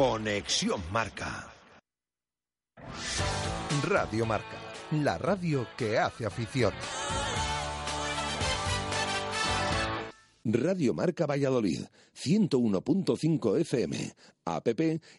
[0.00, 1.52] Conexión Marca.
[3.82, 4.56] Radio Marca,
[4.92, 6.72] la radio que hace afición.
[10.44, 11.80] Radio Marca Valladolid,
[12.16, 14.14] 101.5 FM,
[14.46, 14.68] app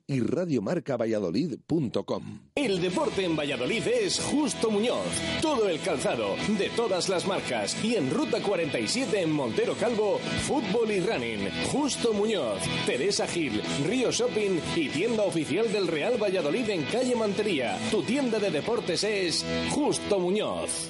[0.07, 2.39] y radiomarcavalladolid.com.
[2.55, 5.05] El deporte en Valladolid es Justo Muñoz.
[5.41, 7.77] Todo el calzado, de todas las marcas.
[7.83, 10.17] Y en Ruta 47 en Montero Calvo,
[10.47, 11.47] fútbol y running.
[11.71, 17.77] Justo Muñoz, Teresa Gil, Río Shopping y tienda oficial del Real Valladolid en calle Mantería.
[17.91, 20.89] Tu tienda de deportes es Justo Muñoz.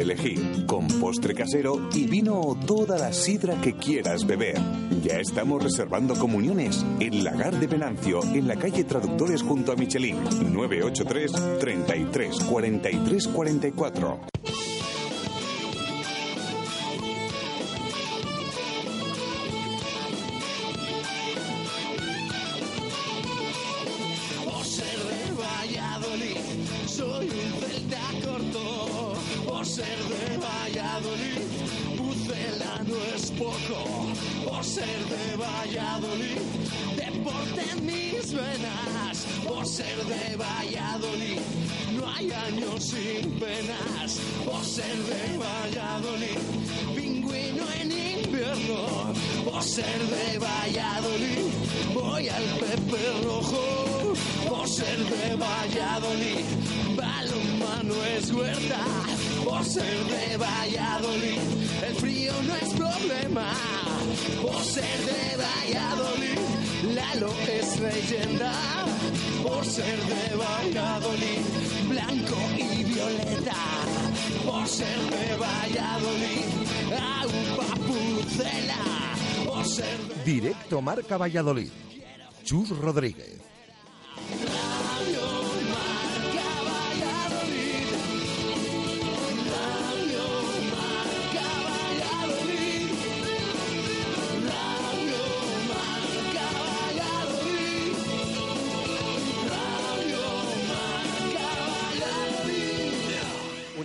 [0.01, 4.57] elegir, con postre casero y vino o toda la sidra que quieras beber.
[5.03, 10.17] Ya estamos reservando comuniones en Lagar de Venancio, en la calle Traductores junto a Michelin,
[10.53, 14.30] 983 33 43 44.
[63.41, 64.41] Problema.
[64.41, 68.53] Por ser de Valladolid, Lalo es leyenda.
[69.43, 71.41] Por ser de Valladolid,
[71.87, 73.55] blanco y violeta.
[74.45, 76.45] Por ser de Valladolid,
[76.91, 79.15] agua pucela.
[79.45, 81.71] Por ser de Directo Marca Valladolid.
[82.43, 83.50] Chus Rodríguez.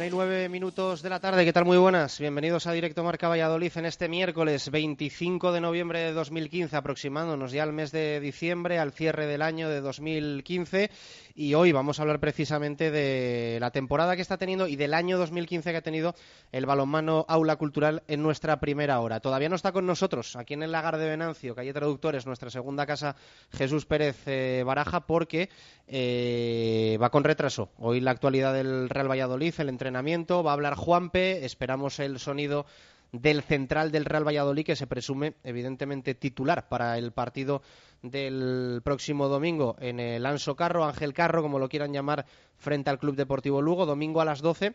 [0.07, 1.65] Minutos de la tarde, ¿qué tal?
[1.65, 2.21] Muy buenas.
[2.21, 7.65] Bienvenidos a Directo Marca Valladolid en este miércoles 25 de noviembre de 2015, aproximándonos ya
[7.65, 10.91] al mes de diciembre, al cierre del año de 2015.
[11.35, 15.19] Y hoy vamos a hablar precisamente de la temporada que está teniendo y del año
[15.19, 16.15] 2015 que ha tenido
[16.53, 19.21] el balonmano Aula Cultural en nuestra primera hora.
[19.21, 22.87] Todavía no está con nosotros, aquí en el Lagar de Venancio, calle Traductores, nuestra segunda
[22.87, 23.17] casa,
[23.53, 25.51] Jesús Pérez eh, Baraja, porque
[25.89, 27.71] eh, va con retraso.
[27.77, 29.69] Hoy la actualidad del Real Valladolid, el
[30.03, 32.67] va a hablar Juanpe, esperamos el sonido
[33.13, 37.63] del central del Real Valladolid, que se presume evidentemente titular para el partido
[38.03, 42.27] del próximo domingo en el Anso Carro, Ángel Carro, como lo quieran llamar,
[42.57, 44.75] frente al Club Deportivo Lugo, domingo a las 12.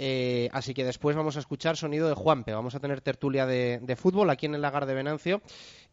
[0.00, 2.52] Eh, así que después vamos a escuchar sonido de Juanpe.
[2.52, 5.42] Vamos a tener tertulia de, fútbol aquí en el Lagar de Venancio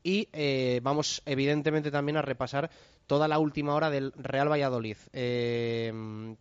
[0.04, 2.70] y eh, vamos evidentemente también a repasar
[3.08, 5.92] toda la última hora del Real Valladolid, eh,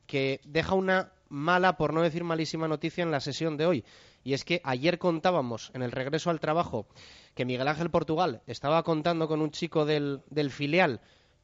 [0.07, 3.85] que deja una mala, por no decir malísima noticia en la sesión de hoy.
[4.23, 6.87] Y es que ayer contábamos en el regreso al trabajo
[7.35, 11.01] que Miguel Ángel Portugal estaba contando con un chico del filial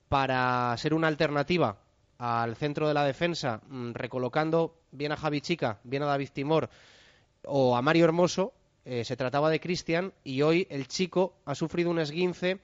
[0.09, 1.79] para ser una alternativa
[2.21, 6.69] al centro de la defensa, mm, recolocando bien a Javi Chica, bien a David Timor
[7.47, 8.53] o a Mario Hermoso.
[8.85, 12.61] Eh, se trataba de Cristian y hoy el chico ha sufrido un esguince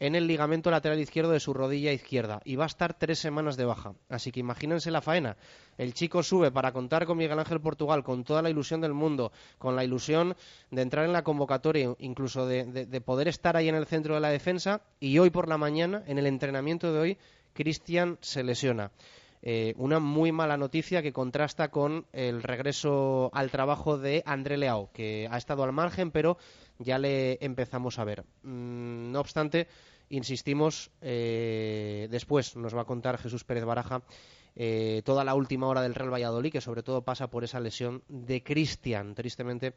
[0.00, 3.56] en el ligamento lateral izquierdo de su rodilla izquierda y va a estar tres semanas
[3.58, 3.92] de baja.
[4.08, 5.36] Así que imagínense la faena.
[5.76, 9.32] El chico sube para contar con Miguel Ángel Portugal, con toda la ilusión del mundo,
[9.58, 10.34] con la ilusión
[10.70, 14.14] de entrar en la convocatoria, incluso de, de- de poder estar ahí en el centro
[14.14, 14.80] de la defensa.
[14.98, 17.18] Y hoy por la mañana, en el entrenamiento de hoy,
[17.54, 18.90] Cristian se lesiona.
[19.46, 24.90] Eh, una muy mala noticia que contrasta con el regreso al trabajo de André Leao,
[24.94, 26.38] que ha estado al margen, pero
[26.78, 28.24] ya le empezamos a ver.
[28.42, 29.68] Mm, no obstante,
[30.08, 34.02] insistimos, eh, después nos va a contar Jesús Pérez Baraja
[34.56, 38.02] eh, toda la última hora del Real Valladolid, que sobre todo pasa por esa lesión
[38.08, 39.74] de Cristian, tristemente,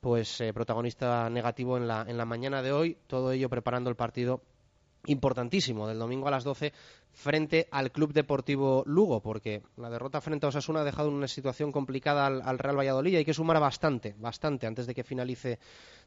[0.00, 4.42] pues protagonista negativo en la, en la mañana de hoy, todo ello preparando el partido
[5.06, 6.72] importantísimo del domingo a las 12
[7.14, 11.72] frente al Club Deportivo Lugo, porque la derrota frente a Osasuna ha dejado una situación
[11.72, 15.58] complicada al, al Real Valladolid y hay que sumar bastante, bastante antes de que finalice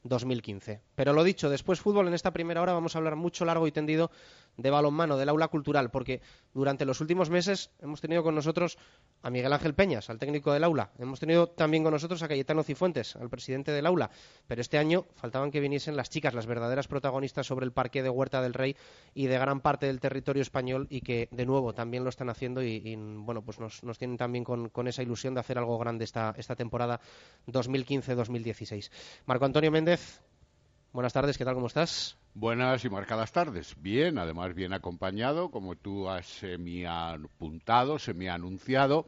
[0.04, 0.82] 2015.
[0.96, 3.72] Pero lo dicho, después fútbol, en esta primera hora vamos a hablar mucho, largo y
[3.72, 4.12] tendido
[4.58, 6.22] de balonmano, del aula cultural, porque
[6.54, 8.78] durante los últimos meses hemos tenido con nosotros
[9.22, 10.92] a Miguel Ángel Peñas, al técnico del aula.
[10.98, 14.10] Hemos tenido también con nosotros a Cayetano Cifuentes, al presidente del aula.
[14.48, 18.10] Pero este año faltaban que viniesen las chicas, las verdaderas protagonistas sobre el parque de
[18.10, 18.76] Huerta del Rey
[19.14, 22.96] y de gran parte del territorio español que, de nuevo, también lo están haciendo y,
[22.96, 27.00] bueno, pues nos, tienen también con, esa ilusión de hacer algo grande esta, esta temporada
[27.48, 28.92] 2015-2016.
[29.26, 30.22] Marco Antonio Méndez,
[30.94, 31.56] buenas tardes, ¿qué tal?
[31.56, 32.18] ¿Cómo estás?
[32.34, 33.76] Buenas y marcadas tardes.
[33.82, 39.08] Bien, además bien acompañado, como tú has semi-apuntado, semi-anunciado.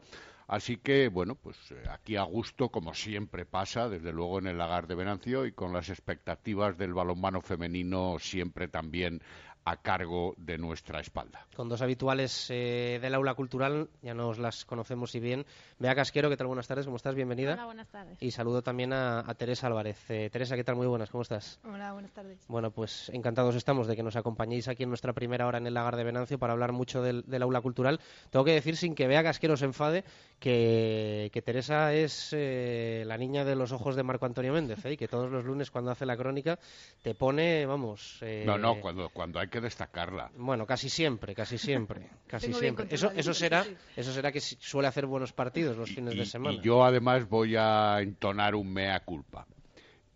[0.50, 4.58] Así que, bueno, pues eh, aquí a gusto, como siempre pasa, desde luego en el
[4.58, 9.22] lagar de Venancio y con las expectativas del balonmano femenino siempre también
[9.64, 11.46] a cargo de nuestra espalda.
[11.54, 15.44] Con dos habituales eh, del aula cultural, ya nos las conocemos y bien.
[15.78, 16.46] Bea Casquero, ¿qué tal?
[16.46, 17.14] Buenas tardes, ¿cómo estás?
[17.14, 17.54] Bienvenida.
[17.54, 18.16] Hola, buenas tardes.
[18.20, 19.98] Y saludo también a, Teresa Álvarez.
[20.10, 20.76] Eh, Teresa, ¿qué tal?
[20.76, 21.60] Muy buenas, ¿cómo estás?
[21.64, 22.38] Hola, buenas tardes.
[22.48, 25.74] Bueno, pues encantados estamos de que nos acompañéis aquí en nuestra primera hora en el
[25.74, 28.00] lagar de Venancio para hablar mucho del, aula cultural.
[28.30, 30.04] Tengo que decir, sin que Bea Casquero se enfade,
[30.38, 35.08] que, Teresa es eh, la niña de los ojos de Marco Antonio Méndez, y que
[35.08, 36.58] todos los lunes cuando hace la crónica
[37.02, 38.20] te pone, vamos...
[38.44, 40.30] no, no, cuando, cuando hay que destacarla.
[40.36, 42.86] Bueno, casi siempre, casi siempre, casi siempre.
[42.90, 43.66] Eso, eso será,
[43.96, 46.56] eso será que suele hacer buenos partidos los fines de semana.
[46.56, 49.46] Y yo además voy a entonar un mea culpa.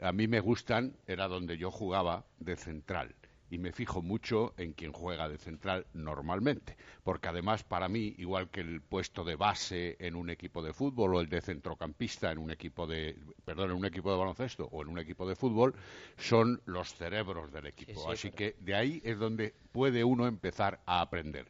[0.00, 3.14] A mí me gustan, era donde yo jugaba de central
[3.54, 8.50] y me fijo mucho en quien juega de central normalmente, porque además para mí, igual
[8.50, 12.38] que el puesto de base en un equipo de fútbol o el de centrocampista en
[12.38, 15.72] un equipo de, perdón, en un equipo de baloncesto o en un equipo de fútbol,
[16.16, 18.10] son los cerebros del equipo.
[18.10, 21.46] Así que de ahí es donde puede uno empezar a aprender.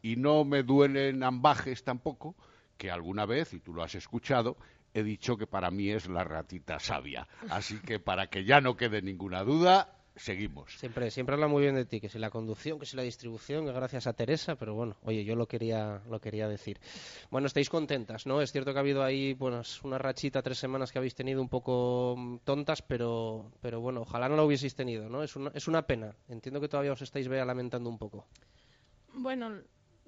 [0.00, 2.36] Y no me duelen ambajes tampoco,
[2.76, 4.56] que alguna vez, y tú lo has escuchado,
[4.94, 7.26] he dicho que para mí es la ratita sabia.
[7.50, 10.78] Así que para que ya no quede ninguna duda, seguimos.
[10.78, 13.64] Siempre, siempre habla muy bien de ti, que si la conducción, que si la distribución,
[13.66, 16.78] que gracias a Teresa, pero bueno, oye, yo lo quería, lo quería decir.
[17.30, 18.40] Bueno, estáis contentas, ¿no?
[18.40, 21.48] Es cierto que ha habido ahí, bueno, una rachita, tres semanas que habéis tenido un
[21.48, 25.22] poco mm, tontas, pero, pero bueno, ojalá no la hubieseis tenido, ¿no?
[25.22, 26.14] Es una, es una pena.
[26.28, 28.26] Entiendo que todavía os estáis vea lamentando un poco.
[29.14, 29.62] Bueno,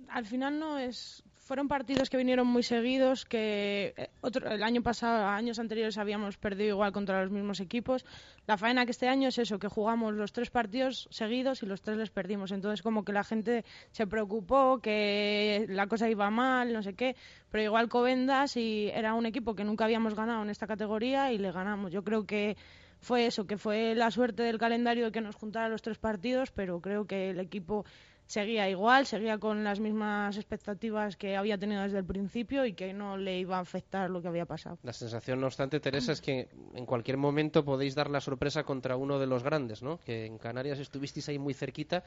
[0.09, 4.85] al final no es fueron partidos que vinieron muy seguidos, que eh, otro, el año
[4.85, 8.07] pasado, años anteriores habíamos perdido igual contra los mismos equipos.
[8.47, 11.83] La faena que este año es eso, que jugamos los tres partidos seguidos y los
[11.83, 12.53] tres les perdimos.
[12.53, 17.17] Entonces como que la gente se preocupó, que la cosa iba mal, no sé qué.
[17.51, 21.39] Pero igual Covendas y era un equipo que nunca habíamos ganado en esta categoría y
[21.39, 21.91] le ganamos.
[21.91, 22.57] Yo creo que
[23.01, 26.53] fue eso, que fue la suerte del calendario de que nos juntara los tres partidos,
[26.53, 27.85] pero creo que el equipo
[28.31, 32.93] seguía igual, seguía con las mismas expectativas que había tenido desde el principio y que
[32.93, 34.79] no le iba a afectar lo que había pasado.
[34.85, 38.95] La sensación, no obstante, Teresa, es que en cualquier momento podéis dar la sorpresa contra
[38.95, 39.99] uno de los grandes, ¿no?
[39.99, 42.05] Que en Canarias estuvisteis ahí muy cerquita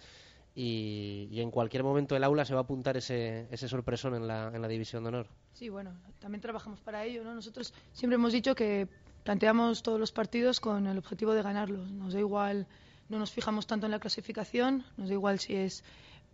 [0.56, 4.50] y, en cualquier momento el aula se va a apuntar ese, ese sorpresón en la,
[4.54, 5.28] en la división de honor.
[5.52, 7.36] Sí, bueno, también trabajamos para ello, ¿no?
[7.36, 8.88] Nosotros siempre hemos dicho que
[9.25, 11.92] planteamos todos los partidos con el objetivo de ganarlos.
[11.92, 12.66] Nos da igual,
[13.10, 15.84] no nos fijamos tanto en la clasificación, nos da igual si es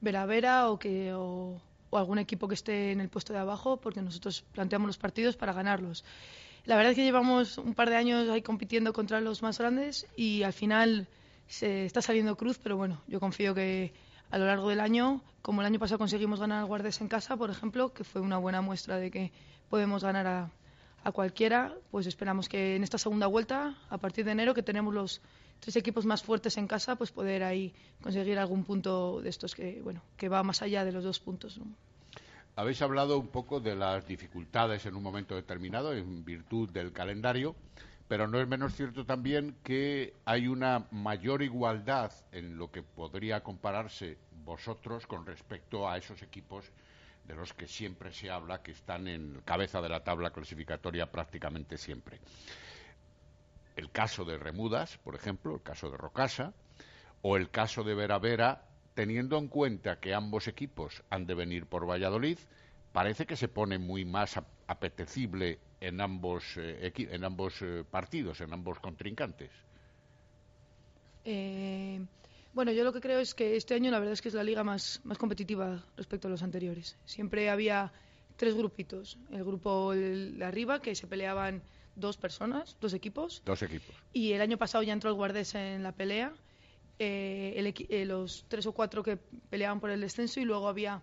[0.01, 1.59] Vera Vera o, que, o,
[1.91, 5.53] algún equipo que esté en el puesto de abajo, porque nosotros planteamos los partidos para
[5.53, 6.03] ganarlos.
[6.65, 10.07] La verdad es que llevamos un par de años ahí compitiendo contra los más grandes
[10.15, 11.07] y al final
[11.47, 13.91] se está saliendo cruz, pero bueno, yo confío que
[14.29, 17.35] a lo largo del año, como el año pasado conseguimos ganar al Guardes en casa,
[17.37, 19.31] por ejemplo, que fue una buena muestra de que
[19.69, 20.51] podemos ganar a,
[21.03, 24.93] a cualquiera, pues esperamos que en esta segunda vuelta, a partir de enero, que tenemos
[24.93, 25.21] los
[25.59, 29.81] tres equipos más fuertes en casa, pues poder ahí conseguir algún punto de estos que,
[29.81, 31.59] bueno, que va más allá de los dos puntos.
[32.55, 37.55] Habéis hablado un poco de las dificultades en un momento determinado en virtud del calendario,
[38.07, 43.41] pero no es menos cierto también que hay una mayor igualdad en lo que podría
[43.41, 46.65] compararse vosotros con respecto a esos equipos
[47.25, 51.77] de los que siempre se habla que están en cabeza de la tabla clasificatoria prácticamente
[51.77, 52.19] siempre
[53.79, 56.53] el caso de Remudas, por ejemplo, el caso de Rocasa,
[57.21, 61.65] o el caso de Vera Vera, teniendo en cuenta que ambos equipos han de venir
[61.65, 62.37] por Valladolid,
[62.91, 68.53] parece que se pone muy más apetecible en ambos, eh, en ambos eh, partidos, en
[68.53, 69.51] ambos contrincantes.
[71.23, 72.01] Eh,
[72.53, 74.43] bueno, yo lo que creo es que este año la verdad es que es la
[74.43, 76.97] liga más, más competitiva respecto a los anteriores.
[77.05, 77.93] Siempre había
[78.35, 79.17] tres grupitos.
[79.31, 81.61] El grupo de arriba, que se peleaban
[81.99, 83.41] dos personas, dos equipos.
[83.45, 83.95] Dos equipos.
[84.13, 86.33] Y el año pasado ya entró el Guardés en la pelea.
[86.97, 89.17] Eh, eh, los tres o cuatro que
[89.49, 91.01] peleaban por el descenso y luego había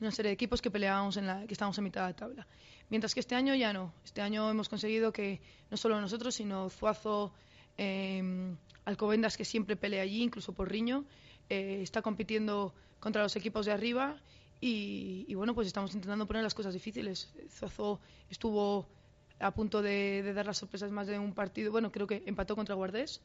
[0.00, 2.46] una serie de equipos que peleábamos en la que estábamos en mitad de tabla.
[2.90, 3.92] Mientras que este año ya no.
[4.04, 5.40] Este año hemos conseguido que
[5.70, 7.32] no solo nosotros, sino Zuazo,
[7.78, 8.54] eh,
[8.84, 11.04] Alcobendas, que siempre pelea allí, incluso por Riño,
[11.48, 14.16] eh, está compitiendo contra los equipos de arriba
[14.60, 17.32] y, y, bueno, pues estamos intentando poner las cosas difíciles.
[17.50, 18.00] Zuazo
[18.30, 18.86] estuvo
[19.40, 21.72] a punto de, dar las sorpresas más de un partido.
[21.72, 23.20] Bueno, creo que empató contra Guardés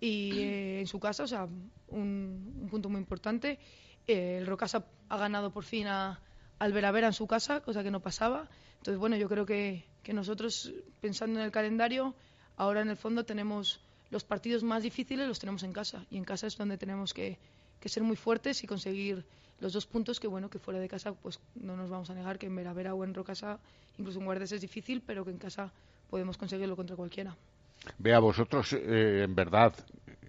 [0.00, 1.44] y eh, en su casa, o sea,
[1.88, 3.58] un, un punto muy importante.
[4.06, 6.20] Eh, el Rocasa ha ganado por fin a,
[6.58, 8.48] al Veravera en su casa, cosa que no pasaba.
[8.78, 12.14] Entonces, bueno, yo creo que, que nosotros, pensando en el calendario,
[12.56, 13.80] ahora en el fondo tenemos
[14.10, 17.38] los partidos más difíciles los tenemos en casa y en casa es donde tenemos que,
[17.80, 19.24] que, ser muy fuertes y conseguir
[19.62, 22.36] los dos puntos que bueno que fuera de casa pues no nos vamos a negar
[22.38, 23.60] que en Veravera o en Rocasa
[23.96, 25.72] incluso en Guardes es difícil pero que en casa
[26.10, 27.34] podemos conseguirlo contra cualquiera.
[27.98, 29.72] Vea vosotros eh, en verdad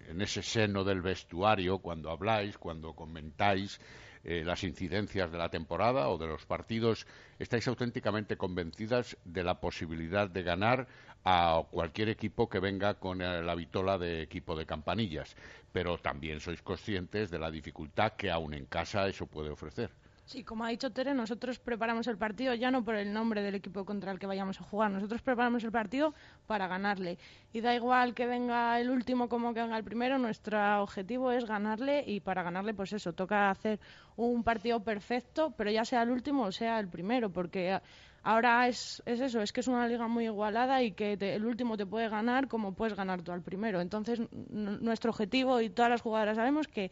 [0.08, 3.80] en ese seno del vestuario cuando habláis cuando comentáis
[4.24, 7.06] eh, las incidencias de la temporada o de los partidos,
[7.38, 10.88] estáis auténticamente convencidas de la posibilidad de ganar
[11.24, 15.36] a cualquier equipo que venga con la vitola de equipo de campanillas,
[15.72, 19.90] pero también sois conscientes de la dificultad que aún en casa eso puede ofrecer.
[20.26, 23.56] Sí, como ha dicho Tere, nosotros preparamos el partido ya no por el nombre del
[23.56, 26.14] equipo contra el que vayamos a jugar, nosotros preparamos el partido
[26.46, 27.18] para ganarle.
[27.52, 31.44] Y da igual que venga el último como que venga el primero, nuestro objetivo es
[31.44, 33.80] ganarle y para ganarle, pues eso, toca hacer
[34.16, 37.78] un partido perfecto, pero ya sea el último o sea el primero, porque
[38.22, 41.44] ahora es, es eso, es que es una liga muy igualada y que te, el
[41.44, 43.82] último te puede ganar como puedes ganar tú al primero.
[43.82, 46.90] Entonces, nuestro objetivo y todas las jugadoras sabemos que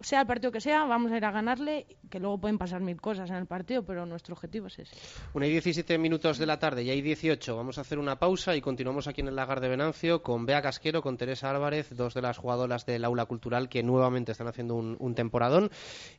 [0.00, 3.00] sea el partido que sea, vamos a ir a ganarle, que luego pueden pasar mil
[3.00, 4.96] cosas en el partido, pero nuestro objetivo es ese.
[5.34, 7.56] Una y 17 minutos de la tarde, y hay 18.
[7.56, 10.62] Vamos a hacer una pausa y continuamos aquí en el Lagar de Venancio con Bea
[10.62, 14.74] Casquero, con Teresa Álvarez, dos de las jugadoras del aula cultural que nuevamente están haciendo
[14.74, 15.70] un, un temporadón.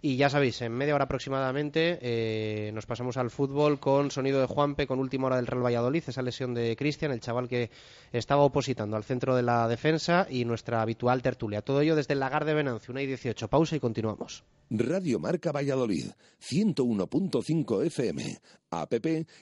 [0.01, 4.47] Y ya sabéis, en media hora aproximadamente eh, nos pasamos al fútbol con sonido de
[4.47, 7.71] Juanpe, con última hora del Real Valladolid, esa lesión de Cristian, el chaval que
[8.11, 11.61] estaba opositando al centro de la defensa, y nuestra habitual tertulia.
[11.61, 13.47] Todo ello desde el Lagar de Venancio, una y 18.
[13.47, 14.43] Pausa y continuamos.
[14.69, 18.93] Radio Marca Valladolid, 101.5 FM, app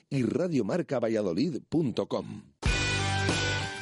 [0.10, 2.43] y radiomarcavalladolid.com.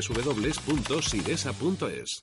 [0.00, 2.22] www.sidesa.es.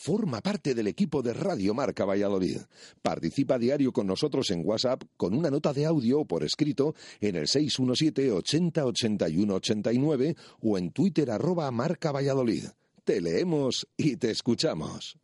[0.00, 2.58] Forma parte del equipo de Radio Marca Valladolid.
[3.02, 6.94] Participa a diario con nosotros en WhatsApp con una nota de audio o por escrito
[7.20, 12.66] en el 617 80 81 89 o en Twitter arroba Marca Valladolid.
[13.02, 15.18] Te leemos y te escuchamos.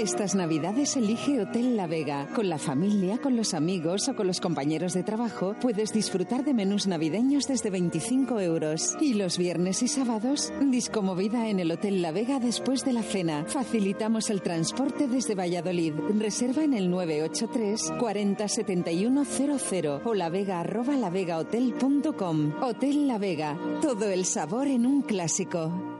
[0.00, 2.26] Estas navidades elige Hotel La Vega.
[2.34, 6.54] Con la familia, con los amigos o con los compañeros de trabajo puedes disfrutar de
[6.54, 8.96] menús navideños desde 25 euros.
[8.98, 13.44] Y los viernes y sábados, discomovida en el Hotel La Vega después de la cena.
[13.46, 15.92] Facilitamos el transporte desde Valladolid.
[16.18, 22.54] Reserva en el 983 40 71 00 o lavega arroba lavegahotel.com.
[22.62, 23.58] Hotel La Vega.
[23.82, 25.99] Todo el sabor en un clásico.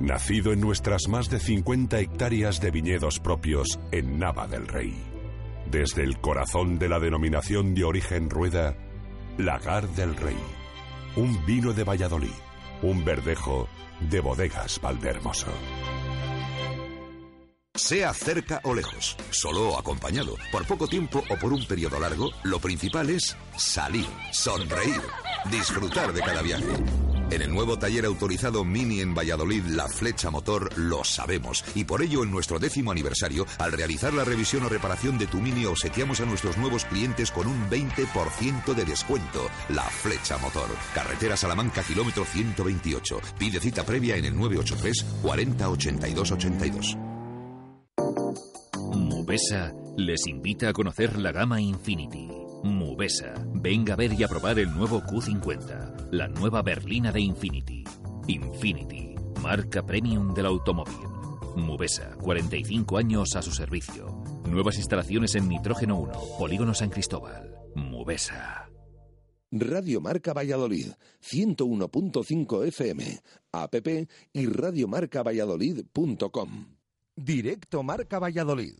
[0.00, 4.94] Nacido en nuestras más de 50 hectáreas de viñedos propios en Nava del Rey.
[5.70, 8.76] Desde el corazón de la denominación de origen rueda,
[9.38, 10.38] Lagar del Rey.
[11.16, 12.30] Un vino de Valladolid.
[12.80, 13.68] Un verdejo
[14.08, 15.52] de bodegas Valdehermoso.
[17.78, 22.32] Sea cerca o lejos, solo o acompañado, por poco tiempo o por un periodo largo,
[22.42, 25.00] lo principal es salir, sonreír,
[25.48, 26.66] disfrutar de cada viaje.
[27.30, 31.64] En el nuevo taller autorizado Mini en Valladolid, la flecha motor, lo sabemos.
[31.76, 35.38] Y por ello, en nuestro décimo aniversario, al realizar la revisión o reparación de tu
[35.38, 39.48] Mini, obsequiamos a nuestros nuevos clientes con un 20% de descuento.
[39.68, 40.68] La flecha motor.
[40.94, 43.20] Carretera Salamanca, kilómetro 128.
[43.38, 47.07] Pide cita previa en el 983 40 82 82.
[48.94, 52.28] Mubesa les invita a conocer la gama Infinity.
[52.62, 57.84] Mubesa, venga a ver y a probar el nuevo Q50, la nueva berlina de Infinity.
[58.26, 60.96] Infinity, marca premium del automóvil.
[61.56, 64.22] Mubesa, 45 años a su servicio.
[64.48, 67.52] Nuevas instalaciones en Nitrógeno 1, Polígono San Cristóbal.
[67.74, 68.70] Mubesa.
[69.50, 73.20] Radio Marca Valladolid, 101.5 FM,
[73.52, 73.74] app
[74.32, 76.77] y radiomarcavalladolid.com.
[77.20, 78.74] Directo Marca Valladolid.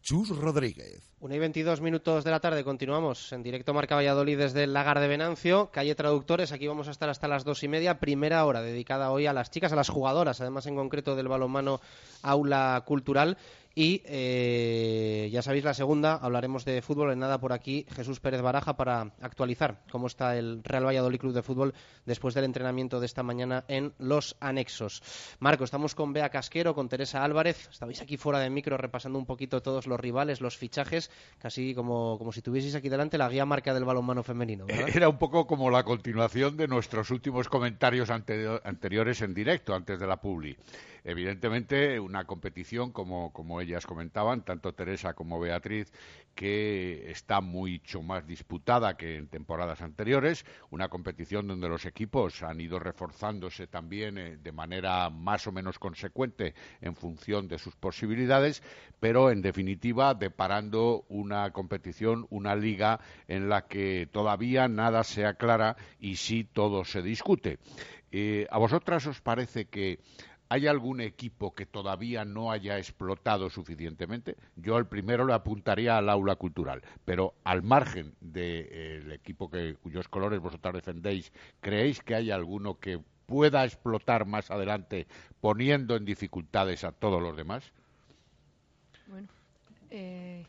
[0.00, 1.14] Chus Rodríguez.
[1.20, 4.98] 1 y 22 minutos de la tarde, continuamos en directo Marca Valladolid desde el Lagar
[4.98, 8.62] de Venancio, calle Traductores, aquí vamos a estar hasta las dos y media, primera hora
[8.62, 11.82] dedicada hoy a las chicas, a las jugadoras, además en concreto del balonmano
[12.22, 13.36] Aula Cultural
[13.78, 17.84] y eh, ya sabéis, la segunda, hablaremos de fútbol en nada por aquí.
[17.94, 21.74] Jesús Pérez Baraja para actualizar cómo está el Real Valladolid Club de Fútbol
[22.06, 25.02] después del entrenamiento de esta mañana en los anexos.
[25.40, 27.68] Marco, estamos con Bea Casquero, con Teresa Álvarez.
[27.70, 32.16] Estabais aquí fuera de micro repasando un poquito todos los rivales, los fichajes, casi como,
[32.16, 34.64] como si tuvieseis aquí delante la guía marca del balonmano femenino.
[34.70, 40.06] Era un poco como la continuación de nuestros últimos comentarios anteriores en directo, antes de
[40.06, 40.56] la Publi.
[41.08, 45.92] Evidentemente, una competición, como, como ellas comentaban, tanto Teresa como Beatriz,
[46.34, 52.60] que está mucho más disputada que en temporadas anteriores, una competición donde los equipos han
[52.60, 58.60] ido reforzándose también eh, de manera más o menos consecuente en función de sus posibilidades,
[58.98, 62.98] pero en definitiva deparando una competición, una liga
[63.28, 67.60] en la que todavía nada se aclara y sí todo se discute.
[68.10, 70.00] Eh, ¿A vosotras os parece que
[70.48, 74.36] ¿Hay algún equipo que todavía no haya explotado suficientemente?
[74.54, 80.08] Yo al primero le apuntaría al aula cultural, pero al margen del equipo que, cuyos
[80.08, 85.08] colores vosotros defendéis, ¿creéis que hay alguno que pueda explotar más adelante
[85.40, 87.72] poniendo en dificultades a todos los demás?
[89.08, 89.28] Bueno,
[89.90, 90.46] eh,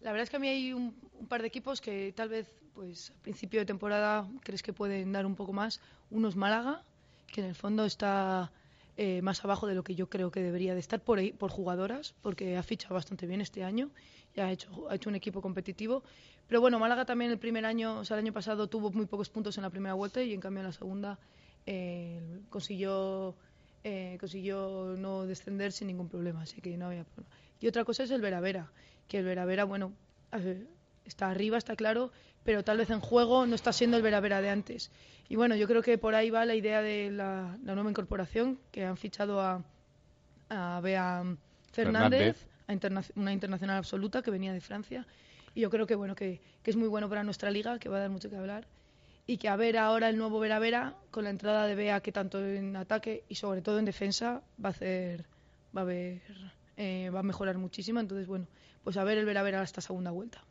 [0.00, 0.94] la verdad es que a mí hay un,
[1.28, 5.26] par de equipos que tal vez, pues, a principio de temporada crees que pueden dar
[5.26, 5.80] un poco más.
[6.10, 6.82] Uno es Málaga,
[7.26, 8.52] que en el fondo está
[9.00, 12.16] eh, más abajo de lo que yo creo que debería de estar por, por jugadoras,
[12.20, 13.90] porque ha fichado bastante bien este año
[14.34, 16.02] y ha hecho, ha hecho un equipo competitivo.
[16.48, 19.30] Pero bueno, Málaga también el primer año, o sea, el año pasado tuvo muy pocos
[19.30, 21.16] puntos en la primera vuelta y en cambio en la segunda
[21.64, 23.36] eh, consiguió,
[23.84, 27.32] eh, consiguió no descender sin ningún problema, así que no había problema.
[27.60, 28.72] Y otra cosa es el Veravera,
[29.06, 29.92] que el Veravera, bueno,
[31.04, 32.10] está arriba, está claro,
[32.48, 34.90] pero tal vez en juego no está siendo el Veravera de antes.
[35.28, 38.86] Y bueno, yo creo que por ahí va la idea de la, nueva incorporación, que
[38.86, 39.62] han fichado a,
[40.48, 41.24] a Bea
[41.72, 42.46] Fernández,
[43.16, 45.06] una internacional absoluta que venía de Francia.
[45.54, 48.00] Y yo creo que bueno que, es muy bueno para nuestra liga, que va a
[48.00, 48.66] dar mucho que hablar.
[49.26, 52.12] Y que a ver ahora el nuevo Vera Vera, con la entrada de Bea, que
[52.12, 55.26] tanto en ataque y sobre todo en defensa va a hacer,
[55.76, 56.22] va a ver,
[56.78, 58.00] eh, va a mejorar muchísimo.
[58.00, 58.46] Entonces, bueno,
[58.84, 60.42] pues a ver el Vera Vera esta segunda vuelta.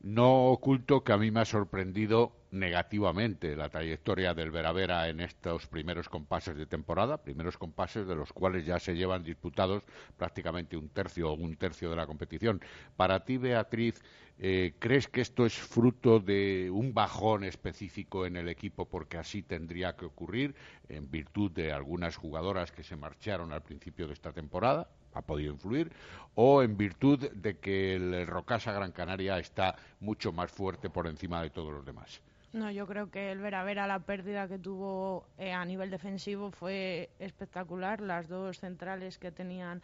[0.00, 5.66] No oculto que a mí me ha sorprendido negativamente la trayectoria del Veravera en estos
[5.66, 9.84] primeros compases de temporada, primeros compases de los cuales ya se llevan disputados
[10.16, 12.60] prácticamente un tercio o un tercio de la competición.
[12.96, 14.00] Para ti, Beatriz,
[14.38, 19.42] eh, ¿crees que esto es fruto de un bajón específico en el equipo porque así
[19.42, 20.54] tendría que ocurrir
[20.88, 24.88] en virtud de algunas jugadoras que se marcharon al principio de esta temporada?
[25.16, 25.90] Ha podido influir,
[26.34, 31.42] o en virtud de que el Rocasa Gran Canaria está mucho más fuerte por encima
[31.42, 32.20] de todos los demás.
[32.52, 36.50] No, yo creo que el Vera Vera, la pérdida que tuvo eh, a nivel defensivo
[36.50, 38.00] fue espectacular.
[38.00, 39.82] Las dos centrales que tenían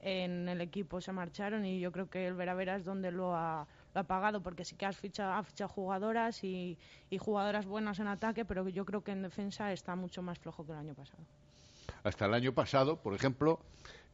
[0.00, 3.34] en el equipo se marcharon y yo creo que el Vera Vera es donde lo
[3.34, 3.66] ha,
[4.06, 6.78] pagado porque sí que has fichado, ha fichado jugadoras y,
[7.10, 10.64] y, jugadoras buenas en ataque, pero yo creo que en defensa está mucho más flojo
[10.64, 11.22] que el año pasado.
[12.04, 13.60] Hasta el año pasado, por ejemplo,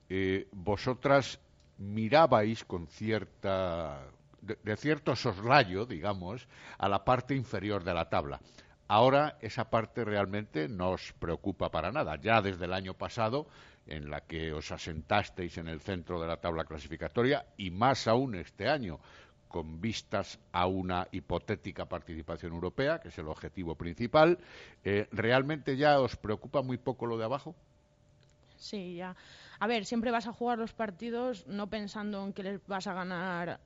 [0.08, 1.40] eh, vosotras
[1.78, 4.00] mirabais con cierta
[4.40, 6.46] de, cierto soslayo, digamos,
[6.78, 8.40] a la parte inferior de la tabla.
[8.86, 12.16] Ahora esa parte realmente no os preocupa para nada.
[12.16, 13.46] Ya desde el año pasado,
[13.86, 18.34] en la que os asentasteis en el centro de la tabla clasificatoria, y más aún
[18.34, 18.98] este año,
[19.48, 24.38] con vistas a una hipotética participación europea, que es el objetivo principal,
[24.84, 27.54] eh, ¿realmente ya os preocupa muy poco lo de abajo?
[28.56, 29.14] Sí, ya
[29.60, 32.94] A ver, siempre vas a jugar los partidos no pensando en que les vas a
[32.94, 33.60] ganar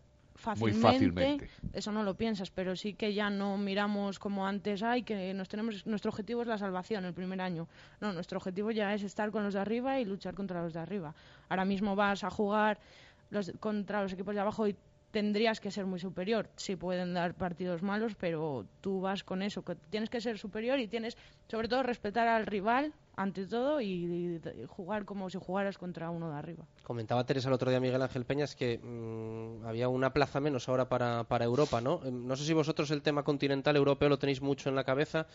[0.56, 1.48] Muy fácilmente.
[1.72, 5.48] Eso no lo piensas, pero sí que ya no miramos como antes, ay, que nos
[5.48, 7.68] tenemos, nuestro objetivo es la salvación el primer año.
[8.00, 10.80] No, nuestro objetivo ya es estar con los de arriba y luchar contra los de
[10.80, 11.14] arriba.
[11.48, 12.78] Ahora mismo vas a jugar
[13.30, 14.76] los, contra los equipos de abajo y
[15.10, 16.48] tendrías que ser muy superior.
[16.56, 20.80] Sí pueden dar partidos malos, pero tú vas con eso, que tienes que ser superior
[20.80, 25.78] y tienes, sobre todo, respetar al rival ante todo y, y jugar como si jugaras
[25.78, 26.64] contra uno de arriba.
[26.82, 30.88] Comentaba Teresa el otro día Miguel Ángel Peñas que mm, había una plaza menos ahora
[30.88, 32.00] para, para Europa, ¿no?
[32.04, 35.26] Em, No sé si vosotros el tema continental europeo lo tenéis mucho en la cabeza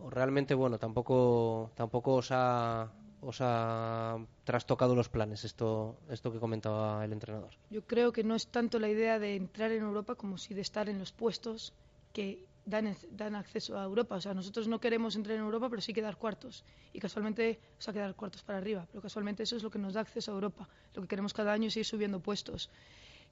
[0.00, 2.88] o realmente, bueno, tampoco, tampoco os ha,
[3.20, 7.50] os ha trastocado los planes esto, esto que comentaba el entrenador.
[7.70, 10.60] Yo creo que no es tanto la idea de entrar en Europa como sí de
[10.60, 11.72] estar en los puestos
[12.12, 14.16] que dan, dan acceso a Europa.
[14.16, 16.64] O sea, nosotros no queremos entrar en Europa, pero sí quedar cuartos.
[16.92, 18.86] Y casualmente, o sea, quedar cuartos para arriba.
[18.90, 20.68] Pero casualmente eso es lo que nos da acceso a Europa.
[20.94, 22.70] Lo que queremos cada año es ir subiendo puestos.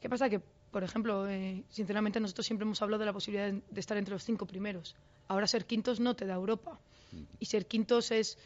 [0.01, 0.29] ¿Qué pasa?
[0.29, 3.96] Que, por ejemplo, eh, sinceramente nosotros siempre hemos hablado de la posibilidad de, de estar
[3.96, 4.96] entre los cinco primeros.
[5.29, 6.79] Ahora ser quintos no te da Europa.
[7.38, 8.37] Y ser quintos es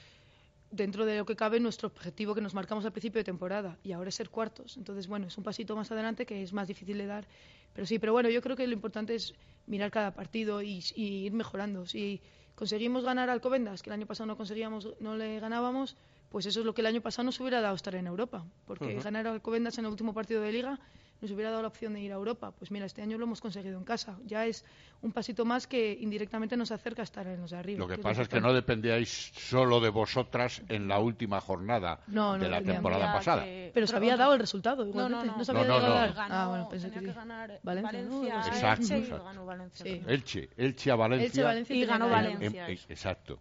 [0.70, 3.92] dentro de lo que cabe nuestro objetivo que nos marcamos al principio de temporada y
[3.92, 4.76] ahora es ser cuartos.
[4.76, 7.26] Entonces, bueno, es un pasito más adelante que es más difícil de dar.
[7.74, 9.34] Pero sí, pero bueno, yo creo que lo importante es
[9.66, 11.86] mirar cada partido y, y ir mejorando.
[11.86, 12.20] Si
[12.54, 15.96] conseguimos ganar al Alcobendas, que el año pasado no conseguíamos, no le ganábamos,
[16.30, 18.44] pues eso es lo que el año pasado nos hubiera dado estar en Europa.
[18.66, 20.78] Porque ganar al Alcobendas en el último partido de liga
[21.20, 22.52] nos hubiera dado la opción de ir a Europa.
[22.58, 24.16] Pues mira, este año lo hemos conseguido en casa.
[24.26, 24.64] Ya es
[25.02, 27.78] un pasito más que indirectamente nos acerca a estar en los de arriba.
[27.78, 28.48] Lo que es pasa es que importante.
[28.48, 33.12] no dependíais solo de vosotras en la última jornada No, no de la temporada Ya
[33.12, 33.44] pasada.
[33.44, 35.26] que- Pero se había dado el resultado, No, igualmente.
[35.26, 35.44] no, no.
[35.44, 35.86] se había No, no.
[35.94, 37.12] al- Ganó- Ah, bueno, pensé que que sí.
[37.12, 37.92] ganar Valencia.
[37.92, 39.84] Valencia, Exacto, Elche y ganó Valencia.
[39.86, 40.02] Sí.
[40.06, 41.26] Elche, Elche a Valencia.
[41.26, 42.32] Elche, Valencia Y ganó que ganar.
[42.34, 42.66] Valencia.
[42.68, 43.38] Em- eh, exacto.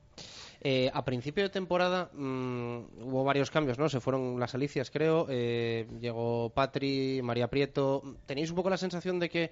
[0.62, 3.88] Eh, a principio de temporada mm, hubo varios cambios, ¿no?
[3.88, 5.26] Se fueron las alicias, creo.
[5.30, 8.04] eh, llegó Patri, María Prieto.
[8.26, 9.52] ¿Tenéis un poco la sensación de que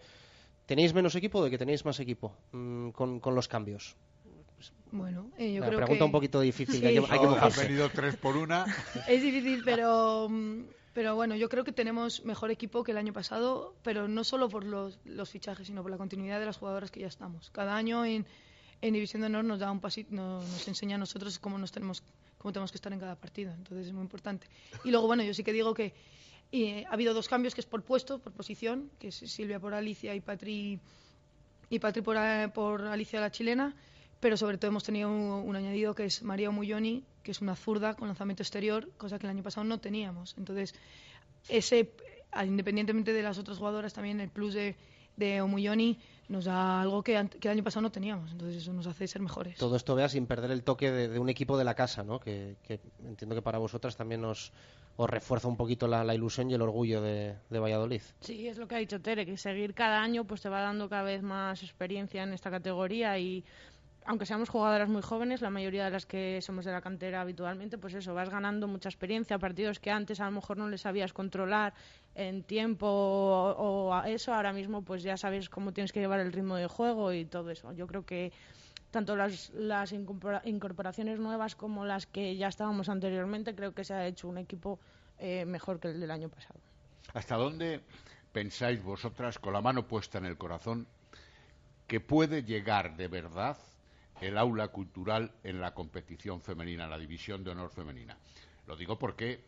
[0.65, 3.95] tenéis menos equipo o de que tenéis más equipo mm, con, con los cambios?
[4.91, 6.03] Bueno, eh, yo Una creo pregunta que...
[6.05, 6.85] un poquito difícil, Sí.
[6.85, 8.65] hay que, hay que han venido tres por una.
[9.07, 10.61] Es difícil, pero, mm,
[10.93, 14.49] pero bueno, yo creo que tenemos mejor equipo que el año pasado, pero no solo
[14.49, 17.49] por los, los fichajes, sino por la continuidad de las jugadoras que ya estamos.
[17.51, 18.25] Cada año en,
[18.81, 21.71] en División de Honor nos da un pasito, no- nos enseña a nosotros cómo nos
[21.71, 22.03] tenemos,
[22.37, 24.47] cómo tenemos que estar en cada partido, entonces es muy importante.
[24.83, 25.93] Y luego, bueno, yo sí que digo que
[26.51, 29.73] eh, ha habido dos cambios que es por puesto, por posición, que es Silvia por
[29.73, 30.79] Alicia y Patri
[31.69, 33.75] y Patri por, eh, por Alicia la chilena,
[34.19, 35.15] pero sobre todo hemos tenido un,
[35.49, 39.25] un añadido que es María Omulloni, que es una zurda con lanzamiento exterior, cosa que
[39.27, 40.33] el año pasado no teníamos.
[40.37, 40.73] Entonces,
[41.49, 41.91] ese,
[42.45, 44.75] independientemente de las otras jugadoras, también el plus de,
[45.17, 48.31] de Omulloni nos da algo que, el año pasado no teníamos.
[48.31, 49.57] Entonces, eso nos hace ser mejores.
[49.57, 52.19] Todo esto vea sin perder el toque de, de un equipo de la casa, ¿no?
[52.19, 54.51] Que, que entiendo que para vosotras también os,
[54.97, 58.01] os refuerza un poquito la, la ilusión y el orgullo de, de Valladolid.
[58.21, 60.89] Sí, es lo que ha dicho Tere, que seguir cada año pues te va dando
[60.89, 63.45] cada vez más experiencia en esta categoría y
[64.07, 67.77] aunque seamos jugadoras muy jóvenes, la mayoría de las que somos de la cantera habitualmente,
[67.77, 71.11] pues eso, vas ganando mucha experiencia, partidos que antes a lo mejor no les sabías
[71.11, 71.73] controlar
[72.17, 76.33] en tiempo o, a eso, ahora mismo pues ya sabes cómo tienes que llevar el
[76.33, 77.71] ritmo de juego y todo eso.
[77.73, 78.33] Yo creo que
[78.89, 83.93] tanto las, las incorpora- incorporaciones nuevas como las que ya estábamos anteriormente, creo que se
[83.93, 84.79] ha hecho un equipo
[85.19, 86.59] eh, mejor que el del año pasado.
[87.13, 87.81] ¿Hasta dónde
[88.31, 90.87] pensáis vosotras, con la mano puesta en el corazón,
[91.85, 93.57] que puede llegar de verdad
[94.21, 98.17] el aula cultural en la competición femenina, en la división de honor femenina?
[98.65, 99.39] Lo digo porque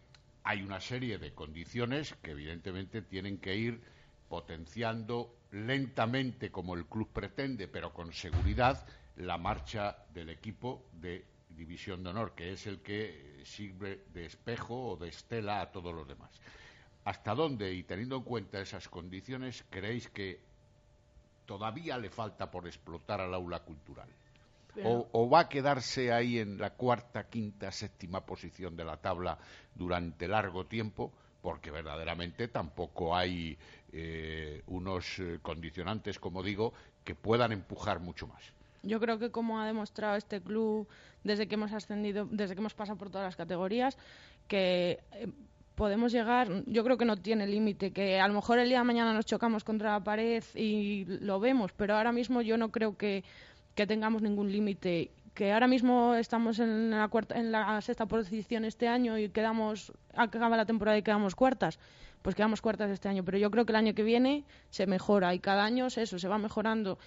[0.44, 3.82] hay una serie de condiciones que evidentemente tienen que ir
[4.28, 8.86] potenciando lentamente como el club pretende, pero con seguridad,
[9.18, 14.92] la marcha del equipo de división de honor, que es el que sirve de espejo
[14.92, 16.30] o de estela a todos los demás.
[17.06, 20.40] ¿Hasta dónde, y teniendo en cuenta esas condiciones, creéis que
[21.46, 24.10] todavía le falta por explotar al aula cultural?
[24.84, 29.38] O, o va a quedarse ahí en la cuarta, quinta, séptima posición de la tabla
[29.76, 31.12] durante largo tiempo?
[31.42, 33.58] Porque verdaderamente tampoco hay
[33.92, 38.44] eh, unos eh, condicionantes, como digo, que puedan empujar mucho más.
[38.84, 40.88] Yo creo que como ha demostrado este club
[41.24, 43.98] desde que hemos ascendido, desde que hemos pasado por todas las categorías,
[44.48, 45.28] que eh,
[45.76, 48.84] podemos llegar, yo creo que no tiene límite, que a lo mejor el día de
[48.84, 52.98] mañana nos chocamos contra la pared y lo vemos, pero ahora mismo yo no creo
[52.98, 53.24] que,
[53.80, 55.10] que tengamos ningún límite.
[55.34, 60.98] Que ahora mismo estamos en la, sexta posición este año y quedamos, acaba la temporada
[60.98, 61.80] y quedamos cuartas,
[62.22, 63.24] pues quedamos cuartas este año.
[63.24, 66.20] Pero yo creo que el año que viene se mejora y cada año es eso,
[66.20, 66.98] se va mejorando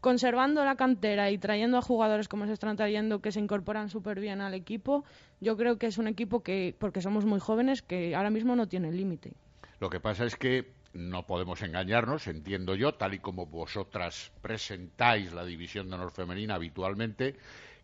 [0.00, 4.18] conservando la cantera y trayendo a jugadores como se están trayendo que se incorporan súper
[4.18, 5.04] bien al equipo,
[5.40, 8.66] yo creo que es un equipo que, porque somos muy jóvenes, que ahora mismo no
[8.66, 9.34] tiene límite.
[9.78, 15.32] Lo que pasa es que no podemos engañarnos, entiendo yo, tal y como vosotras presentáis
[15.32, 17.36] la división de honor femenina habitualmente,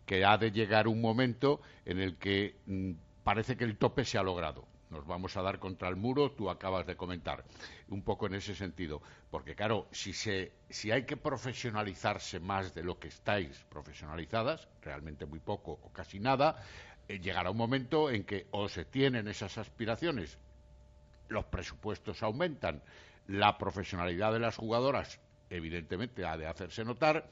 [0.05, 2.91] que ha de llegar un momento en el que mm,
[3.23, 6.49] parece que el tope se ha logrado nos vamos a dar contra el muro, tú
[6.49, 7.45] acabas de comentar,
[7.89, 9.01] un poco en ese sentido.
[9.29, 15.25] Porque claro, si, se, si hay que profesionalizarse más de lo que estáis profesionalizadas, realmente
[15.25, 16.63] muy poco o casi nada,
[17.07, 20.37] eh, llegará un momento en que o se tienen esas aspiraciones,
[21.29, 22.81] los presupuestos aumentan,
[23.27, 27.29] la profesionalidad de las jugadoras evidentemente ha de hacerse notar,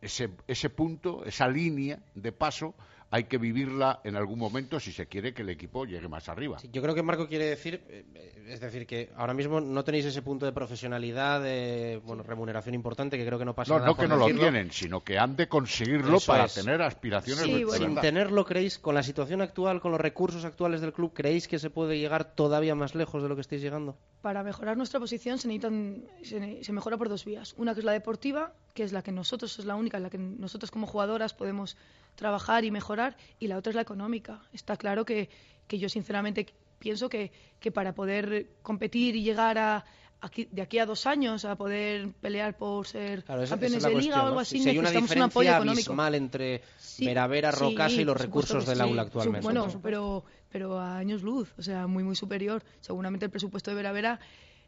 [0.00, 2.74] ese, ese punto, esa línea de paso,
[3.14, 6.58] hay que vivirla en algún momento si se quiere que el equipo llegue más arriba.
[6.72, 10.20] yo creo que Marco quiere decir, eh, es decir, que ahora mismo no tenéis ese
[10.20, 13.90] punto de profesionalidad, de bueno, remuneración importante, que creo que no pasa no, nada.
[13.92, 17.94] No, que no lo tienen, sino que han de conseguirlo para tener aspiraciones sí, Sin
[17.94, 21.70] tenerlo, ¿creéis, con la situación actual, con los recursos actuales del club, creéis que se
[21.70, 23.96] puede llegar todavía más lejos de lo que estáis llegando?
[24.22, 27.54] Para mejorar nuestra posición se, necesitan, se, se mejora por dos vías.
[27.58, 30.10] Una que es la deportiva, que es la que nosotros, es la única en la
[30.10, 31.76] que nosotros como jugadoras podemos
[32.14, 34.42] trabajar y mejorar, y la otra es la económica.
[34.52, 35.28] Está claro que,
[35.66, 36.46] que yo sinceramente
[36.78, 39.84] pienso que, que, para poder competir y llegar a,
[40.20, 44.26] aquí, de aquí a dos años a poder pelear por ser campeones de liga o
[44.26, 45.92] algo así, si necesitamos hay una un apoyo económico.
[45.92, 49.44] abismal entre sí, Veravera, Rocasa sí, y los recursos del sí, aula actualmente.
[49.44, 52.62] Bueno, pero, pero a años luz, o sea, muy, muy superior.
[52.80, 54.20] Seguramente el presupuesto de Veravera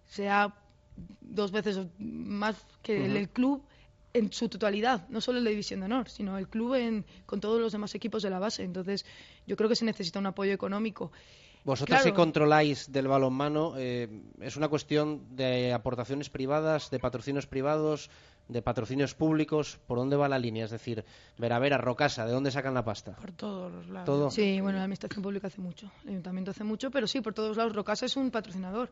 [0.07, 0.55] sea
[1.21, 3.05] dos veces más que uh -huh.
[3.07, 3.63] el del club
[4.17, 7.41] en su totalidad, no solo en la división de honor, sino el club en, con
[7.41, 8.63] todos los demás equipos de la base.
[8.63, 9.05] Entonces,
[9.47, 11.13] yo creo que se necesita un apoyo económico.
[11.65, 12.05] Vosotros claro.
[12.05, 14.09] si controláis del balonmano, eh,
[14.41, 18.09] ¿es una cuestión de aportaciones privadas, de patrocinios privados,
[18.47, 19.81] de patrocinios públicos?
[19.89, 20.65] ¿Por dónde va la línea?
[20.65, 21.05] Es decir,
[21.37, 23.17] Veravera, Rocasa, ¿de dónde sacan la pasta?
[23.17, 24.07] Por todos los lados.
[24.07, 24.31] ¿Todo?
[24.31, 27.57] Sí, bueno, la administración pública hace mucho, el ayuntamiento hace mucho, pero sí, por todos
[27.57, 27.75] lados.
[27.75, 28.89] Rocasa es un patrocinador.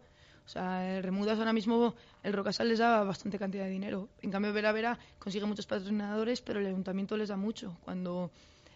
[0.46, 4.09] O sea, Remudas ahora mismo, el Rocasal les da bastante cantidad de dinero.
[4.20, 7.76] En cambio, Vera Vera consigue muchos patrocinadores, pero el ayuntamiento les da mucho.
[7.85, 8.30] Cuando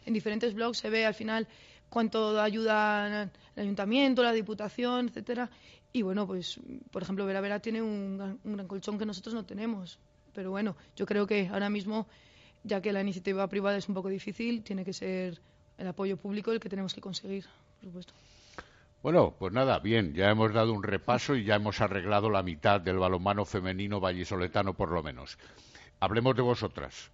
[0.06, 1.46] en diferentes blogs se ve al final
[1.90, 5.50] cuánto ayuda el ayuntamiento, la diputación, etcétera.
[5.92, 6.58] Y bueno, pues,
[6.90, 9.98] por ejemplo, Vera Vera tiene un, un gran colchón que nosotros no tenemos.
[10.32, 12.06] Pero bueno, yo creo que ahora mismo,
[12.64, 15.40] ya que la iniciativa privada es un poco difícil, tiene que ser
[15.76, 17.44] el apoyo público el que tenemos que conseguir,
[17.80, 18.14] por supuesto.
[19.02, 22.80] Bueno, pues nada, bien, ya hemos dado un repaso y ya hemos arreglado la mitad
[22.80, 25.38] del balonmano femenino vallisoletano por lo menos.
[26.00, 27.10] Hablemos de vosotras.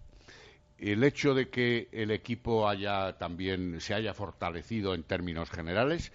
[0.79, 6.11] El hecho de que el equipo haya también se haya fortalecido en términos generales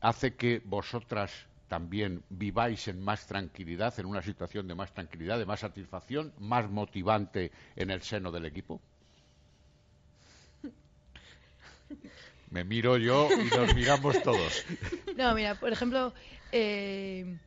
[0.00, 5.46] hace que vosotras también viváis en más tranquilidad, en una situación de más tranquilidad, de
[5.46, 8.80] más satisfacción, más motivante en el seno del equipo.
[12.50, 14.64] Me miro yo y nos miramos todos.
[15.16, 16.14] No, mira, por ejemplo,
[16.52, 17.38] eh,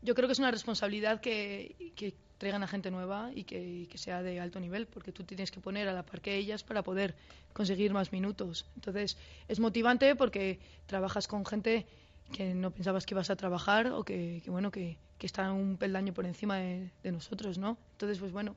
[0.00, 4.22] yo creo que es una responsabilidad que, que traigan a gente nueva y que, sea
[4.22, 7.14] de alto nivel, porque tú tienes que poner a la par que ellas para poder
[7.52, 8.64] conseguir más minutos.
[8.76, 9.18] Entonces,
[9.48, 11.86] es motivante porque trabajas con gente
[12.32, 15.76] que no pensabas que ibas a trabajar o que, que bueno, que, que está un
[15.76, 17.76] peldaño por encima de, nosotros, ¿no?
[17.92, 18.54] Entonces, pues bueno,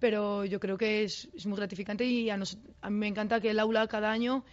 [0.00, 3.40] pero yo creo que es, es muy gratificante y a, nos, a mí me encanta
[3.40, 4.44] que el aula cada año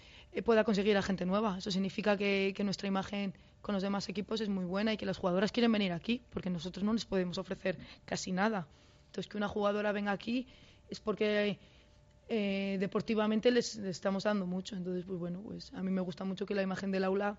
[0.42, 1.58] pueda conseguir a gente nueva.
[1.58, 5.18] Eso significa que, nuestra imagen con los demás equipos es muy buena y que las
[5.18, 8.68] jugadoras quieren venir aquí, porque nosotros no les podemos ofrecer casi nada.
[9.08, 10.48] Entonces, que una jugadora venga aquí
[10.90, 11.60] es porque
[12.30, 14.76] eh, deportivamente les, les, estamos dando mucho.
[14.76, 17.38] Entonces, pues bueno, pues a mí me gusta mucho que la imagen del aula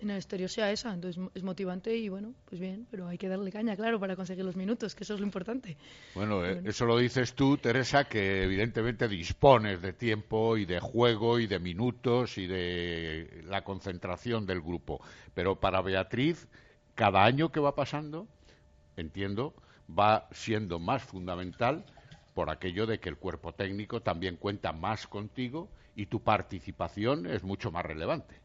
[0.00, 0.92] en el exterior sea esa.
[0.92, 4.44] Entonces es motivante y bueno, pues bien, pero hay que darle caña, claro, para conseguir
[4.44, 5.76] los minutos, que eso es lo importante.
[6.14, 11.38] Bueno, bueno, eso lo dices tú, Teresa, que evidentemente dispones de tiempo y de juego
[11.38, 15.00] y de minutos y de la concentración del grupo.
[15.34, 16.46] Pero para Beatriz,
[16.94, 18.26] cada año que va pasando,
[18.96, 19.54] entiendo,
[19.88, 21.84] va siendo más fundamental
[22.34, 27.44] por aquello de que el cuerpo técnico también cuenta más contigo y tu participación es
[27.44, 28.43] mucho más relevante.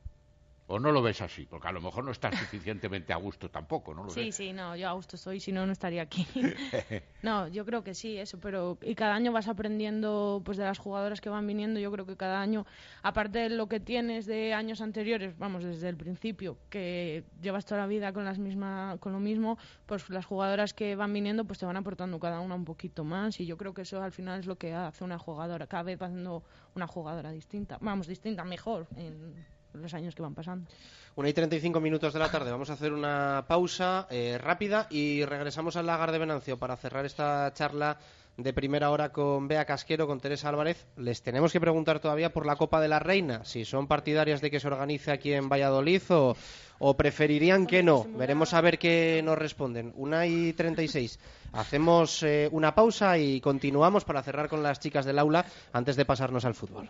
[0.71, 1.47] ¿O no lo ves así?
[1.47, 4.03] Porque a lo mejor no estás suficientemente a gusto tampoco, ¿no?
[4.03, 4.35] Lo sí, ves?
[4.35, 6.27] sí, no, yo a gusto estoy, si no, no estaría aquí.
[7.23, 10.77] no, yo creo que sí, eso, pero y cada año vas aprendiendo pues de las
[10.77, 12.67] jugadoras que van viniendo, yo creo que cada año,
[13.01, 17.81] aparte de lo que tienes de años anteriores, vamos, desde el principio, que llevas toda
[17.81, 21.57] la vida con las misma, con lo mismo, pues las jugadoras que van viniendo pues
[21.57, 24.39] te van aportando cada una un poquito más y yo creo que eso al final
[24.39, 26.43] es lo que hace una jugadora, cada vez va haciendo
[26.75, 30.69] una jugadora distinta, vamos, distinta, mejor en los años que van pasando.
[31.15, 32.51] Una y 35 minutos de la tarde.
[32.51, 37.05] Vamos a hacer una pausa eh, rápida y regresamos al lagar de Venancio para cerrar
[37.05, 37.97] esta charla
[38.37, 40.87] de primera hora con Bea Casquero, con Teresa Álvarez.
[40.97, 44.49] Les tenemos que preguntar todavía por la Copa de la Reina, si son partidarias de
[44.49, 46.35] que se organice aquí en Valladolid o,
[46.79, 48.05] o preferirían que no.
[48.17, 49.93] Veremos a ver qué nos responden.
[49.95, 51.19] Una y 36.
[51.51, 56.05] Hacemos eh, una pausa y continuamos para cerrar con las chicas del aula antes de
[56.05, 56.89] pasarnos al fútbol.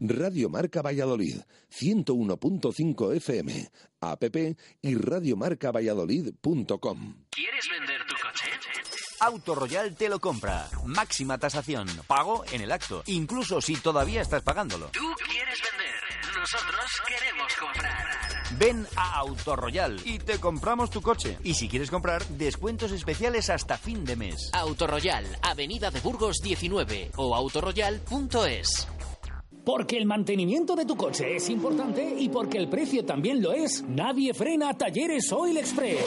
[0.00, 1.36] Radio Marca Valladolid,
[1.70, 3.70] 101.5 FM,
[4.00, 4.24] app
[4.82, 7.14] y radiomarcavalladolid.com.
[7.30, 8.46] ¿Quieres vender tu coche?
[9.20, 10.68] Auto Royal te lo compra.
[10.84, 11.88] Máxima tasación.
[12.06, 13.02] Pago en el acto.
[13.06, 14.88] Incluso si todavía estás pagándolo.
[14.88, 16.38] Tú quieres vender.
[16.38, 18.06] Nosotros queremos comprar.
[18.58, 21.38] Ven a Auto Royal y te compramos tu coche.
[21.42, 24.50] Y si quieres comprar, descuentos especiales hasta fin de mes.
[24.52, 28.88] Auto Royal, Avenida de Burgos 19 o autoroyal.es.
[29.64, 33.82] Porque el mantenimiento de tu coche es importante y porque el precio también lo es,
[33.82, 36.06] nadie frena a Talleres Oil Express.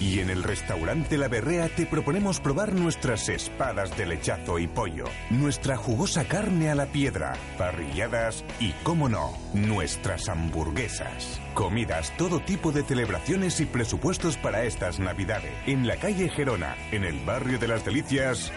[0.00, 5.04] Y en el restaurante La Berrea te proponemos probar nuestras espadas de lechazo y pollo,
[5.30, 11.40] nuestra jugosa carne a la piedra, parrilladas y, cómo no, nuestras hamburguesas.
[11.54, 15.52] Comidas, todo tipo de celebraciones y presupuestos para estas Navidades.
[15.66, 18.52] En la calle Gerona, en el barrio de las Delicias.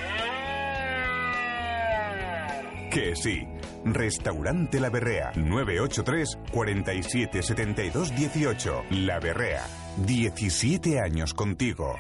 [2.92, 3.46] Que sí.
[3.84, 8.84] Restaurante La Berrea, 983 47 72 18.
[8.90, 9.64] La Berrea,
[9.98, 11.96] 17 años contigo.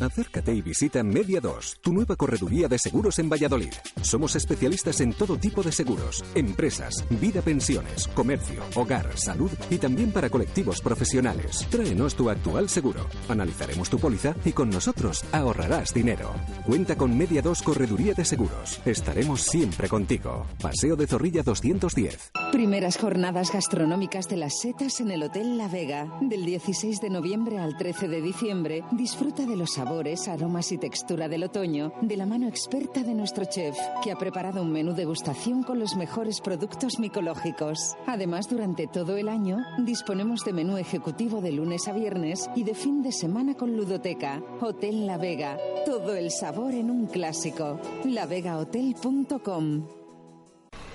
[0.00, 3.72] Acércate y visita Media 2, tu nueva correduría de seguros en Valladolid.
[4.00, 10.10] Somos especialistas en todo tipo de seguros, empresas, vida pensiones, comercio, hogar, salud y también
[10.10, 11.66] para colectivos profesionales.
[11.70, 16.32] Tráenos tu actual seguro, analizaremos tu póliza y con nosotros ahorrarás dinero.
[16.64, 18.80] Cuenta con Media 2 Correduría de Seguros.
[18.86, 20.46] Estaremos siempre contigo.
[20.58, 22.32] Paseo de Zorrilla 210.
[22.50, 26.08] Primeras jornadas gastronómicas de las setas en el Hotel La Vega.
[26.22, 31.28] Del 16 de noviembre al 13 de diciembre, disfruta de los sabores, aromas y textura
[31.28, 35.64] del otoño de la mano experta de nuestro chef, que ha preparado un menú degustación
[35.64, 37.96] con los mejores productos micológicos.
[38.06, 42.74] Además, durante todo el año, disponemos de menú ejecutivo de lunes a viernes y de
[42.74, 44.40] fin de semana con ludoteca.
[44.60, 45.58] Hotel La Vega.
[45.84, 47.80] Todo el sabor en un clásico.
[48.04, 50.01] lavegahotel.com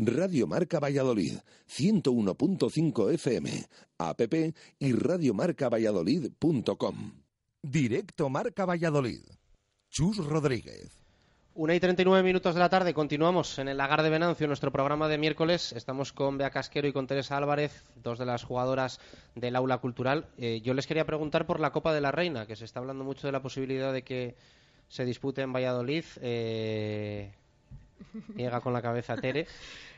[0.00, 3.50] Radio Marca Valladolid, 101.5 FM,
[3.98, 4.20] app
[4.78, 7.12] y radiomarcavalladolid.com.
[7.60, 9.22] Directo Marca Valladolid.
[9.90, 11.04] Chus Rodríguez.
[11.54, 15.08] Una y 39 minutos de la tarde, continuamos en el Lagar de Venancio, nuestro programa
[15.08, 15.72] de miércoles.
[15.72, 19.00] Estamos con Bea Casquero y con Teresa Álvarez, dos de las jugadoras
[19.34, 20.26] del aula cultural.
[20.38, 23.02] Eh, yo les quería preguntar por la Copa de la Reina, que se está hablando
[23.02, 24.36] mucho de la posibilidad de que
[24.86, 26.04] se dispute en Valladolid.
[26.20, 27.32] Eh,
[28.34, 29.46] llega con la cabeza Tere.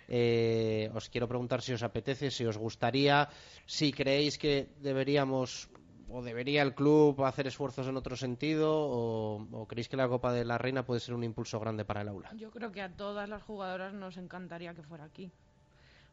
[0.09, 3.29] Eh, os quiero preguntar si os apetece, si os gustaría,
[3.67, 5.71] si creéis que deberíamos
[6.11, 10.33] o debería el club hacer esfuerzos en otro sentido o, o, creéis que la Copa
[10.33, 12.33] de la Reina puede ser un impulso grande para el aula?
[12.35, 15.31] Yo creo que a todas las jugadoras nos encantaría que fuera aquí.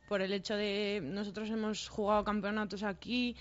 [0.08, 3.36] Por el hecho de nosotros hemos jugado campeonatos aquí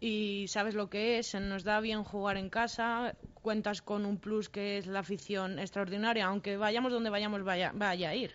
[0.00, 4.18] y sabes lo que es, se nos da bien jugar en casa, cuentas con un
[4.18, 8.32] plus que es la afición extraordinaria, aunque vayamos donde vayamos vaya, vaya a ir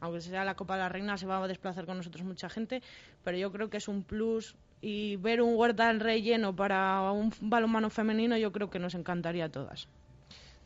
[0.00, 2.82] aunque sea la Copa de la Reina, se va a desplazar con nosotros mucha gente,
[3.22, 7.10] pero yo creo que es un plus y ver un Huerta del Rey lleno para
[7.12, 9.88] un balonmano femenino yo creo que nos encantaría a todas.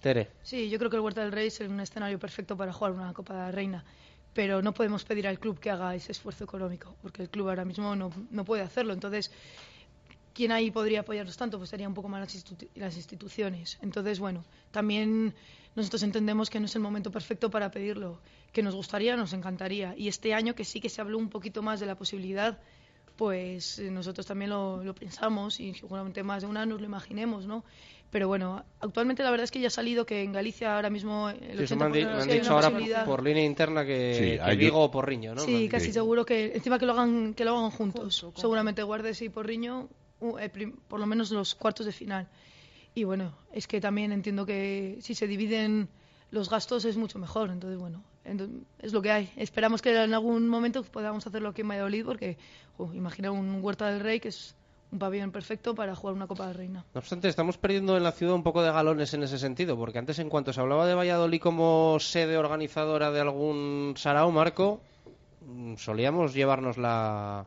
[0.01, 0.31] Tere.
[0.43, 3.13] Sí, yo creo que el Huerta del Rey es un escenario perfecto para jugar una
[3.13, 3.85] Copa de la Reina.
[4.35, 7.65] pero no podemos pedir al club que haga ese esfuerzo económico, porque el club ahora
[7.65, 8.93] mismo no, no puede hacerlo.
[8.93, 9.31] Entonces,
[10.35, 11.59] ¿quién ahí podría apoyarnos tanto?
[11.59, 13.79] Pues serían un poco más las, institu- las instituciones.
[13.81, 15.35] Entonces, bueno, también
[15.77, 18.21] nosotros entendemos que no es el momento perfecto para pedirlo,
[18.53, 19.95] que nos gustaría, nos encantaría.
[19.97, 22.59] Y este año que sí que se habló un poquito más de la posibilidad,
[23.17, 27.47] pues eh, nosotros también lo, lo pensamos y seguramente más de una nos lo imaginemos,
[27.47, 27.65] ¿no?
[28.11, 31.31] Pero bueno, actualmente la verdad es que ya ha salido que en Galicia ahora mismo
[31.31, 33.45] el Sí, me han, 80% di- sí me han hay una dicho ahora por línea
[33.45, 35.41] interna que, Sí, que hay- Vigo o Porriño, ¿no?
[35.45, 38.27] Sí, casi seguro que encima que lo hagan que lo hagan juntos.
[38.37, 40.04] Seguramente Guardes y Porriño, eh,
[40.89, 42.29] por lo menos los cuartos de final.
[42.95, 45.89] Y bueno, es que también entiendo que si se dividen
[46.31, 47.51] los gastos es mucho mejor.
[47.51, 48.03] Entonces, bueno,
[48.79, 49.31] es lo que hay.
[49.37, 52.37] Esperamos que en algún momento podamos hacerlo aquí en Valladolid porque
[52.77, 54.55] jo, imagina un Huerta del Rey que es
[54.93, 56.85] un pabellón perfecto para jugar una Copa de Reina.
[56.95, 59.99] No obstante, estamos perdiendo en la ciudad un poco de galones en ese sentido, porque
[59.99, 64.81] antes en cuanto se hablaba de Valladolid como sede organizadora de algún sarao, Marco,
[65.41, 67.47] mm, solíamos llevarnos la,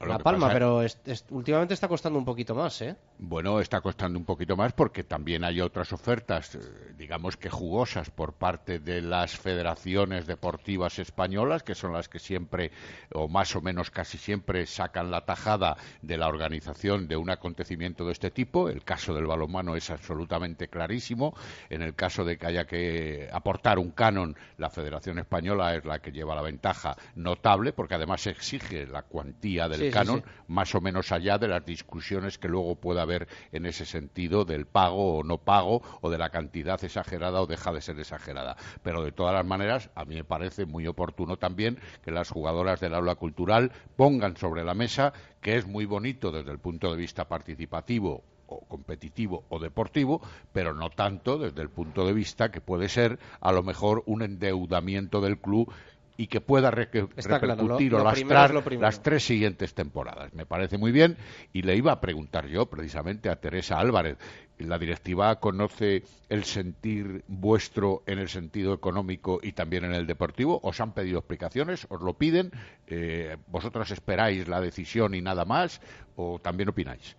[0.00, 2.96] Lo la palma, pasa- pero es- es- últimamente está costando un poquito más, ¿eh?
[3.18, 6.58] Bueno, está costando un poquito más porque también hay otras ofertas, eh,
[6.96, 12.70] digamos que jugosas, por parte de las federaciones deportivas españolas, que son las que siempre,
[13.12, 18.06] o más o menos casi siempre, sacan la tajada de la organización de un acontecimiento
[18.06, 18.70] de este tipo.
[18.70, 21.34] El caso del balonmano es absolutamente clarísimo.
[21.68, 25.98] En el caso de que haya que aportar un canon, la Federación Española es la
[25.98, 30.30] que lleva la ventaja notable, porque además exige la cuantía del Sí, sí, canon sí.
[30.48, 34.66] más o menos allá de las discusiones que luego pueda haber en ese sentido del
[34.66, 38.56] pago o no pago o de la cantidad exagerada o deja de ser exagerada.
[38.82, 42.80] Pero de todas las maneras, a mí me parece muy oportuno también que las jugadoras
[42.80, 46.96] del aula cultural pongan sobre la mesa que es muy bonito desde el punto de
[46.96, 50.20] vista participativo o competitivo o deportivo,
[50.52, 54.22] pero no tanto desde el punto de vista que puede ser a lo mejor un
[54.22, 55.72] endeudamiento del club
[56.20, 60.34] y que pueda reque- Está claro, lo- repercutir o lo lastrar las tres siguientes temporadas.
[60.34, 61.16] Me parece muy bien
[61.54, 64.18] y le iba a preguntar yo precisamente a Teresa Álvarez.
[64.58, 70.60] ¿La directiva conoce el sentir vuestro en el sentido económico y también en el deportivo?
[70.62, 71.86] ¿Os han pedido explicaciones?
[71.88, 72.50] ¿Os lo piden?
[72.86, 75.80] Eh, ¿Vosotros esperáis la decisión y nada más?
[76.16, 77.16] ¿O también opináis?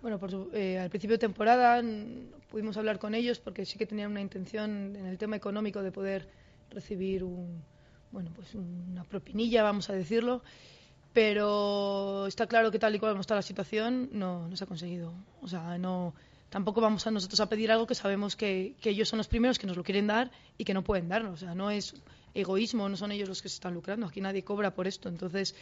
[0.00, 1.82] Bueno, por su- eh, al principio de temporada
[2.52, 5.90] pudimos hablar con ellos porque sí que tenían una intención en el tema económico de
[5.90, 6.28] poder
[6.70, 7.64] recibir un,
[8.14, 10.42] bueno, pues una propinilla, vamos a decirlo,
[11.12, 15.12] pero está claro que tal y como está la situación no, no se ha conseguido.
[15.42, 16.14] O sea, no
[16.50, 19.58] tampoco vamos a nosotros a pedir algo que sabemos que, que ellos son los primeros
[19.58, 21.34] que nos lo quieren dar y que no pueden darnos.
[21.34, 21.94] O sea, no es
[22.34, 24.06] egoísmo, no son ellos los que se están lucrando.
[24.06, 25.54] Aquí nadie cobra por esto, entonces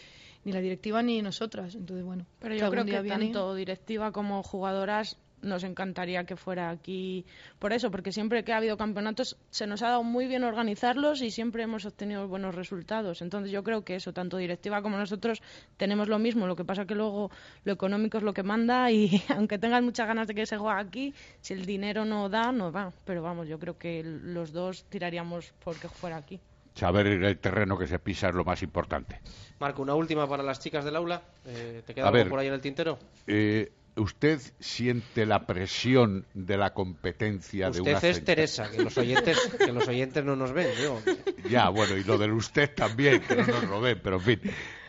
[0.44, 1.74] ni la directiva ni nosotras.
[1.74, 6.70] Entonces, bueno, Pero yo creo que viene- tanto directiva como jugadoras nos encantaría que fuera
[6.70, 7.26] aquí
[7.58, 11.20] por eso, porque siempre que ha habido campeonatos se nos ha dado muy bien organizarlos
[11.22, 13.20] y siempre hemos obtenido buenos resultados.
[13.22, 15.42] Entonces yo creo que eso, tanto directiva como nosotros,
[15.76, 16.46] tenemos lo mismo.
[16.46, 17.30] Lo que pasa que luego
[17.64, 20.80] lo económico es lo que manda y aunque tengas muchas ganas de que se juegue
[20.80, 22.92] aquí, si el dinero no da, no va.
[23.04, 26.40] Pero vamos, yo creo que los dos tiraríamos porque fuera aquí.
[26.74, 29.20] Saber el terreno que se pisa es lo más importante.
[29.60, 31.20] Marco, una última para las chicas del aula.
[31.44, 32.28] Eh, ¿Te queda A algo ver.
[32.30, 32.98] por ahí en el tintero?
[33.26, 38.96] Eh, ¿Usted siente la presión de la competencia de Usted una es Teresa, que los
[38.96, 40.68] oyentes, que los oyentes no nos ven.
[40.78, 41.02] digo.
[41.50, 44.40] Ya, bueno, y lo del usted también, que no nos lo ven, pero en fin.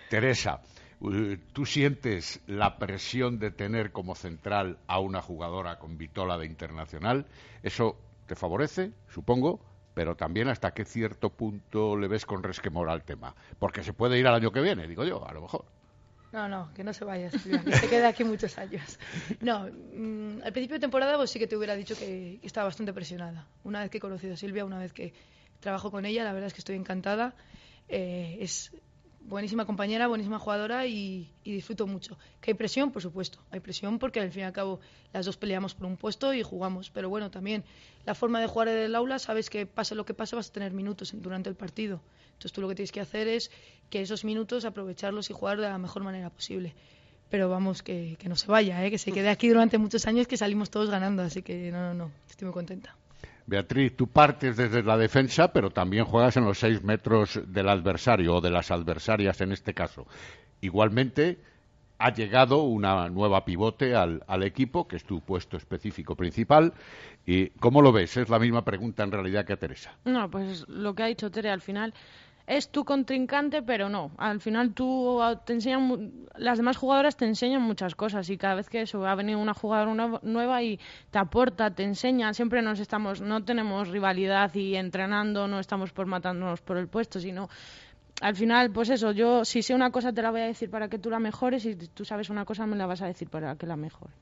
[0.10, 0.62] Teresa,
[1.52, 7.26] ¿tú sientes la presión de tener como central a una jugadora con vitola de internacional?
[7.62, 9.60] ¿Eso te favorece, supongo?
[9.94, 13.36] Pero también hasta qué cierto punto le ves con resquemor al tema.
[13.60, 15.66] Porque se puede ir al año que viene, digo yo, a lo mejor.
[16.34, 18.98] No, no, que no se vaya, Silvia, que se quede aquí muchos años.
[19.40, 22.92] No, mm, al principio de temporada pues sí que te hubiera dicho que, estaba bastante
[22.92, 23.48] presionada.
[23.64, 25.14] Una vez que he conocido a Silvia, una vez que
[25.60, 27.36] trabajo con ella, la verdad es que estoy encantada.
[27.88, 28.72] Eh, es
[29.22, 32.18] buenísima compañera, buenísima jugadora y, y disfruto mucho.
[32.42, 32.92] ¿Que hay presión?
[32.92, 33.38] Por supuesto.
[33.52, 34.80] Hay presión porque al fin y al cabo
[35.14, 36.90] las dos peleamos por un puesto y jugamos.
[36.90, 37.64] Pero bueno, también
[38.06, 40.52] la forma de jugar en el aula, sabes que pase lo que pase vas a
[40.52, 42.02] tener minutos durante el partido.
[42.34, 43.52] Entonces tú lo que tienes que hacer es
[43.90, 46.74] que esos minutos aprovecharlos y jugar de la mejor manera posible.
[47.30, 48.92] Pero vamos, que, no se vaya, ¿eh?
[48.92, 51.24] que se quede aquí durante muchos años que salimos todos ganando.
[51.24, 52.96] Así que no, no, no, estoy muy contenta.
[53.46, 58.36] Beatriz, tú partes desde la defensa, pero también juegas en los seis metros del adversario
[58.36, 60.08] o de las adversarias en este caso.
[60.62, 61.40] Igualmente,
[62.04, 66.74] ha llegado una nueva pivote al, al equipo, que es tu puesto específico principal.
[67.26, 68.18] ¿Y cómo lo ves?
[68.18, 69.94] Es la misma pregunta en realidad que a Teresa.
[70.04, 71.94] No, pues lo que ha dicho Tere al final
[72.46, 74.12] es tu contrincante, pero no.
[74.18, 78.70] Al final tú te enseñan, las demás jugadoras te enseñan muchas cosas y cada vez
[78.70, 83.22] que eso ha venido una jugadora nueva y te aporta, te enseña, siempre nos estamos,
[83.22, 87.48] no tenemos rivalidad y entrenando, no estamos por matándonos por el puesto, sino
[88.22, 90.88] al final, pues eso, yo si sé una cosa te la voy a decir para
[90.88, 93.30] que tú la mejores y si tú sabes una cosa me la vas a decir
[93.30, 94.14] para que la mejore.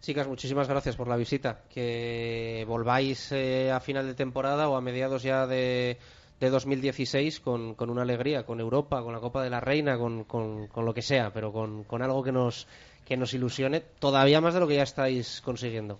[0.00, 1.62] Chicas, muchísimas gracias por la visita.
[1.70, 5.98] Que volváis eh, a final de temporada o a mediados ya de,
[6.40, 10.24] de 2016 con, con, una alegría, con Europa, con la Copa de la Reina, con,
[10.24, 12.66] con, con lo que sea, pero con, algo que nos,
[13.04, 15.98] que nos ilusione todavía más de lo que ya estáis consiguiendo.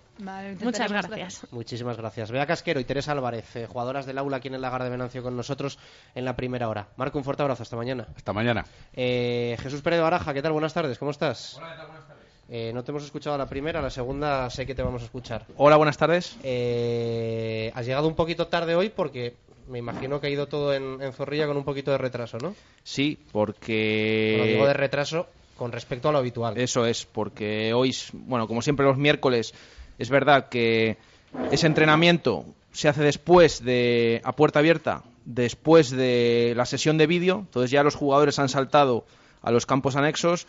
[0.61, 1.47] Muchas gracias.
[1.51, 2.31] Muchísimas gracias.
[2.31, 5.21] Bea Casquero y Teresa Álvarez, eh, jugadoras del aula aquí en el Lagar de Venancio
[5.21, 5.77] con nosotros
[6.15, 6.87] en la primera hora.
[6.97, 7.63] Marco, un fuerte abrazo.
[7.63, 8.07] Hasta mañana.
[8.15, 8.65] Hasta mañana.
[8.93, 10.51] Eh, Jesús Pérez de Baraja, ¿qué tal?
[10.51, 10.97] Buenas tardes.
[10.97, 11.55] ¿Cómo estás?
[11.57, 11.87] Hola, ¿qué tal?
[11.87, 12.25] Buenas tardes.
[12.49, 15.45] Eh, no te hemos escuchado la primera, la segunda sé que te vamos a escuchar.
[15.57, 16.35] Hola, buenas tardes.
[16.35, 19.35] has llegado un poquito tarde hoy porque
[19.67, 22.55] me imagino que ha ido todo en, Zorrilla con un poquito de retraso, ¿no?
[22.83, 24.35] Sí, porque...
[24.37, 25.27] Bueno, digo de retraso
[25.57, 26.57] con respecto a lo habitual.
[26.57, 29.53] Eso es, porque hoy, bueno, como siempre los miércoles,
[29.97, 30.97] es verdad que
[31.51, 37.39] ese entrenamiento se hace después de, a puerta abierta, después de la sesión de vídeo,
[37.39, 39.05] entonces ya los jugadores han saltado
[39.41, 40.47] a los campos anexos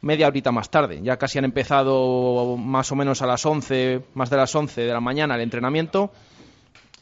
[0.00, 1.00] media horita más tarde.
[1.02, 4.92] Ya casi han empezado más o menos a las 11, más de las 11 de
[4.92, 6.12] la mañana el entrenamiento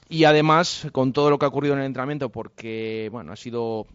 [0.08, 3.86] y además, con todo lo que ha ocurrido en el entrenamiento, porque bueno, ha sido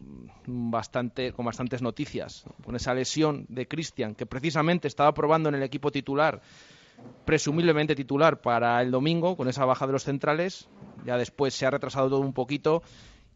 [0.47, 5.63] bastante, con bastantes noticias, con esa lesión de Cristian, que precisamente estaba probando en el
[5.63, 6.41] equipo titular,
[7.25, 10.67] presumiblemente titular para el domingo, con esa baja de los centrales,
[11.05, 12.81] ya después se ha retrasado todo un poquito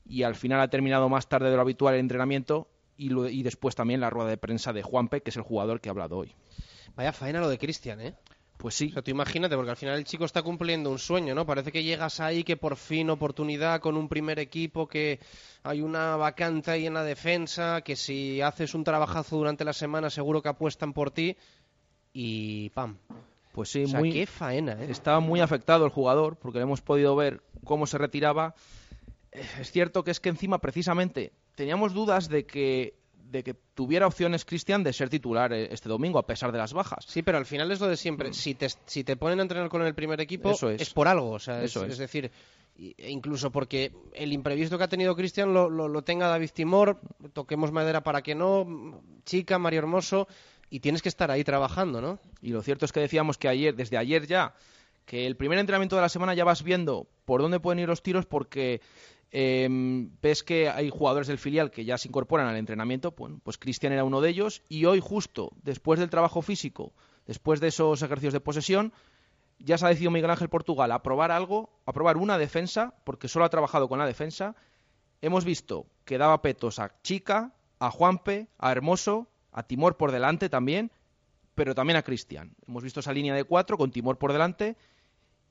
[0.05, 2.67] y al final ha terminado más tarde de lo habitual el entrenamiento
[2.97, 5.89] y, y después también la rueda de prensa de Juanpe, que es el jugador que
[5.89, 6.36] ha hablado hoy.
[6.95, 8.15] Vaya faena lo de Cristian, ¿eh?
[8.64, 8.88] Pues sí.
[8.91, 11.45] O sea, tú imagínate, porque al final el chico está cumpliendo un sueño, ¿no?
[11.45, 15.20] Parece que llegas ahí, que por fin oportunidad con un primer equipo, que
[15.64, 20.09] hay una vacante ahí en la defensa, que si haces un trabajazo durante la semana
[20.09, 21.36] seguro que apuestan por ti
[22.14, 22.99] y ¡pam!
[23.51, 24.88] Pues sí, o sea, muy, qué faena, ¿eh?
[24.89, 28.55] Estaba muy afectado el jugador, porque hemos podido ver cómo se retiraba.
[29.59, 32.93] Es cierto que es que encima, precisamente, teníamos dudas de que
[33.34, 36.71] de que tuviera opciones Cristian de ser titular eh, este domingo a pesar de las
[36.71, 37.03] bajas.
[37.07, 38.29] Sí, pero al final es lo de siempre.
[38.29, 38.34] Mm.
[38.34, 40.93] Si, te, si te ponen a entrenar con el primer equipo es.
[40.93, 41.31] por algo.
[41.31, 42.31] O sea, Eso es, decir,
[42.77, 47.01] e incluso porque el imprevisto que ha tenido Cristian lo, lo, tenga David Timor,
[47.34, 50.27] toquemos madera para que no, Chica, Mario Hermoso,
[50.69, 52.19] y tienes que estar ahí trabajando, ¿no?
[52.41, 54.53] Y lo cierto es que decíamos que ayer, desde ayer ya,
[55.05, 58.03] que el primer entrenamiento de la semana ya vas viendo por dónde pueden ir los
[58.03, 58.79] tiros porque
[59.36, 59.67] eh,
[60.21, 63.91] ves que hay jugadores del filial que ya se incorporan al entrenamiento, pues, pues Cristian
[63.91, 66.93] era uno de ellos y hoy justo después del trabajo físico,
[67.25, 68.93] después de esos ejercicios de posesión,
[69.57, 73.27] ya se ha decidido Miguel Ángel Portugal a probar algo, a probar una defensa, porque
[73.27, 74.55] solo ha trabajado con la defensa.
[75.23, 80.47] Hemos visto que daba petos a Chica, a Juanpe, a Hermoso, a Timor por delante
[80.47, 80.91] también,
[81.55, 82.55] pero también a Cristian.
[82.67, 84.77] Hemos visto esa línea de cuatro con Timor por delante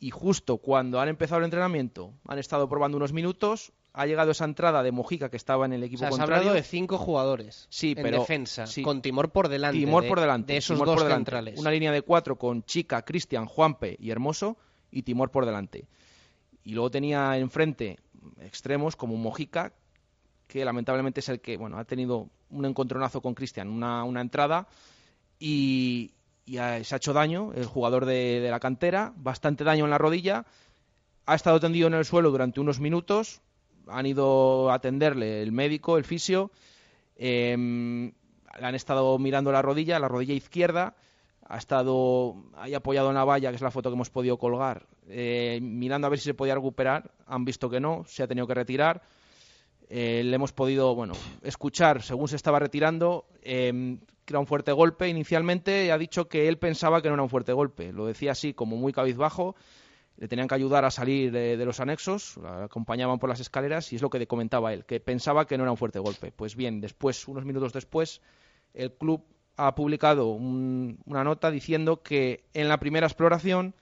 [0.03, 4.45] y justo cuando han empezado el entrenamiento, han estado probando unos minutos, ha llegado esa
[4.45, 6.35] entrada de Mojica que estaba en el equipo o sea, contrario.
[6.35, 9.79] Has hablado de cinco jugadores sí, en pero, defensa, con Timor por delante.
[9.79, 10.55] Timor de, por delante.
[10.55, 11.57] De esos dos centrales.
[11.61, 14.57] Una línea de cuatro con Chica, Cristian, Juanpe y Hermoso
[14.91, 15.87] y Timor por delante.
[16.65, 18.01] Y luego tenía enfrente
[18.41, 19.73] extremos como Mojica,
[20.49, 24.67] que lamentablemente es el que bueno ha tenido un encontronazo con Cristian, una, una entrada
[25.39, 26.11] y,
[26.45, 27.53] y se ha hecho daño.
[27.55, 30.45] El jugador de, la cantera, bastante daño en la rodilla,
[31.27, 33.41] ha estado tendido en el suelo durante unos minutos,
[33.87, 36.51] han ido a atenderle el médico, el fisio,
[37.17, 38.13] em,
[38.59, 40.95] le han estado mirando la rodilla, la rodilla izquierda,
[41.47, 44.87] ha estado ahí apoyado en la valla, que es la foto que hemos podido colgar,
[45.09, 48.47] eh, mirando a ver si se podía recuperar, han visto que no, se ha tenido
[48.47, 49.03] que retirar.
[49.89, 51.13] Eh, le hemos podido, bueno,
[51.43, 56.49] escuchar según se estaba retirando, em, que era un fuerte golpe inicialmente, ha dicho que
[56.49, 57.93] él pensaba que no era un fuerte golpe.
[57.93, 59.57] Lo decía así, como muy cabizbajo.
[60.17, 63.97] Le tenían que ayudar a salir de, los anexos, la acompañaban por las escaleras y
[63.97, 66.31] es lo que comentaba él, que pensaba que no era un fuerte golpe.
[66.31, 68.21] Pues bien, después, unos minutos después,
[68.75, 69.25] el club
[69.57, 73.75] ha publicado una nota diciendo que en la primera exploración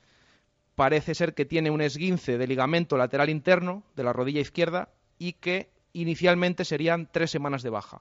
[0.77, 4.89] parece ser que tiene un esguince de ligamento lateral interno de la rodilla izquierda
[5.19, 8.01] y que inicialmente serían tres semanas de baja.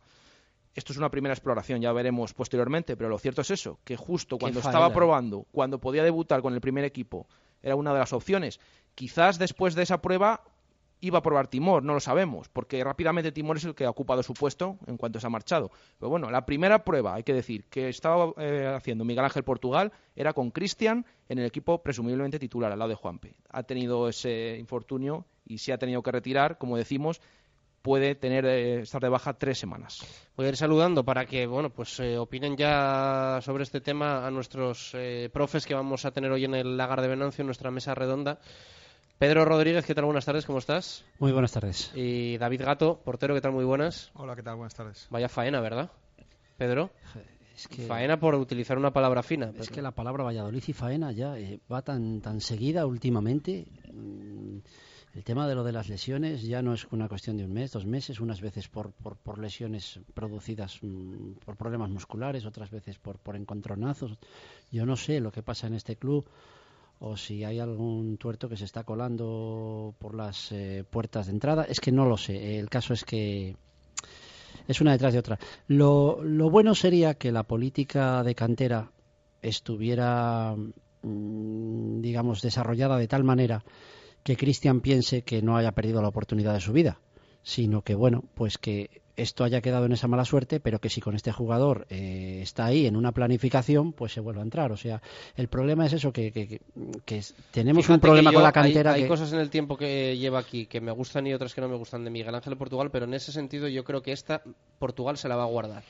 [0.79, 4.37] Esto es una primera exploración, ya veremos posteriormente, pero lo cierto es eso, que justo
[4.37, 7.27] cuando estaba probando, cuando podía debutar con el primer equipo,
[7.61, 8.61] era una de las opciones.
[8.95, 10.41] Quizás después de esa prueba
[11.01, 14.23] iba a probar Timor, no lo sabemos, porque rápidamente Timor es el que ha ocupado
[14.23, 15.69] su puesto en cuanto se ha marchado.
[15.99, 19.91] Pero bueno, la primera prueba, hay que decir, que estaba eh, haciendo Miguel Ángel Portugal
[20.15, 23.35] era con Cristian en el equipo presumiblemente titular al lado de Juanpe.
[23.49, 27.19] Ha tenido ese infortunio y se ha tenido que retirar, como decimos,
[27.81, 30.05] puede tener eh, estar de baja tres semanas.
[30.35, 34.31] Voy a ir saludando para que bueno pues eh, opinen ya sobre este tema a
[34.31, 37.71] nuestros eh, profes que vamos a tener hoy en el Lagar de Venancio, en nuestra
[37.71, 38.39] mesa redonda.
[39.17, 40.05] Pedro Rodríguez, ¿qué tal?
[40.05, 41.03] Buenas tardes, ¿cómo estás?
[41.19, 41.91] Muy buenas tardes.
[41.93, 43.51] Y David Gato, portero, ¿qué tal?
[43.51, 44.11] Muy buenas.
[44.13, 44.55] Hola, ¿qué tal?
[44.55, 45.07] Buenas tardes.
[45.09, 45.91] Vaya faena, ¿verdad?
[46.57, 46.89] Pedro.
[47.87, 49.51] Faena por utilizar una palabra fina.
[49.59, 51.35] Es que la palabra Valladolid y faena ya
[51.69, 53.65] va tan, tan seguida últimamente.
[53.91, 54.59] Mm,
[55.15, 57.71] el tema de lo de las lesiones ya no es una cuestión de un mes,
[57.71, 62.99] dos meses, unas veces por, por, por lesiones producidas mm, por problemas musculares, otras veces
[62.99, 64.17] por, por encontronazos.
[64.71, 66.25] Yo no sé lo que pasa en este club
[66.99, 71.63] o si hay algún tuerto que se está colando por las eh, puertas de entrada.
[71.63, 72.59] Es que no lo sé.
[72.59, 73.55] El caso es que
[74.67, 75.39] es una detrás de otra.
[75.67, 78.91] Lo, lo bueno sería que la política de cantera
[79.41, 80.55] estuviera,
[81.01, 83.63] mm, digamos, desarrollada de tal manera
[84.23, 86.99] que Cristian piense que no haya perdido la oportunidad de su vida,
[87.43, 91.01] sino que, bueno, pues que esto haya quedado en esa mala suerte, pero que si
[91.01, 94.71] con este jugador eh, está ahí en una planificación, pues se vuelve a entrar.
[94.71, 95.01] O sea,
[95.35, 96.61] el problema es eso, que, que,
[97.51, 98.93] tenemos un problema con la cantera.
[98.93, 101.67] Hay, cosas en el tiempo que lleva aquí que me gustan y otras que no
[101.67, 104.41] me gustan de Miguel Ángel Portugal, pero en ese sentido yo creo que esta
[104.79, 105.83] Portugal se la va a guardar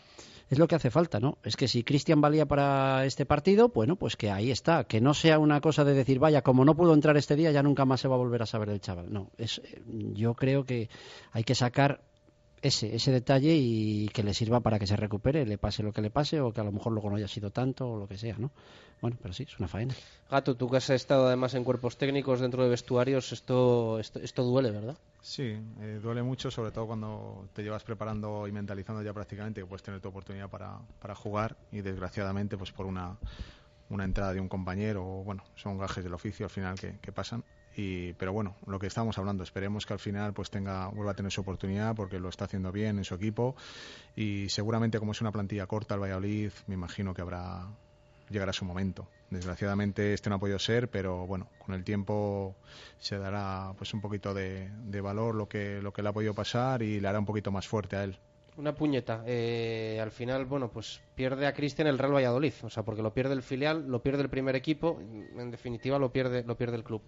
[0.49, 1.37] es lo que hace falta, ¿no?
[1.43, 5.13] Es que si Cristian valía para este partido, bueno, pues que ahí está, que no
[5.13, 8.01] sea una cosa de decir, vaya, como no pudo entrar este día, ya nunca más
[8.01, 9.13] se va a volver a saber del chaval.
[9.13, 10.89] No, es, yo creo que
[11.31, 12.01] hay que sacar
[12.61, 16.01] ese, ese detalle y que le sirva para que se recupere, le pase lo que
[16.01, 18.17] le pase o que a lo mejor luego no haya sido tanto o lo que
[18.17, 18.51] sea, ¿no?
[19.01, 19.93] Bueno, pero sí, es una faena.
[20.29, 24.71] Gato, tú que has estado además en cuerpos técnicos dentro de vestuarios, esto, esto, duele,
[24.71, 24.97] ¿verdad?
[25.21, 29.67] Sí, eh, duele mucho, sobre todo cuando te llevas preparando y mentalizando ya prácticamente que
[29.67, 33.17] puedes tener tu oportunidad para, para jugar y desgraciadamente pues por una,
[33.89, 37.11] una entrada de un compañero o bueno, son gajes del oficio al final que, que
[37.11, 37.43] pasan
[38.17, 41.31] pero bueno, lo que estamos hablando, esperemos que al final pues tenga, vuelva a tener
[41.31, 43.55] su oportunidad porque lo está haciendo bien en su equipo
[44.15, 47.67] y seguramente como es una plantilla corta el Valladolid, me imagino que habrá
[48.29, 49.07] llegará su momento.
[49.29, 52.55] Desgraciadamente este no ha podido ser, pero bueno, con el tiempo
[52.99, 56.33] se dará pues un poquito de, de valor lo que, lo que le ha podido
[56.33, 58.17] pasar y le hará un poquito más fuerte a él.
[58.59, 59.23] Una puñeta.
[59.25, 62.51] Eh, al final, bueno, pues pierde a Cristian el Real Valladolid.
[62.63, 66.11] O sea, porque lo pierde el filial, lo pierde el primer equipo, en definitiva lo
[66.11, 67.01] pierde, lo pierde el club.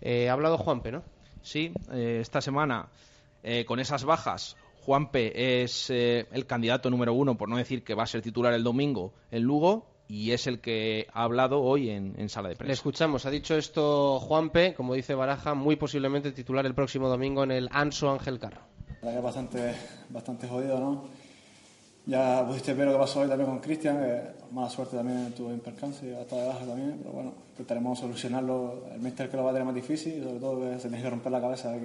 [0.00, 1.04] Eh, ha hablado Juanpe, ¿no?
[1.42, 2.88] Sí, eh, esta semana,
[3.66, 8.06] con esas bajas, Juanpe es el candidato número uno, por no decir que va a
[8.06, 12.48] ser titular el domingo en Lugo, y es el que ha hablado hoy en, sala
[12.48, 12.66] de prensa.
[12.68, 17.44] Le escuchamos, ha dicho esto Juanpe, como dice Baraja, muy posiblemente titular el próximo domingo
[17.44, 18.69] en el Anso Ángel Carro.
[19.02, 19.74] La verdad que bastante,
[20.10, 21.04] bastante jodido, ¿no?
[22.04, 24.22] Ya pudiste ver lo que pasó hoy también con Cristian, que
[24.52, 28.84] mala suerte también tuvo en percance hasta de baja también, pero bueno, intentaremos solucionarlo.
[28.92, 31.02] El míster que lo va a tener más difícil y sobre todo que se tiene
[31.02, 31.76] que romper la cabeza a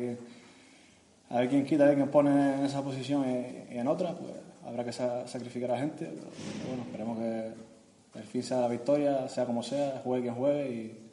[1.39, 4.34] ver quién quita, a ver quién pone en esa posición y, en otra, pues
[4.66, 6.05] habrá que sacrificar a gente.
[6.05, 10.70] Pero, bueno, esperemos que el fin sea la victoria, sea como sea, juegue quien juegue
[10.70, 11.09] y,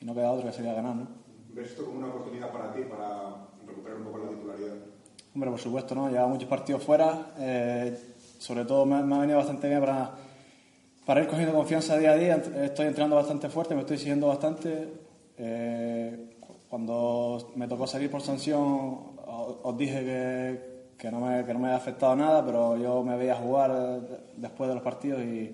[0.00, 1.08] y no queda otro que sería ganar, ¿no?
[1.54, 4.93] ¿Ves esto como una oportunidad para ti, para recuperar un poco la titularidad?
[5.34, 6.08] Hombre, por supuesto, ¿no?
[6.08, 7.32] Lleva muchos partidos fuera.
[7.40, 7.98] Eh,
[8.38, 10.12] sobre todo me, ha venido bastante bien para,
[11.04, 12.36] para ir cogiendo confianza día a día.
[12.62, 14.88] Estoy entrenando bastante fuerte, me estoy siguiendo bastante.
[15.36, 16.36] Eh,
[16.70, 21.66] cuando me tocó salir por sanción, os, dije que, que, no me, que no me
[21.66, 24.02] había afectado nada, pero yo me veía jugar
[24.36, 25.52] después de los partidos y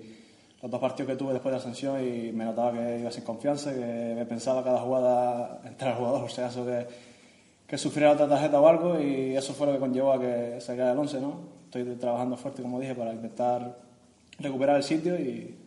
[0.61, 3.23] los dos partidos que tuve después de la sanción y me notaba que iba sin
[3.23, 7.10] confianza, que me pensaba cada jugada entre el jugador, o sea, eso que
[7.71, 10.91] que sufriera otra tarjeta o algo y eso fue lo que conllevó a que saliera
[10.91, 11.35] el 11, ¿no?
[11.63, 13.77] Estoy trabajando fuerte, como dije, para intentar
[14.39, 15.57] recuperar el sitio y,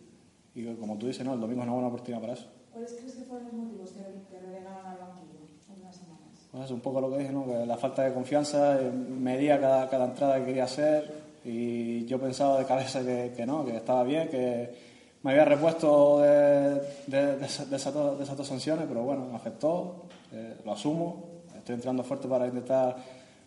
[0.53, 1.33] y como tú dices, ¿no?
[1.33, 2.45] El domingo es una buena oportunidad para eso.
[2.71, 6.47] ¿Cuáles crees que fueron los motivos que relegaron al banquillo en unas semanas?
[6.51, 7.43] Pues es un poco lo que dije, ¿no?
[7.47, 11.11] Que la falta de confianza, eh, medía cada, cada entrada que quería hacer
[11.43, 14.75] y yo pensaba de cabeza que, que no, que estaba bien, que
[15.23, 20.71] me había repuesto de, de, de, esas, dos sanciones, pero bueno, me afectó, eh, lo
[20.71, 21.34] asumo
[21.65, 22.95] estoy entrando fuerte para intentar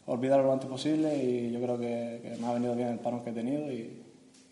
[0.07, 3.31] olvidarlo lo antes posible y yo creo que, me ha venido bien el parón que
[3.31, 4.05] he tenido y,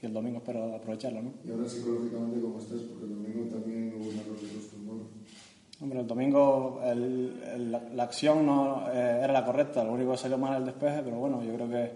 [0.02, 1.20] el domingo espero aprovecharlo.
[1.20, 1.32] ¿no?
[1.44, 2.78] ¿Y ahora psicológicamente cómo estás?
[2.82, 5.82] Porque el domingo también hubo un error de.
[5.82, 10.38] Hombre, el domingo el, la, acción no eh, era la correcta, lo único que salió
[10.38, 11.90] mal es el despeje, pero bueno, yo creo que,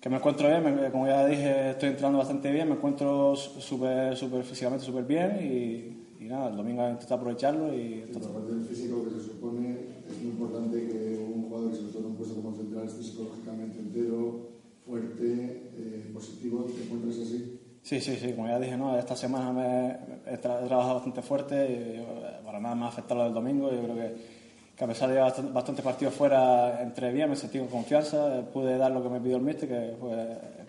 [0.00, 4.44] que me encuentro bien, como ya dije, estoy entrando bastante bien, me encuentro super, super,
[4.44, 8.04] físicamente súper bien y, y, nada, el domingo intentar aprovecharlo y...
[8.04, 12.16] y físico que se supone muy importante que un jugador, que sobre todo en un
[12.16, 14.48] puesto como central, esté psicológicamente entero,
[14.86, 16.64] fuerte, eh, positivo.
[16.64, 17.60] ¿Te encuentras así?
[17.82, 18.32] Sí, sí, sí.
[18.32, 21.54] Como ya dije, esta semana he, trabajado bastante fuerte
[22.00, 23.70] y para nada me ha afectado lo del domingo.
[23.70, 27.68] Yo creo que, a pesar de llevar bastantes partidos fuera, entré bien, me sentí con
[27.68, 30.16] confianza, pude dar lo que me pidió el míster, que fue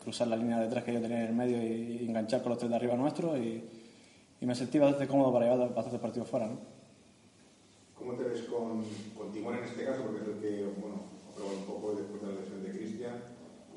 [0.04, 2.60] cruzar la línea de tres que yo tenía en el medio y, enganchar con los
[2.60, 3.64] tres de arriba nuestros y,
[4.42, 6.48] y, me sentí bastante cómodo para llevar bastantes partidos fuera.
[6.48, 6.75] ¿no?
[7.98, 8.84] ¿Cómo te ves con,
[9.18, 10.04] con Timón en este caso?
[10.04, 13.16] Porque es el que, bueno, ha un poco después de la lesión de Cristian.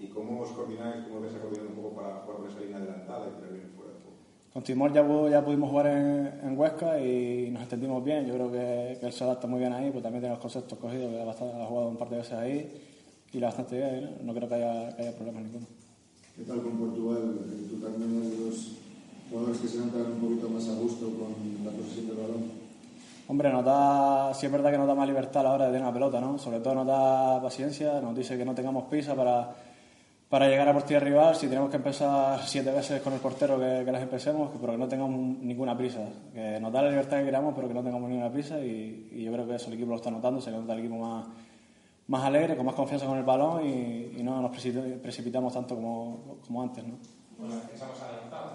[0.00, 2.78] ¿Y cómo os coordináis, cómo ves a coordinar un poco para jugar con esa línea
[2.78, 3.92] adelantada y tirar bien fuera?
[4.52, 8.26] Con Timor ya, ya pudimos jugar en, Huesca y nos entendimos bien.
[8.26, 11.10] Yo creo que, él se adapta muy bien ahí, pero también tiene los conceptos cogidos,
[11.10, 12.82] que ha, jugado un par de veces ahí
[13.32, 14.18] y la bastante bien.
[14.22, 14.34] ¿no?
[14.34, 15.66] creo que haya, que haya problemas ninguno.
[16.36, 17.38] ¿Qué tal con Portugal?
[17.68, 18.72] Tú también eres de los
[19.30, 22.67] jugadores que se notan un poquito más a gusto con la posesión del balón.
[23.28, 25.72] Hombre, nos da, sí es verdad que nos da más libertad a la hora de
[25.72, 26.38] tener la pelota, ¿no?
[26.38, 29.54] Sobre todo nos da paciencia, nos dice que no tengamos prisa para
[30.28, 33.82] para llegar a portería rival, si tenemos que empezar siete veces con el portero que,
[33.84, 36.00] que las empecemos, pero que no tengamos ninguna prisa.
[36.34, 39.32] Que nos da la libertad que queramos, pero que no tengamos ninguna prisa y, yo
[39.32, 41.26] creo que eso el equipo lo está notando, se nota el equipo más,
[42.08, 46.62] más alegre, con más confianza con el balón y, no nos precipitamos tanto como, como
[46.62, 46.84] antes.
[46.86, 46.98] ¿no?
[47.38, 48.52] Bueno, empezamos adelantados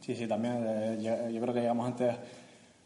[0.00, 0.64] Sí, sí, también.
[0.66, 2.16] Eh, yo creo que llegamos antes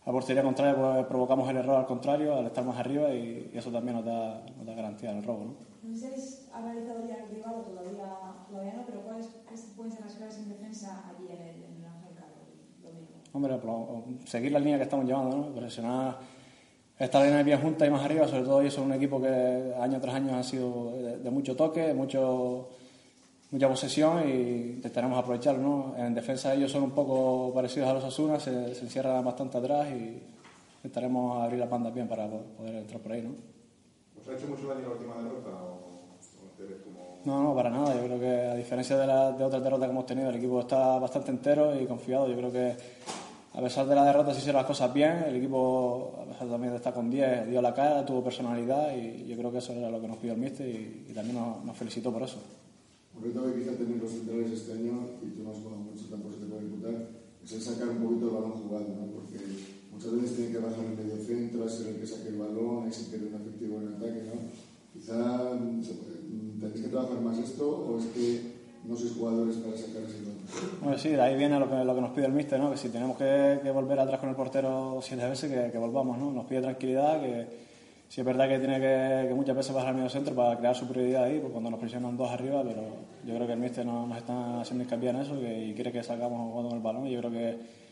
[0.07, 3.71] a portería contraria, pues provocamos el error al contrario, al estar más arriba y, eso
[3.71, 5.45] también nos da, nos da garantía del robo.
[5.45, 5.55] ¿no?
[5.83, 8.13] No sé si habéis analizado ya el rival o todavía,
[8.49, 9.27] todavía no, pero ¿cuáles
[9.77, 12.49] pueden ser las claves en defensa allí en el, en el Ángel Carlos
[12.83, 13.15] domingo?
[13.33, 15.55] Hombre, seguir la línea que estamos llevando, ¿no?
[15.55, 16.19] presionar
[16.99, 20.01] esta línea bien junta y más arriba, sobre todo ellos son un equipo que año
[20.01, 22.69] tras año ha sido de, mucho toque, mucho,
[23.55, 24.33] mucha posesión y
[24.75, 25.63] intentaremos aprovecharlo.
[25.63, 25.95] ¿no?
[25.97, 29.87] En defensa ellos son un poco parecidos a los Asunas, se, se encierran bastante atrás
[29.93, 30.21] y
[30.79, 33.23] intentaremos abrir las bandas bien para poder entrar por ahí.
[33.23, 33.31] ¿no?
[34.21, 35.79] ¿Os ha hecho mucho daño la última derrota o,
[37.25, 37.95] No, no, para nada.
[37.95, 40.61] Yo creo que a diferencia de, la, de otras derrotas que hemos tenido, el equipo
[40.61, 42.27] está bastante entero y confiado.
[42.27, 42.77] Yo creo que
[43.55, 45.27] a pesar de la derrota se hicieron las cosas bien.
[45.29, 49.27] El equipo, a pesar también de estar con 10, dio la cara, tuvo personalidad y
[49.29, 52.13] yo creo que eso era lo que nos pidió el míster y, también nos, felicitó
[52.13, 52.39] por eso.
[53.17, 56.05] Un reto que quizá tener los centrales este año, y tú no has jugado mucho
[56.11, 57.09] tampoco se te puede imputar,
[57.45, 59.07] es el sacar un poquito el balón jugado, ¿no?
[59.13, 59.39] porque
[59.93, 62.99] muchas veces tiene que bajar el medio centro, ser el que saque el balón, es
[62.99, 64.41] el que un efectivo en ataque, ¿no?
[64.93, 68.55] Quizá mm, tenéis que trabajar más esto o es que
[68.87, 70.39] no sois jugadores para sacar ese balón.
[70.83, 72.71] Bueno, sí, de ahí viene lo que, lo que nos pide el míster, ¿no?
[72.71, 76.19] Que si tenemos que, que volver atrás con el portero siete veces, que, que, volvamos,
[76.19, 76.33] ¿no?
[76.33, 77.47] Nos pide tranquilidad, que
[78.09, 81.25] si es verdad que tiene que, muchas veces bajar al medio centro para crear superioridad
[81.25, 82.83] ahí, pues cuando nos presionan dos arriba, pero
[83.25, 86.03] yo creo que el míster no, nos está haciendo hincapié en eso y quiere que
[86.03, 87.85] salgamos jugando con el balón yo creo que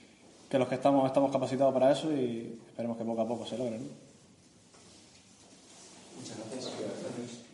[0.52, 3.56] que los que estamos estamos capacitados para eso y esperemos que poco a poco se
[3.56, 3.78] logre.
[6.18, 7.51] Muchas gracias.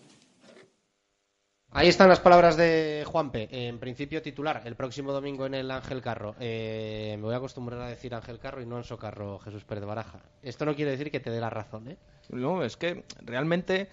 [1.71, 3.49] Ahí están las palabras de Juanpe.
[3.51, 6.35] En principio titular, el próximo domingo en el Ángel Carro.
[6.41, 9.85] Eh, me voy a acostumbrar a decir Ángel Carro y no Anso Carro, Jesús Pérez
[9.85, 10.21] Baraja.
[10.43, 11.97] Esto no quiere decir que te dé la razón, ¿eh?
[12.31, 13.89] No, es que realmente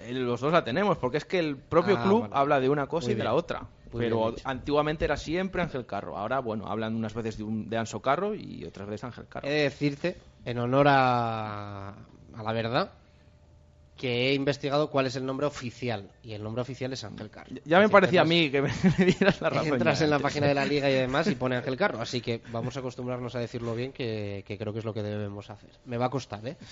[0.00, 2.88] eh, los dos la tenemos, porque es que el propio ah, club habla de una
[2.88, 6.16] cosa y de la otra pero antiguamente era siempre Ángel Carro.
[6.16, 9.46] Ahora, bueno, hablan unas veces de, un, de Anso Carro y otras veces Ángel Carro.
[9.46, 12.92] He de decirte, en honor a, a la verdad,
[13.96, 17.54] que he investigado cuál es el nombre oficial y el nombre oficial es Ángel Carro.
[17.64, 18.70] Ya me parecía a mí que me,
[19.04, 19.74] dieras la razón.
[19.74, 22.40] Entras en la página de la liga y demás y pone Ángel Carro, así que
[22.52, 25.70] vamos a acostumbrarnos a decirlo bien, que, que creo que es lo que debemos hacer.
[25.84, 26.56] Me va a costar, ¿eh?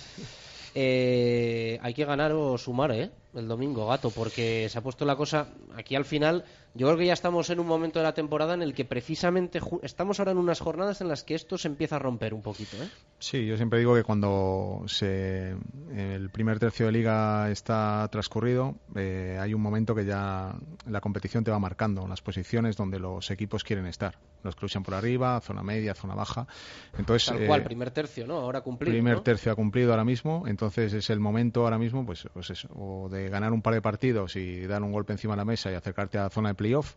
[0.75, 3.11] Eh, hay que ganar o sumar, ¿eh?
[3.33, 6.43] El domingo, gato, porque se ha puesto la cosa aquí al final.
[6.75, 9.59] Yo creo que ya estamos en un momento de la temporada en el que precisamente
[9.83, 12.77] estamos ahora en unas jornadas en las que esto se empieza a romper un poquito,
[12.77, 12.89] ¿eh?
[13.19, 19.53] Sí, yo siempre digo que cuando el primer tercio de liga está transcurrido, eh, hay
[19.53, 20.55] un momento que ya
[20.87, 24.17] la competición te va marcando las posiciones donde los equipos quieren estar.
[24.43, 26.47] Los que luchan por arriba, zona media, zona baja.
[26.97, 28.35] Entonces, Tal cual, eh, primer tercio, ¿no?
[28.39, 28.91] Ahora cumplido.
[28.91, 32.67] Primer tercio ha cumplido ahora mismo, entonces es el momento ahora mismo, pues, pues eso,
[32.75, 35.71] o de ganar un par de partidos y dar un golpe encima de la mesa
[35.71, 36.95] y acercarte a la zona de playoff,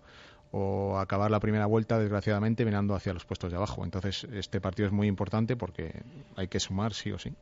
[0.50, 3.84] o acabar la primera vuelta, desgraciadamente, mirando hacia los puestos de abajo.
[3.84, 6.02] Entonces, este partido es muy importante porque
[6.36, 7.32] hay que sumar sí o sí.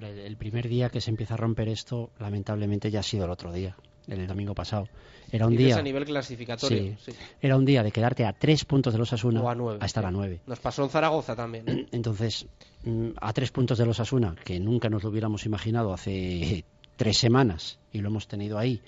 [0.00, 3.52] el primer día que se empieza a romper esto, lamentablemente, ya ha sido el otro
[3.52, 3.76] día,
[4.08, 4.88] el domingo pasado.
[5.30, 5.78] Era un día.
[5.78, 6.96] a nivel clasificatorio.
[6.98, 9.40] Sí, Era un día de quedarte a tres puntos de los Asuna
[9.80, 10.40] a, estar a nueve.
[10.46, 11.66] Nos pasó en Zaragoza también.
[11.66, 11.86] ¿eh?
[11.92, 12.46] Entonces,
[12.84, 16.66] mm, a tres puntos de los Asuna, que nunca nos lo hubiéramos imaginado hace
[16.96, 18.80] tres semanas y lo hemos tenido ahí,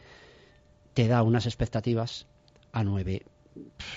[0.95, 2.27] te da unas expectativas
[2.73, 3.25] a nueve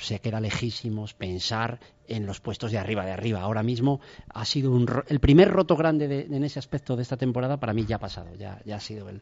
[0.02, 3.42] se queda lejísimos pensar en los puestos de arriba de arriba.
[3.42, 4.00] Ahora mismo
[4.30, 7.86] ha sido un el primer roto grande en ese aspecto de esta temporada para mí
[7.86, 9.22] ya ha pasado, ya, ha sido el,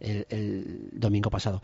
[0.00, 1.60] el, domingo pasado.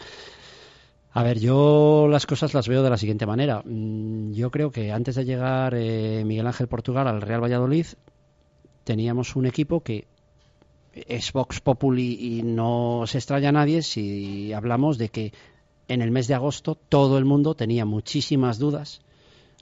[1.15, 3.63] A ver, yo las cosas las veo de la siguiente manera.
[3.65, 7.87] Mm, yo creo que antes de llegar eh, Miguel Ángel Portugal al Real Valladolid
[8.85, 10.07] teníamos un equipo que
[10.95, 15.33] es Vox Populi y no se extraña a nadie si hablamos de que
[15.89, 19.01] en el mes de agosto todo el mundo tenía muchísimas dudas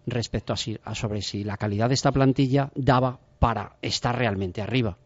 [0.06, 4.62] respecto a, si, a sobre si la calidad de esta plantilla daba para estar realmente
[4.62, 4.96] arriba.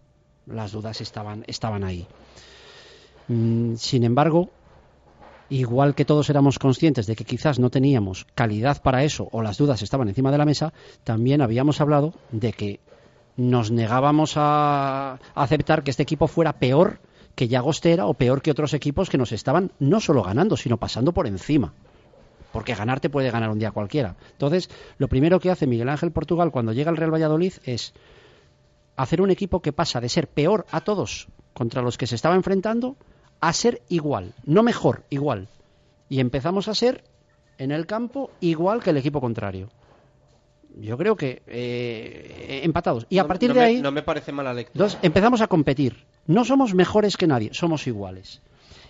[0.46, 2.06] Las dudas estaban, estaban ahí.
[3.28, 4.50] Mm, sin embargo,
[5.48, 9.56] igual que todos éramos conscientes de que quizás no teníamos calidad para eso o las
[9.56, 10.72] dudas estaban encima de la mesa,
[11.04, 12.80] también habíamos hablado de que
[13.36, 17.00] nos negábamos a aceptar que este equipo fuera peor
[17.34, 21.12] que Llagostera o peor que otros equipos que nos estaban no solo ganando, sino pasando
[21.12, 21.72] por encima.
[22.52, 24.14] Porque ganar te puede ganar un día cualquiera.
[24.30, 27.92] Entonces, lo primero que hace Miguel Ángel Portugal cuando llega al Real Valladolid es
[28.96, 32.36] hacer un equipo que pasa de ser peor a todos contra los que se estaba
[32.36, 32.96] enfrentando
[33.40, 35.48] a ser igual, no mejor, igual.
[36.08, 37.02] Y empezamos a ser
[37.58, 39.70] en el campo igual que el equipo contrario.
[40.76, 43.06] Yo creo que eh, empatados.
[43.08, 44.88] Y a No- partir no de me- ahí no me parece mala lectura.
[45.02, 46.04] empezamos a competir.
[46.26, 48.42] No somos mejores que nadie, somos iguales.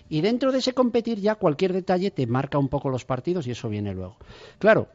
[0.09, 3.51] Y dentro de ese competir ya cualquier detalle te marca un poco los partidos y
[3.51, 4.17] eso viene luego.
[4.59, 4.87] Claro,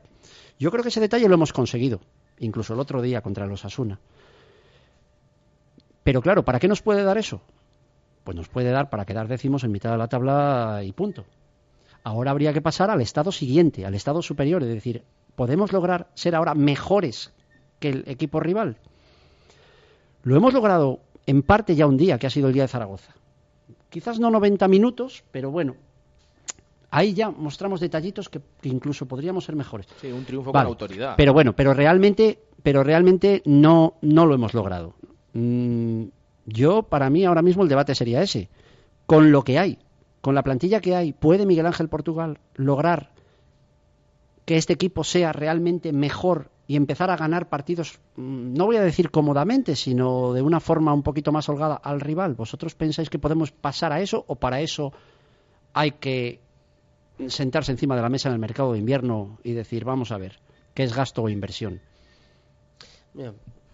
[0.58, 2.00] yo creo que ese detalle lo hemos conseguido,
[2.38, 3.98] incluso el otro día contra los Asuna.
[6.02, 7.40] Pero claro, ¿para qué nos puede dar eso?
[8.24, 11.24] Pues nos puede dar para quedar décimos en mitad de la tabla y punto.
[12.02, 15.02] Ahora habría que pasar al estado siguiente, al estado superior, es decir,
[15.34, 17.32] ¿podemos lograr ser ahora mejores
[17.78, 18.76] que el equipo rival?
[20.22, 23.14] Lo hemos logrado en parte ya un día, que ha sido el día de Zaragoza.
[23.88, 25.76] Quizás no 90 minutos, pero bueno,
[26.90, 29.86] ahí ya mostramos detallitos que, que incluso podríamos ser mejores.
[30.00, 31.14] Sí, un triunfo Vale, con autoridad.
[31.16, 34.94] Pero bueno, pero realmente, pero realmente no, no lo hemos logrado.
[35.32, 36.04] Mm,
[36.46, 38.48] yo, para mí, ahora mismo el debate sería ese.
[39.06, 39.78] Con lo que hay,
[40.20, 43.10] con la plantilla que hay, ¿puede Miguel Ángel Portugal lograr
[44.50, 48.82] que este equipo sea realmente mejor y empezar a ganar partidos, mm, no voy a
[48.82, 52.34] decir cómodamente, sino de una forma un poquito más holgada al rival?
[52.34, 54.92] ¿Vosotros pensáis que podemos pasar a eso o para eso
[55.72, 56.40] hay que
[57.28, 60.40] sentarse encima de la mesa en el mercado de invierno y decir, vamos a ver,
[60.74, 61.80] qué es gasto o inversión?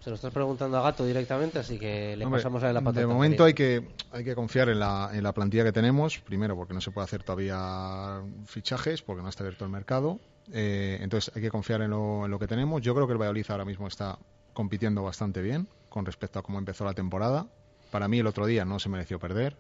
[0.01, 2.83] Se lo estás preguntando a Gato directamente, así que le Hombre, pasamos a él la
[2.83, 3.01] patata.
[3.01, 6.55] De momento hay que, hay que confiar en la, en la plantilla que tenemos, primero
[6.55, 10.21] porque no se puede hacer todavía fichajes, porque no está abierto el mercado.
[10.53, 12.81] Eh, entonces hay que confiar en lo, en lo que tenemos.
[12.83, 14.19] Yo creo que el Valladolid ahora mismo está
[14.53, 17.47] compitiendo bastante bien con respecto a cómo empezó la temporada.
[17.91, 19.57] Para mí el otro día no se mereció perder.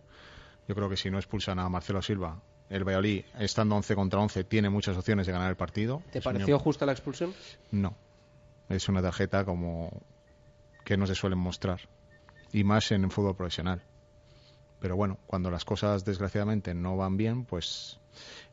[0.68, 4.43] Yo creo que si no expulsan a Marcelo Silva, el Valladolid, estando 11 contra 11,
[4.45, 6.03] tiene muchas opciones de ganar el partido.
[6.12, 7.32] ¿Te Es un- pareció justa la expulsión?
[7.70, 7.95] no.
[8.68, 9.91] Es una tarjeta como
[10.84, 11.80] que no se suelen mostrar.
[12.53, 13.80] Y más en el fútbol profesional.
[14.80, 17.99] Pero bueno, cuando las cosas desgraciadamente no van bien, pues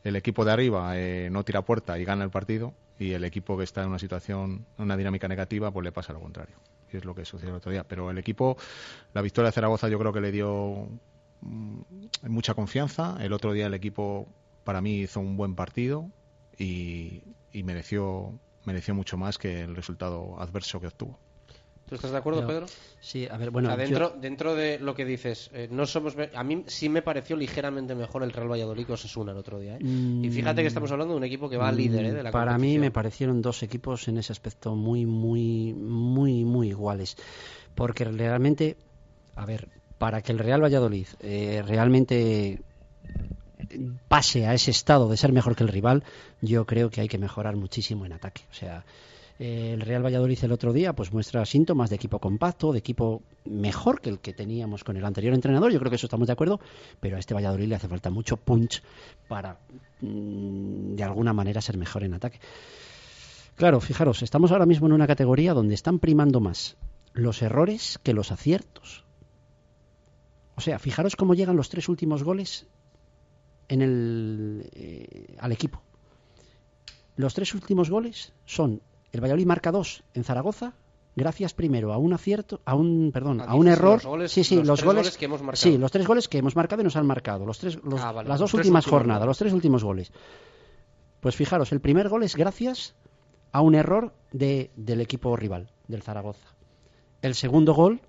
[0.04, 2.74] el equipo de arriba eh, no tira puerta y gana el partido.
[3.00, 6.20] Y el equipo que está en una situación, una dinámica negativa, pues le pasa lo
[6.20, 6.56] contrario.
[6.92, 7.84] Y es lo que sucedió el otro día.
[7.84, 8.58] Pero el equipo,
[9.14, 10.88] la victoria de Zaragoza yo creo que le dio
[11.42, 11.82] mm,
[12.24, 13.18] mucha confianza.
[13.20, 14.28] El otro día el equipo
[14.64, 16.10] para mí hizo un buen partido
[16.58, 21.20] y, y mereció mereció mucho más que el resultado adverso que obtuvo.
[21.94, 22.66] ¿Tú estás de acuerdo, Pedro?
[23.02, 26.16] Sí, a ver, bueno, O sea, yo- dentro, de lo que dices, eh, no somos
[26.34, 29.76] a mí sí me pareció ligeramente mejor el Real Valladolid que Osasuna el otro día.
[29.76, 29.80] ¿eh?
[29.80, 32.14] Y fíjate que estamos hablando de un equipo que va Mm, líder ¿eh?
[32.14, 36.70] de la Para mí me parecieron dos equipos en ese aspecto muy, muy, muy, muy
[36.70, 37.16] iguales.
[37.76, 38.76] Porque realmente,
[39.36, 39.68] a ver,
[40.00, 42.60] para que el Real Valladolid eh, realmente
[44.08, 46.04] pase a ese estado de ser mejor que el rival,
[46.42, 48.42] yo creo que hay que mejorar muchísimo en ataque.
[48.52, 48.84] O sea,
[49.40, 54.00] el Real Valladolid el otro día pues muestra síntomas de equipo compacto, de equipo mejor
[54.00, 56.60] que el que teníamos con el anterior entrenador, yo creo que eso estamos de acuerdo,
[57.00, 58.84] pero a este Valladolid le hace falta mucho punch
[59.28, 59.60] para
[60.02, 62.40] mm, de alguna manera ser mejor en ataque.
[63.56, 66.78] Claro, fijaros, estamos ahora mismo en una categoría donde están primando más
[67.14, 69.04] los errores que los aciertos.
[70.56, 72.68] O sea, fijaros cómo llegan los tres últimos goles
[73.68, 75.82] en el, eh, al equipo.
[77.16, 78.82] Los tres últimos goles son
[79.14, 80.74] el Valladolid marca dos en Zaragoza,
[81.16, 83.96] gracias primero a un acierto, a un perdón, Ah, a un error.
[84.04, 85.62] los goles- sí, sí, los los, tres goles, goles que hemos marcado.
[85.72, 87.46] Sí, los tres goles que hemos marcado y nos han marcado.
[87.46, 90.12] Los tres, los- Ah, vale, las dos últimas últimos jornadas, los tres últimos goles.
[91.22, 92.96] Pues fijaros, el primer gol es gracias
[93.52, 96.48] a un error de, del equipo rival, del Zaragoza.
[97.22, 98.02] El segundo gol,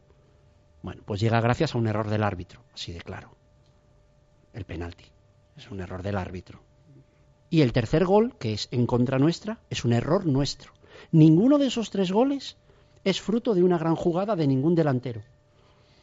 [0.82, 3.36] bueno, pues llega gracias a un error del árbitro, así de claro.
[4.52, 5.04] El penalti.
[5.56, 6.60] Es un error del árbitro.
[7.50, 10.72] Y el tercer gol, que es en contra nuestra, es un error nuestro.
[11.12, 12.56] Ninguno de esos tres goles
[13.04, 15.20] es fruto de una gran jugada de ningún delantero.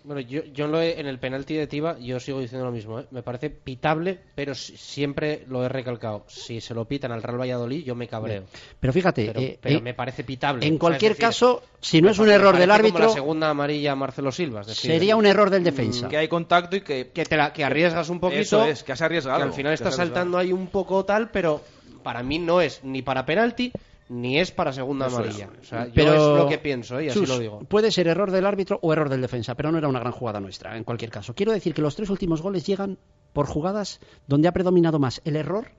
[0.04, 2.72] Bueno, yo, yo en, lo he- en el penalti de Tiba yo sigo diciendo lo
[2.72, 2.99] mismo.
[3.02, 3.06] ¿eh?
[3.12, 6.24] Me parece pitable, pero si- siempre lo he recalcado.
[6.28, 8.45] Si se lo pitan al Real Valladolid, yo me cabreo.
[8.80, 10.66] Pero fíjate, Pero, eh, pero eh, me parece pitable.
[10.66, 13.49] en cualquier decir, caso, si no es un error del parece como árbitro, la segunda
[13.52, 14.62] amarilla a Marcelo Silva.
[14.62, 16.10] es decir, sería un error del defensa.
[16.10, 17.10] Que hay contacto y que...
[17.14, 18.41] Que, te la- que arriesgas un poquito.
[18.41, 19.38] Eso es, que has arriesgado.
[19.38, 19.95] Que al final arriesgado.
[19.95, 21.62] saltando ahí un poco tal, pero
[22.02, 23.72] para mí no es ni para penalti
[24.12, 25.36] ni es para segunda Eso es.
[25.36, 25.49] amarilla.
[25.62, 27.05] O sea, yo Pero, es lo que pienso ¿eh?
[27.05, 27.59] y así Chus, lo digo.
[27.62, 30.41] Puede ser error del árbitro o error del defensa, pero no era una gran jugada
[30.41, 31.34] nuestra, en cualquier caso.
[31.34, 32.97] Quiero decir que los tres últimos goles llegan
[33.32, 35.72] por jugadas donde ha predominado más el error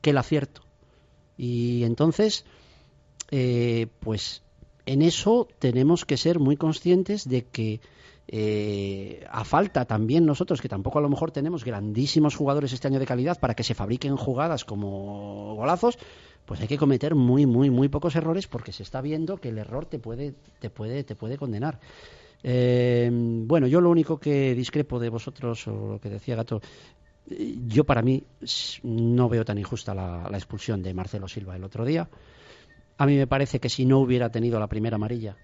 [0.00, 0.62] que el acierto.
[1.36, 2.44] Y entonces,
[3.32, 4.42] eh, pues
[4.86, 7.80] en eso tenemos que ser muy conscientes de que
[8.28, 13.00] eh, a falta también nosotros, que tampoco a lo mejor tenemos grandísimos jugadores este año
[13.00, 15.98] de calidad para que se fabriquen jugadas como golazos,
[16.46, 19.58] pues hay que cometer muy, muy, muy pocos errores porque se está viendo que el
[19.58, 21.80] error te puede, te puede, te puede condenar.
[22.42, 26.60] Eh, bueno, yo lo único que discrepo de vosotros, o lo que decía Gato,
[27.30, 28.24] eh, yo para mí
[28.82, 32.08] no veo tan injusta la, la expulsión de Marcelo Silva el otro día.
[32.98, 35.36] A mí me parece que si no hubiera tenido la primera amarilla,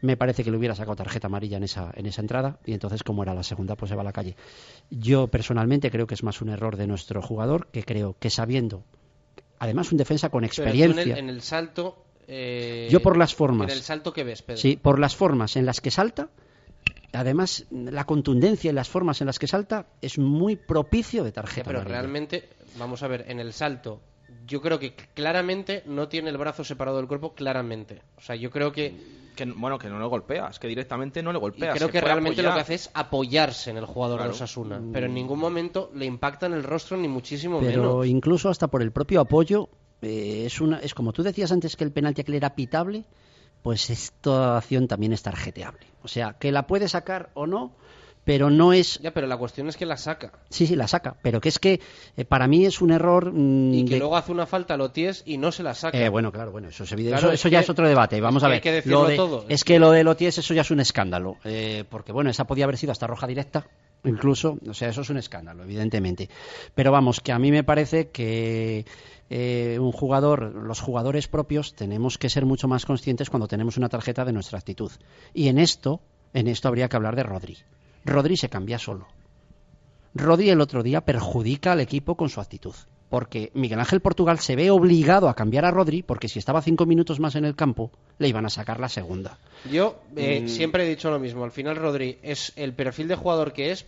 [0.00, 3.02] me parece que le hubiera sacado tarjeta amarilla en esa, en esa entrada y entonces
[3.02, 4.36] como era la segunda pues se va a la calle.
[4.90, 8.84] Yo personalmente creo que es más un error de nuestro jugador que creo que sabiendo,
[9.58, 11.12] además un defensa con Pero tú en experiencia.
[11.14, 12.04] el, en el salto.
[12.26, 13.70] eh, Yo por las formas.
[13.70, 14.58] En el salto que ves, Pedro.
[14.60, 16.28] Sí, por las formas en las que salta.
[17.12, 21.64] Además, la contundencia en las formas en las que salta es muy propicio de tarjeta.
[21.66, 22.00] pero amarilla.
[22.00, 22.48] realmente,
[22.78, 24.00] vamos a ver, en el salto,
[24.46, 28.02] yo creo que claramente no tiene el brazo separado del cuerpo, claramente.
[28.16, 29.18] O sea, yo creo que.
[29.36, 31.72] Que, bueno, que no le golpea, es que directamente no le Y golpea.
[31.72, 34.30] creo que realmente lo que hace es apoyarse en el jugador Claro.
[34.32, 34.80] de Osasuna.
[34.92, 38.06] Pero en ningún momento le impacta en el rostro, ni muchísimo Pero menos.
[38.08, 39.68] incluso hasta por el propio apoyo,
[40.02, 43.04] eh, es, una, es como tú decías antes que el penalti aquel era pitable,
[43.62, 45.86] pues esta acción también es tarjeteable.
[46.02, 47.76] O sea, que la puede sacar o no,
[48.28, 48.98] pero no es...
[49.00, 50.32] Ya, pero la cuestión es que la saca.
[50.50, 51.80] Sí, sí, la saca, pero que es que
[52.14, 53.32] eh, para mí es un error...
[53.32, 55.96] mm, Y que de- luego hace una falta a Loties y no se la saca.
[55.98, 57.14] Eh, bueno, claro, bueno, eso es evidente.
[57.18, 58.20] Claro, eso es eso ya es otro debate.
[58.20, 58.56] Vamos a ver.
[58.56, 59.44] hay que decirlo lo de- todo.
[59.48, 61.38] Es que lo de Loties, eso ya es un escándalo.
[61.44, 63.66] Eh, porque, bueno, esa podía haber sido hasta roja directa,
[64.04, 64.58] incluso.
[64.68, 66.28] O sea, eso es un escándalo, evidentemente.
[66.74, 68.84] Pero vamos, que a mí me parece que
[69.30, 73.88] eh, un jugador, los jugadores propios, tenemos que ser mucho más conscientes cuando tenemos una
[73.88, 74.92] tarjeta de nuestra actitud.
[75.32, 76.00] Y en esto,
[76.34, 77.56] en esto habría que hablar de Rodri.
[78.08, 79.06] Rodri se cambia solo.
[80.14, 82.74] Rodri el otro día perjudica al equipo con su actitud.
[83.08, 86.84] Porque Miguel Ángel Portugal se ve obligado a cambiar a Rodri porque si estaba cinco
[86.84, 89.38] minutos más en el campo le iban a sacar la segunda.
[89.70, 90.48] Yo eh, Mm.
[90.48, 91.44] siempre he dicho lo mismo.
[91.44, 93.86] Al final, Rodri es el perfil de jugador que es,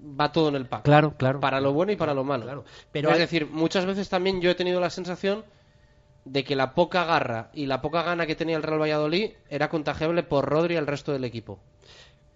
[0.00, 0.82] va todo en el pack.
[0.84, 1.40] Claro, claro.
[1.40, 2.64] Para lo bueno y para lo malo.
[2.90, 5.44] Pero es hay- decir, muchas veces también yo he tenido la sensación
[6.24, 9.68] de que la poca garra y la poca gana que tenía el Real Valladolid era
[9.68, 11.58] contagiable por Rodri al resto del equipo.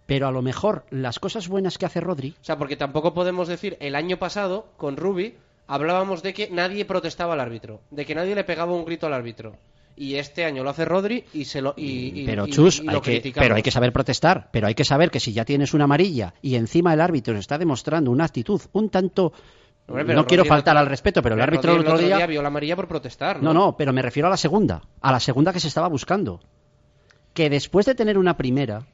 [0.09, 3.47] Pero a lo mejor las cosas buenas que hace Rodri, O sea, porque tampoco podemos
[3.47, 5.35] decir, el año pasado, con Rubi,
[5.67, 9.13] hablábamos de que nadie protestaba al árbitro, de que nadie le pegaba un grito al
[9.13, 9.57] árbitro.
[9.97, 12.89] Y este año lo hace Rodri y se lo y, y- pero y- chus, y
[12.89, 15.75] hay que, pero hay que saber protestar, pero hay que saber que si ya tienes
[15.75, 19.33] una amarilla y encima el árbitro está demostrando una actitud un tanto
[19.89, 22.41] Hombre, no quiero Rodri faltar otro- al respeto, pero el árbitro el otro día vio
[22.41, 23.61] la amarilla por protestar, No, ¿no?
[23.67, 26.41] no, pero me refiero a la segunda, a la segunda que se estaba buscando.
[27.35, 28.87] Que después de tener una primera,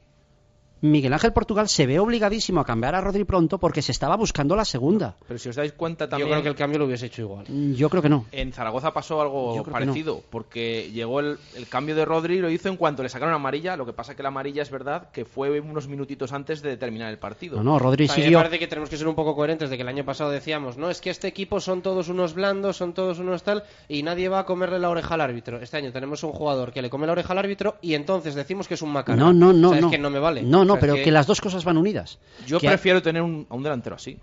[0.91, 4.55] Miguel Ángel Portugal se ve obligadísimo a cambiar a Rodri pronto porque se estaba buscando
[4.55, 5.15] la segunda.
[5.27, 6.29] Pero si os dais cuenta Yo también...
[6.29, 7.45] creo que el cambio lo hubiese hecho igual.
[7.47, 8.25] Mm, Yo creo que no.
[8.31, 12.69] En Zaragoza pasó algo Yo parecido, porque llegó el, el cambio de Rodri, lo hizo
[12.69, 15.59] en cuanto le sacaron amarilla, lo que pasa que la amarilla es verdad que fue
[15.59, 17.57] unos minutitos antes de terminar el partido.
[17.57, 18.37] No, no, Rodri A mí me siguió.
[18.39, 20.89] parece que tenemos que ser un poco coherentes de que el año pasado decíamos, no,
[20.89, 24.39] es que este equipo son todos unos blandos, son todos unos tal, y nadie va
[24.39, 25.59] a comerle la oreja al árbitro.
[25.59, 28.67] Este año tenemos un jugador que le come la oreja al árbitro y entonces decimos
[28.67, 29.23] que es un macana.
[29.23, 29.87] No, no, no, O sea, no.
[29.87, 30.43] Es que no me vale.
[30.43, 31.11] No, O no, es pero que...
[31.11, 32.19] las dos cosas van unidas.
[32.45, 34.17] Yo Que- prefiero tener un, a un delantero así.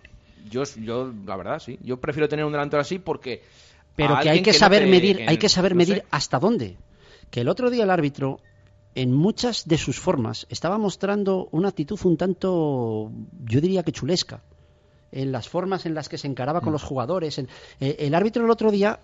[0.51, 1.79] Yo, yo, la verdad, sí.
[1.83, 3.43] Yo prefiero tener un delantero así porque...
[3.95, 6.05] Pero que hay que no saber te- medir, hay que saber no medir sé.
[6.11, 6.77] hasta dónde.
[7.31, 8.41] Que el otro día el árbitro,
[8.95, 13.11] en muchas de sus formas, estaba mostrando una actitud un tanto,
[13.45, 14.41] yo diría que chulesca,
[15.13, 16.65] en las formas en las que se encaraba Mm.
[16.65, 17.39] con los jugadores.
[17.39, 17.47] eh,
[17.81, 18.99] el árbitro el otro día,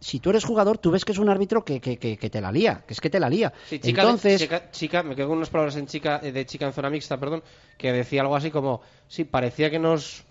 [0.00, 2.40] si tú eres jugador, tú ves que es un árbitro que, que, que- que te
[2.40, 3.52] la lía, que es que te la lía.
[3.68, 6.66] Sí, chica, Entonces, chica, chica- me quedo con unas palabras en chica, eh, de chica
[6.66, 7.42] en zona mixta, perdón,
[7.76, 10.24] que decía algo así como, sí, parecía que nos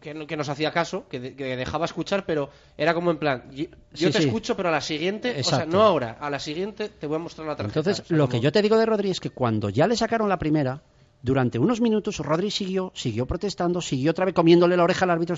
[0.00, 3.16] que, no- que nos hacía caso, que, de- que dejaba escuchar, pero era como en
[3.18, 4.24] plan, yo, Sí, te sí.
[4.26, 7.18] escucho, pero a la siguiente, o sea, no ahora, a la siguiente te voy a
[7.18, 7.80] mostrar la tarjeta.
[7.80, 9.88] Entonces, O sea, lo como- que yo te digo de Rodri es que cuando ya
[9.88, 10.82] le sacaron la primera,
[11.22, 15.36] durante unos minutos Rodri siguió, siguió protestando, siguió otra vez comiéndole la oreja al árbitro.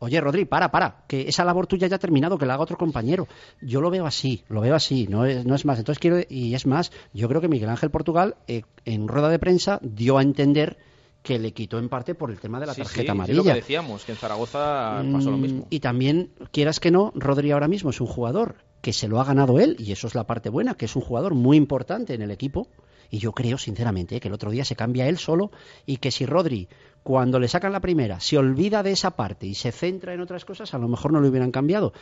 [0.00, 2.76] Oye, Rodri, para, para, que esa labor tuya ya ha terminado, que la haga otro
[2.76, 3.26] compañero.
[3.60, 5.78] Yo lo veo así, lo veo así, no es, no es más.
[5.78, 9.38] Entonces quiero, y es más, yo creo que Miguel Ángel Portugal, eh, en rueda de
[9.38, 10.78] prensa, dio a entender
[11.22, 13.40] que le quitó en parte por el tema de la Sí, tarjeta sí, amarilla.
[13.40, 15.66] Es lo que decíamos, que en Zaragoza pasó lo Mm, mismo.
[15.68, 19.24] Y también, quieras que no, Rodri ahora mismo es un jugador que se lo ha
[19.24, 22.22] ganado él, y eso es la parte buena, que es un jugador muy importante en
[22.22, 22.68] el equipo.
[23.10, 25.50] Y yo creo, sinceramente, que el otro día se cambia él solo
[25.86, 26.68] y que si Rodri,
[27.02, 30.44] cuando le sacan la primera, se olvida de esa parte y se centra en otras
[30.44, 31.92] cosas, a lo mejor no lo hubieran cambiado.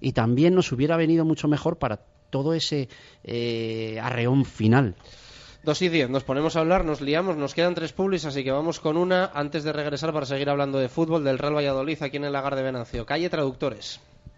[0.00, 2.00] Y también nos hubiera venido mucho mejor para
[2.30, 2.88] todo ese
[3.22, 4.96] eh, arreón final.
[5.62, 8.52] Dos y diez, nos ponemos a hablar, nos liamos, nos quedan tres publis, así que
[8.52, 12.18] vamos con una antes de regresar para seguir hablando de fútbol del Real Valladolid aquí
[12.18, 13.04] en el Lagar de Venancio.
[13.04, 14.00] Calle Traductores.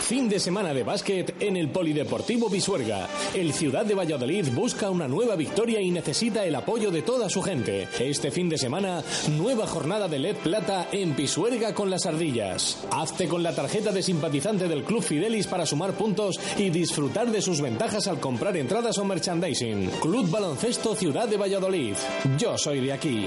[0.00, 3.08] Fin de semana de básquet en el Polideportivo Pisuerga.
[3.34, 7.42] El Ciudad de Valladolid busca una nueva victoria y necesita el apoyo de toda su
[7.42, 7.88] gente.
[7.98, 9.02] Este fin de semana,
[9.36, 12.78] nueva jornada de LED Plata en Pisuerga con las ardillas.
[12.90, 17.42] Hazte con la tarjeta de simpatizante del Club Fidelis para sumar puntos y disfrutar de
[17.42, 19.90] sus ventajas al comprar entradas o merchandising.
[20.00, 21.94] Club Baloncesto Ciudad de Valladolid.
[22.38, 23.26] Yo soy de aquí.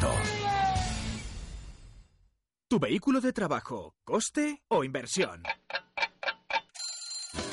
[2.67, 5.43] ¿Tu vehículo de trabajo, coste o inversión?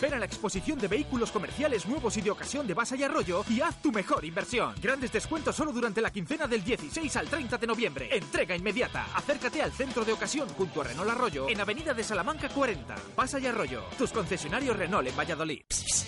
[0.01, 3.44] Ven a la exposición de vehículos comerciales nuevos y de ocasión de Basa y Arroyo
[3.49, 4.74] y haz tu mejor inversión.
[4.80, 8.09] Grandes descuentos solo durante la quincena del 16 al 30 de noviembre.
[8.16, 9.07] Entrega inmediata.
[9.14, 12.94] Acércate al centro de ocasión junto a Renault Arroyo en Avenida de Salamanca 40.
[13.16, 15.62] Basa y Arroyo, tus concesionarios Renault en Valladolid.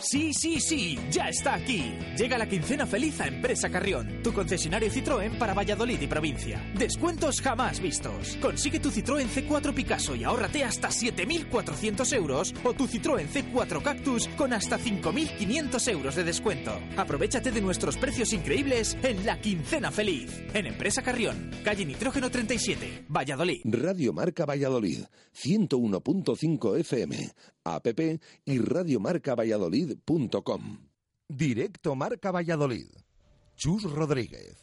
[0.00, 1.94] Sí, sí, sí, ya está aquí.
[2.18, 6.62] Llega la quincena feliz a Empresa Carrión, tu concesionario Citroën para Valladolid y provincia.
[6.76, 8.36] Descuentos jamás vistos.
[8.42, 14.28] Consigue tu Citroën C4 Picasso y ahórrate hasta 7.400 euros o tu Citroën C4 Cactus
[14.36, 16.72] con hasta 5.500 euros de descuento.
[16.96, 20.42] Aprovechate de nuestros precios increíbles en la quincena feliz.
[20.52, 23.60] En Empresa Carrión, calle Nitrógeno 37, Valladolid.
[23.64, 27.30] Radio Marca Valladolid, 101.5 FM,
[27.64, 27.86] app
[28.44, 28.58] y
[29.84, 30.78] radiomarcavalladolid.com.
[31.28, 32.88] Directo Marca Valladolid.
[33.56, 34.56] Chus Rodríguez.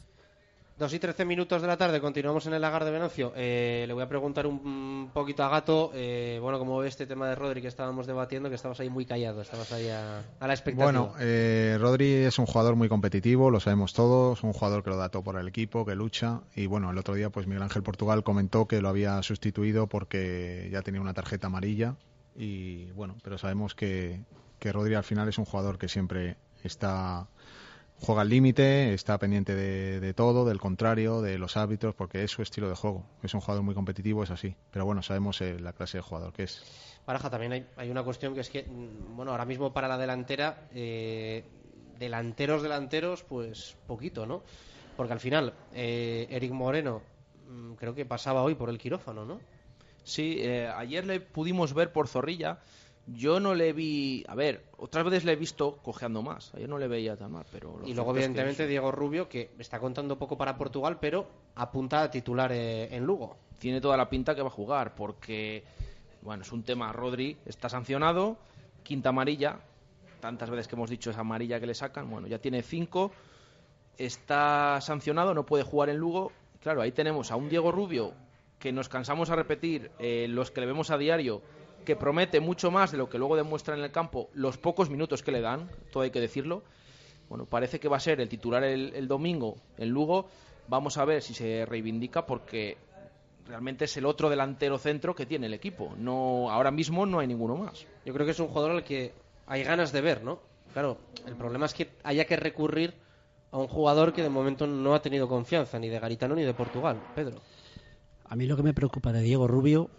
[0.78, 3.32] Dos y trece minutos de la tarde, continuamos en el lagar de Venancio.
[3.36, 7.06] Eh, le voy a preguntar un, un poquito a Gato, eh, bueno, como ve este
[7.06, 10.46] tema de Rodri que estábamos debatiendo, que estabas ahí muy callado, estabas ahí a, a
[10.46, 10.84] la expectativa.
[10.84, 14.96] Bueno, eh, Rodri es un jugador muy competitivo, lo sabemos todos, un jugador que lo
[14.96, 17.82] da todo por el equipo, que lucha y bueno, el otro día pues Miguel Ángel
[17.82, 21.96] Portugal comentó que lo había sustituido porque ya tenía una tarjeta amarilla
[22.34, 24.24] y bueno, pero sabemos que,
[24.62, 27.26] que Rodri al final es un jugador que siempre está
[27.98, 32.30] juega al límite, está pendiente de, de, todo, del contrario, de los árbitros, porque es
[32.30, 33.04] su estilo de juego.
[33.24, 34.54] Es un jugador muy competitivo, es así.
[34.70, 36.62] Pero bueno, sabemos eh, la clase de jugador que es.
[37.04, 40.68] Baraja, también hay, hay, una cuestión que es que, bueno, ahora mismo para la delantera,
[40.72, 41.44] eh,
[41.98, 44.44] delanteros, delanteros, pues poquito, ¿no?
[44.96, 47.02] Porque al final, eh, Eric Moreno
[47.48, 49.40] mmm, creo que pasaba hoy por el quirófano, ¿no?
[50.04, 52.58] Sí, eh, ayer le pudimos ver por Zorrilla.
[53.06, 54.24] Yo no le vi.
[54.28, 56.54] A ver, otras veces le he visto cojeando más.
[56.54, 57.80] Ayer no le veía tan mal, pero.
[57.84, 58.70] Y luego, evidentemente, es que...
[58.70, 61.26] Diego Rubio, que está contando poco para Portugal, pero
[61.56, 63.36] apunta a titular eh, en Lugo.
[63.58, 65.64] Tiene toda la pinta que va a jugar, porque.
[66.22, 66.92] Bueno, es un tema.
[66.92, 68.36] Rodri está sancionado,
[68.84, 69.58] quinta amarilla.
[70.20, 72.08] Tantas veces que hemos dicho esa amarilla que le sacan.
[72.08, 73.10] Bueno, ya tiene cinco.
[73.98, 76.30] Está sancionado, no puede jugar en Lugo.
[76.60, 78.14] Claro, ahí tenemos a un Diego Rubio
[78.62, 81.42] que nos cansamos a repetir, eh, los que le vemos a diario,
[81.82, 85.22] que promete mucho más de lo que luego demuestra en el campo los pocos minutos
[85.22, 86.62] que le dan, todo hay que decirlo.
[87.28, 90.28] bueno, parece que va a ser el titular el, el domingo en Lugo.
[90.68, 92.76] Vamos a ver si se reivindica porque
[93.46, 95.94] realmente es el otro delantero centro que tiene el equipo.
[95.98, 97.86] No, ahora mismo no hay ninguno más.
[98.04, 99.12] Yo creo que es un jugador al que
[99.46, 100.40] hay ganas de ver, ¿no?
[100.72, 102.94] Claro, el problema es que haya que recurrir
[103.50, 106.54] a un jugador que de momento no ha tenido confianza ni de Garitano ni de
[106.54, 107.00] Portugal.
[107.14, 107.40] Pedro.
[108.24, 109.90] A mí lo que me preocupa de Diego Rubio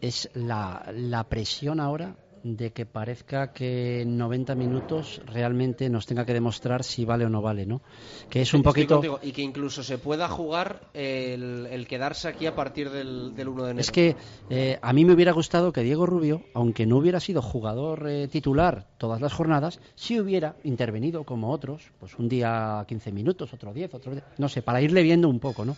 [0.00, 6.24] es la, la presión ahora de que parezca que en 90 minutos realmente nos tenga
[6.24, 7.82] que demostrar si vale o no vale, ¿no?
[8.30, 8.94] Que es un Estoy poquito...
[8.96, 9.20] contigo.
[9.22, 13.64] Y que incluso se pueda jugar el, el quedarse aquí a partir del, del 1
[13.64, 13.80] de enero.
[13.80, 14.16] Es que
[14.50, 18.28] eh, a mí me hubiera gustado que Diego Rubio, aunque no hubiera sido jugador eh,
[18.28, 23.72] titular todas las jornadas, sí hubiera intervenido como otros, pues un día 15 minutos, otro
[23.72, 25.76] 10, otro 10, no sé, para irle viendo un poco, ¿no?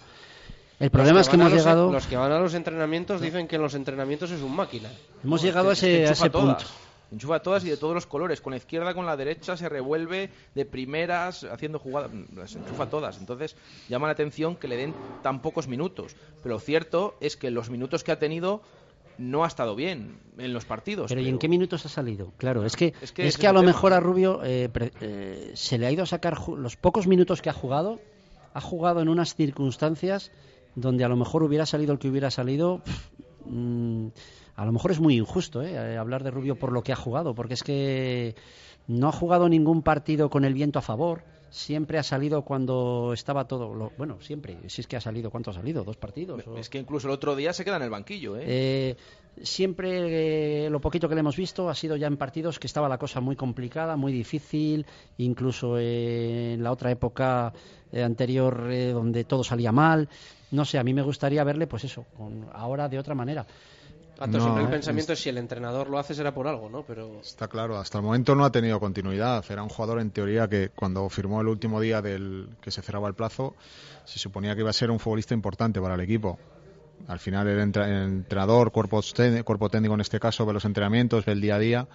[0.81, 1.93] El problema es que hemos los- llegado...
[1.93, 4.90] Los que van a los entrenamientos dicen que en los entrenamientos es un máquina.
[5.23, 6.65] Hemos llegado a ese, a ese punto.
[7.12, 8.40] Enchufa todas y de todos los colores.
[8.40, 12.11] Con la izquierda, con la derecha, se revuelve de primeras, haciendo jugadas.
[12.35, 13.19] Las enchufa todas.
[13.19, 13.57] Entonces,
[13.89, 16.16] llama la atención que le den tan pocos minutos.
[16.43, 18.62] Pero lo cierto es que los minutos que ha tenido
[19.19, 21.09] no ha estado bien en los partidos.
[21.11, 22.32] Pero ¿y en qué minutos ha salido?
[22.39, 23.73] Claro, es que, Es es que a lo tema.
[23.73, 27.43] mejor a Rubio eh, pre- eh, se le ha ido a sacar los pocos minutos
[27.43, 28.01] que ha jugado,
[28.55, 30.31] ha jugado en unas circunstancias
[30.75, 32.81] donde a lo mejor hubiera salido el que hubiera salido.
[33.47, 34.09] mm,
[34.57, 35.73] a lo mejor es muy injusto ¿eh?
[35.73, 38.35] eh, hablar de Rubio por lo que ha jugado, porque es que
[38.89, 41.23] no ha jugado ningún partido con el viento a favor.
[41.53, 43.75] Siempre ha salido cuando estaba todo.
[43.75, 44.57] Lo, bueno, siempre.
[44.69, 45.83] Si es que ha salido, ¿cuánto ha salido?
[45.83, 46.47] ¿Dos partidos?
[46.47, 48.37] o- Es que incluso el otro día se queda en el banquillo.
[48.37, 48.45] ¿eh?
[48.47, 48.97] eh,
[49.43, 52.89] siempre eh, lo poquito que le hemos visto ha sido ya en partidos que estaba
[52.89, 54.87] la cosa muy complicada, muy difícil,
[55.19, 57.53] incluso eh, en la otra época
[57.93, 60.09] eh, anterior donde todo salía mal.
[60.52, 63.47] No sé, a mí me gustaría verle, pues eso, con, ahora de otra manera.
[64.18, 66.68] Pato, No, siempre el es- pensamiento es si el entrenador lo hace será por algo,
[66.68, 66.82] ¿no?
[66.82, 69.44] Pero Está claro, hasta el momento no ha tenido continuidad.
[69.48, 73.09] Era un jugador en teoría que cuando firmó el último día del que se cerraba
[73.09, 73.55] el plazo,
[74.05, 76.39] se suponía que iba a ser un futbolista importante para el equipo.
[77.09, 79.01] Al final el, entra- el entrenador, cuerpo,
[79.44, 81.89] cuerpo técnico en este caso, ve los entrenamientos, ve el día a día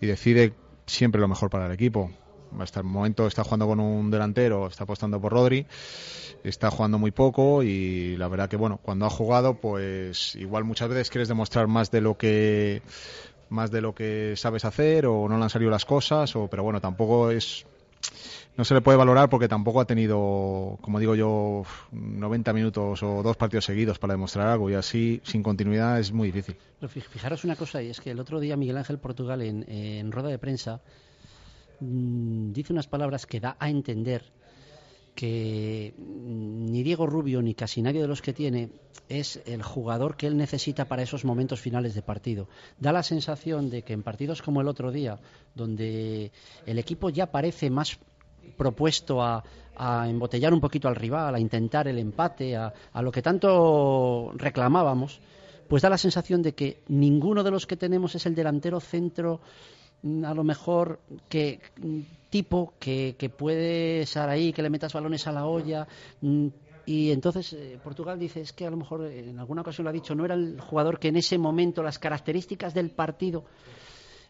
[0.00, 0.52] y decide
[0.86, 2.12] siempre lo mejor para el equipo.
[2.58, 5.66] Hasta el momento está jugando con un delantero, está apostando por Rodri,
[6.44, 10.88] está jugando muy poco y la verdad que bueno, cuando ha jugado, pues igual muchas
[10.88, 12.82] veces quieres demostrar más de lo que
[13.48, 16.62] más de lo que sabes hacer o no le han salido las cosas o pero
[16.62, 17.66] bueno, tampoco es
[18.56, 23.22] no se le puede valorar porque tampoco ha tenido, como digo yo, 90 minutos o
[23.22, 26.56] dos partidos seguidos para demostrar algo y así sin continuidad es muy difícil.
[26.88, 30.28] Fijaros una cosa, y es que el otro día Miguel Ángel Portugal en, en rueda
[30.28, 30.80] de prensa
[31.80, 34.22] mm, dice unas palabras que da a entender
[35.14, 38.70] que mm, ni Diego Rubio ni casi nadie de los que tiene
[39.08, 42.48] es el jugador que él necesita para esos momentos finales de partido.
[42.78, 45.18] Da la sensación de que en partidos como el otro día,
[45.54, 46.32] donde
[46.66, 47.98] el equipo ya parece más
[48.56, 49.42] propuesto a,
[50.08, 52.72] embotellar un poquito al rival, a intentar el empate, a,
[53.02, 55.20] lo que tanto reclamábamos,
[55.68, 59.40] pues da la sensación de que ninguno de los que tenemos es el delantero centro
[60.24, 62.00] a lo mejor que mm,
[62.30, 65.86] tipo que, puede estar ahí, que le metas balones a la olla.
[66.20, 66.46] mm,
[66.86, 69.90] Y entonces eh, Portugal dice, es que a lo mejor eh, en alguna ocasión lo
[69.90, 73.44] ha dicho, no era el jugador que en ese momento las características del partido.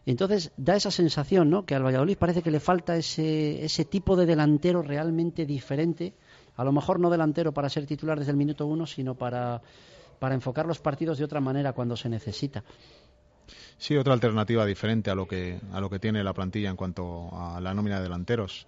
[0.05, 1.65] Entonces da esa sensación, ¿no?
[1.65, 6.13] Que al Valladolid parece que le falta ese, ese tipo de delantero realmente diferente.
[6.55, 9.61] A lo mejor no delantero para ser titular desde el minuto uno, sino para,
[10.17, 12.63] para enfocar los partidos de otra manera cuando se necesita.
[13.77, 17.29] Sí, otra alternativa diferente a lo que a lo que tiene la plantilla en cuanto
[17.31, 18.65] a la nómina de delanteros.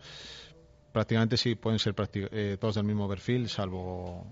[0.91, 4.25] Prácticamente sí pueden ser eh, todos del mismo perfil, salvo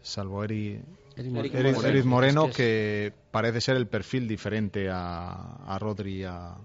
[0.00, 0.80] salvo Eri,
[1.16, 1.88] Eric Eric, Moreno.
[1.88, 6.56] Eric Moreno, Es que que parece ser el perfil diferente a, a Rodri y a,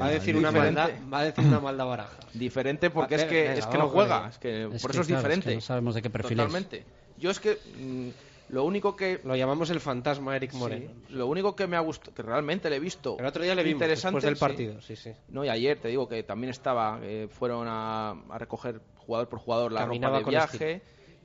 [0.00, 2.16] va a decir una maldad, va a decir una maldad baraja.
[2.34, 4.28] Diferente porque es que, es que no juega.
[4.28, 5.54] Es que Es por que, eso es claro, es que diferente.
[5.54, 6.46] no sabemos de qué perfil es.
[6.46, 6.84] Totalmente.
[7.18, 8.08] Yo es que mm,
[8.48, 10.90] lo único que Lo llamamos el fantasma Eric Sí, Moreno.
[11.10, 13.16] lo único que me ha gustado, que realmente le he visto.
[13.18, 15.12] El otro día le vimos interesante, después del partido, sí, sí.
[15.28, 19.38] No, y ayer te digo que también estaba, eh, fueron a, a recoger jugador por
[19.38, 20.82] jugador la Caminaba ropa de viaje.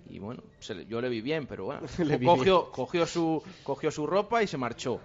[0.10, 1.82] Y bueno, se le- yo le vi bien, pero bueno,
[2.26, 5.00] cogió, cogió, su, cogió su ropa y se marchó.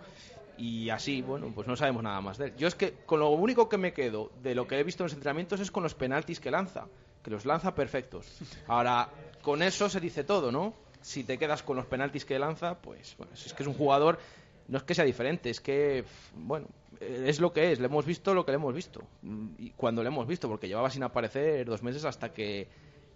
[0.58, 2.56] Y así, bueno, pues no sabemos nada más de él.
[2.56, 5.06] Yo es que con lo único que me quedo de lo que he visto en
[5.06, 6.86] los entrenamientos es con los penaltis que lanza,
[7.22, 8.26] que los lanza perfectos.
[8.66, 9.10] Ahora,
[9.42, 10.72] con eso se dice todo, ¿no?
[11.06, 14.18] Si te quedas con los penaltis que lanza, pues bueno, es que es un jugador,
[14.66, 16.02] no es que sea diferente, es que,
[16.34, 16.66] bueno,
[17.00, 19.04] es lo que es, le hemos visto lo que le hemos visto.
[19.22, 22.66] Mm, Y cuando le hemos visto, porque llevaba sin aparecer dos meses hasta que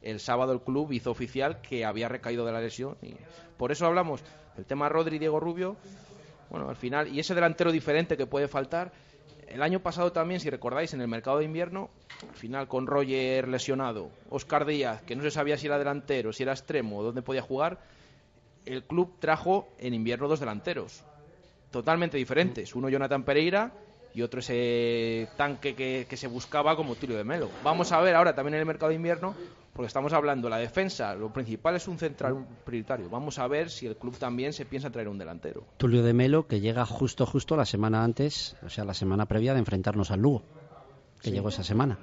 [0.02, 2.96] el sábado el club hizo oficial que había recaído de la lesión.
[3.02, 3.16] Y
[3.56, 4.22] por eso hablamos
[4.54, 5.74] del tema Rodri y Diego Rubio.
[6.48, 8.92] Bueno, al final, y ese delantero diferente que puede faltar,
[9.50, 11.90] el año pasado también, si recordáis, en el mercado de invierno,
[12.28, 16.44] al final con Roger lesionado, Oscar Díaz, que no se sabía si era delantero, si
[16.44, 17.80] era extremo, dónde podía jugar,
[18.64, 21.02] el club trajo en invierno dos delanteros,
[21.70, 22.74] totalmente diferentes.
[22.74, 23.72] Uno Jonathan Pereira
[24.14, 27.50] y otro ese tanque que, que se buscaba como Tulio de Melo.
[27.62, 29.34] Vamos a ver ahora también en el mercado de invierno
[29.72, 33.08] porque estamos hablando la defensa, lo principal es un central prioritario.
[33.08, 35.64] Vamos a ver si el club también se piensa traer un delantero.
[35.76, 39.52] Tulio de Melo, que llega justo, justo la semana antes, o sea, la semana previa
[39.54, 40.42] de enfrentarnos al Lugo,
[41.22, 41.34] que Sí.
[41.34, 41.98] llegó esa semana.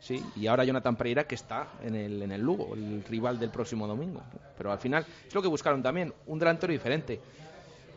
[0.00, 3.50] Sí, y ahora Jonathan Pereira que está en el, en el Lugo, el rival del
[3.50, 4.20] próximo domingo.
[4.58, 7.20] Pero al final es lo que buscaron también, un delantero diferente.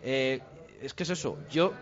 [0.04, 0.40] Eh,
[0.82, 1.74] es que es eso, yo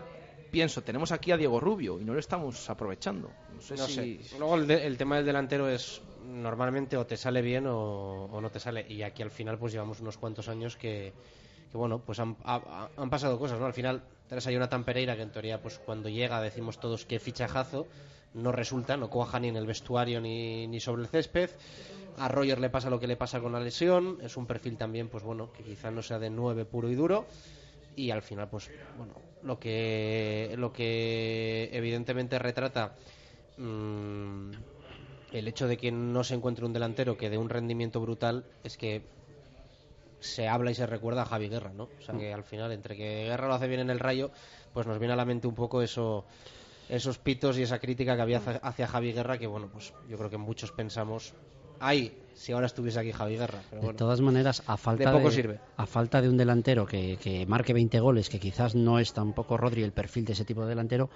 [0.54, 3.28] pienso, tenemos aquí a Diego Rubio y no lo estamos aprovechando.
[3.54, 4.22] No sé No si...
[4.22, 4.38] sé.
[4.38, 8.40] Luego el, de- el tema del delantero es normalmente o te sale bien o, o
[8.40, 8.86] no te sale.
[8.88, 11.12] Y aquí al final pues llevamos unos cuantos años que,
[11.72, 13.66] que, bueno, pues han, ha- han pasado cosas, ¿no?
[13.66, 17.18] Al final traes a Jonathan Pereira que en teoría pues cuando llega decimos todos que
[17.18, 17.86] fichajazo,
[18.34, 21.50] no resulta, no cuaja ni en el vestuario ni, ni sobre el césped.
[22.16, 25.08] A Roger le pasa lo que le pasa con la lesión, es un perfil también
[25.08, 27.26] pues bueno, que quizá no sea de 9 puro y duro
[27.96, 32.94] y al final pues bueno lo que lo que evidentemente retrata
[33.58, 34.50] mm,
[35.32, 38.76] el hecho de que no se encuentre un delantero que dé un rendimiento brutal es
[38.76, 39.02] que
[40.20, 41.84] se habla y se recuerda a Javi Guerra, ¿no?
[41.84, 44.30] O sea que al final, entre que Guerra lo hace bien en el rayo,
[44.72, 46.24] pues nos viene a la mente un poco eso,
[46.88, 50.16] esos pitos y esa crítica que había hacia, hacia Javi Guerra, que bueno, pues yo
[50.16, 51.34] creo que muchos pensamos,
[51.86, 53.60] ay, si ahora estuviese aquí Javi Guerra.
[53.70, 55.60] Pero De bueno, todas maneras, a falta de poco sirve.
[55.76, 59.56] a falta de un delantero que, que marque 20 goles, que quizás no es tampoco
[59.56, 61.10] Rodri el perfil de ese tipo de delantero,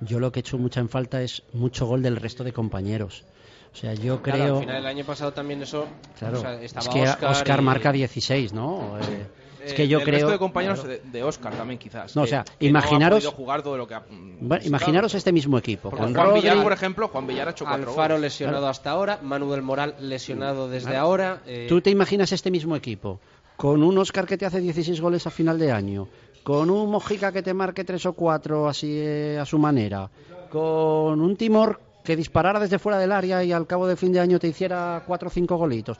[0.00, 3.24] yo lo que he hecho mucha en falta es mucho gol del resto de compañeros.
[3.72, 4.54] O sea, yo Claro, creo...
[4.56, 5.86] al final del año pasado también eso,
[6.18, 8.98] Claro, o sea, estaba es que Oscar y- marca 16, ¿no?
[8.98, 9.26] Eh,
[9.64, 10.16] es que Eh, yo del creo...
[10.18, 11.00] resto de compañeros Claro.
[11.04, 12.14] de, de Oscar también quizás.
[12.16, 14.02] No, o que- sea, que imaginaros- No ha podido jugar todo lo que ha,
[14.40, 15.90] Bueno, imaginaros este mismo equipo.
[15.90, 18.32] Porque con Juan Rodri, Villar, por ejemplo, Juan Villar ha hecho cuatro Alfaro goles.
[18.32, 18.70] lesionado Claro.
[18.70, 21.04] hasta ahora, Manuel Moral lesionado desde Claro.
[21.06, 21.42] ahora.
[21.46, 23.20] eh, ¿Tú te imaginas este mismo equipo?
[23.56, 26.08] Con un Oscar que te hace 16 goles a final de año,
[26.42, 30.10] con un Mojica que te marque tres o cuatro así eh, a su manera,
[30.50, 34.18] con un Timor que disparara desde fuera del área y al cabo de fin de
[34.18, 35.98] año te hiciera cuatro o cinco golitos.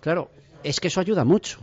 [0.00, 0.28] Claro,
[0.62, 1.58] es que eso ayuda mucho.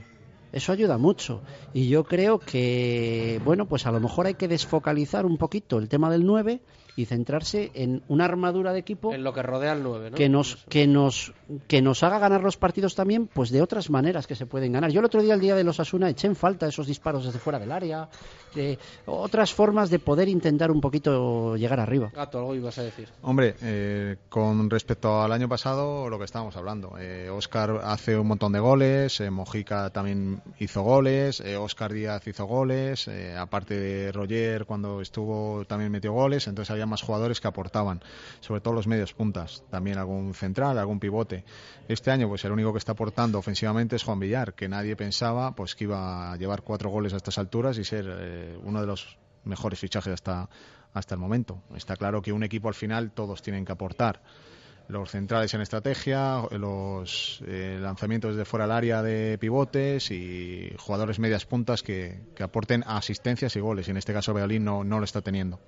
[0.55, 1.41] Eso ayuda mucho.
[1.73, 5.89] Y yo creo que, bueno, pues a lo mejor hay que desfocalizar un poquito el
[5.89, 6.61] tema del 9
[6.95, 10.17] y centrarse en una armadura de equipo en lo que rodea al 9, ¿no?
[10.17, 11.33] que nos que nos
[11.67, 14.91] que nos haga ganar los partidos también pues de otras maneras que se pueden ganar
[14.91, 17.39] yo el otro día el día de los Asuna eché en falta esos disparos desde
[17.39, 18.09] fuera del área
[18.53, 23.09] de otras formas de poder intentar un poquito llegar arriba Gato, algo ibas a decir.
[23.21, 26.97] Hombre, eh, con respecto al año pasado, lo que estábamos hablando.
[26.99, 32.27] Eh, Oscar hace un montón de goles, eh, Mojica también hizo goles, eh, Oscar Díaz
[32.27, 37.41] hizo goles, eh, aparte de Roger cuando estuvo también metió goles, entonces había más jugadores
[37.41, 38.01] que aportaban,
[38.39, 41.45] sobre todo los medios puntas, también algún central, algún pivote.
[41.87, 45.55] Este año, pues el único que está aportando ofensivamente es Juan Villar, que nadie pensaba
[45.55, 48.87] pues que iba a llevar cuatro goles a estas alturas y ser eh, uno de
[48.87, 50.49] los mejores fichajes hasta,
[50.93, 51.61] hasta el momento.
[51.75, 54.21] Está claro que un equipo al final todos tienen que aportar.
[54.87, 61.17] Los centrales en estrategia, los eh, lanzamientos desde fuera del área de pivotes y jugadores
[61.17, 63.87] medias puntas que, que aporten asistencias y goles.
[63.87, 65.59] Y en este caso Valladolid no, no lo está teniendo.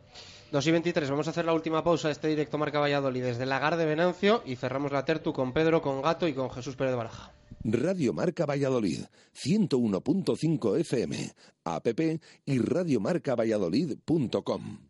[0.51, 3.45] 2 y 23, vamos a hacer la última pausa de este directo Marca Valladolid desde
[3.45, 6.95] Lagar de Venancio y cerramos la tertu con Pedro, con Gato y con Jesús Pérez
[6.95, 7.33] Baraja.
[7.65, 9.01] Radio Marca Valladolid,
[9.35, 11.33] 101.5 FM,
[11.65, 11.87] app
[12.45, 14.86] y radiomarcavalladolid.com.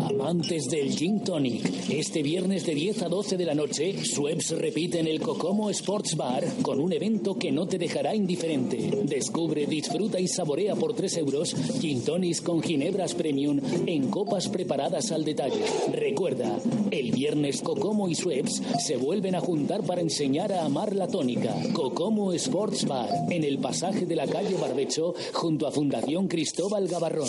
[0.00, 5.00] Amantes del Gin Tonic, este viernes de 10 a 12 de la noche, Schweppes repite
[5.00, 8.90] en el Cocomo Sports Bar con un evento que no te dejará indiferente.
[9.04, 15.12] Descubre, disfruta y saborea por 3 euros Gin Tonics con ginebras premium en copas preparadas
[15.12, 15.62] al detalle.
[15.92, 16.58] Recuerda,
[16.90, 21.54] el viernes Cocomo y Schweppes se vuelven a juntar para enseñar a amar la tónica.
[21.72, 27.28] Cocomo Sports Bar, en el pasaje de la calle Barbecho, junto a Fundación Cristóbal Gavarrón.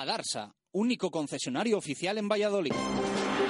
[0.00, 2.72] Adarsa, único concesionario oficial en Valladolid.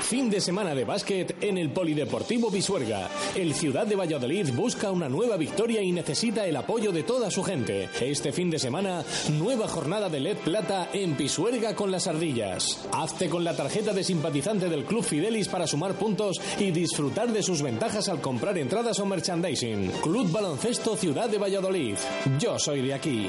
[0.01, 3.09] Fin de semana de básquet en el Polideportivo Pisuerga.
[3.37, 7.45] El Ciudad de Valladolid busca una nueva victoria y necesita el apoyo de toda su
[7.45, 7.89] gente.
[8.01, 9.05] Este fin de semana,
[9.39, 12.85] nueva jornada de LED Plata en Pisuerga con las ardillas.
[12.91, 17.45] Hazte con la tarjeta de simpatizante del Club Fidelis para sumar puntos y disfrutar de
[17.45, 19.93] sus ventajas al comprar entradas o merchandising.
[20.03, 21.95] Club Baloncesto Ciudad de Valladolid.
[22.41, 23.29] Yo soy de aquí.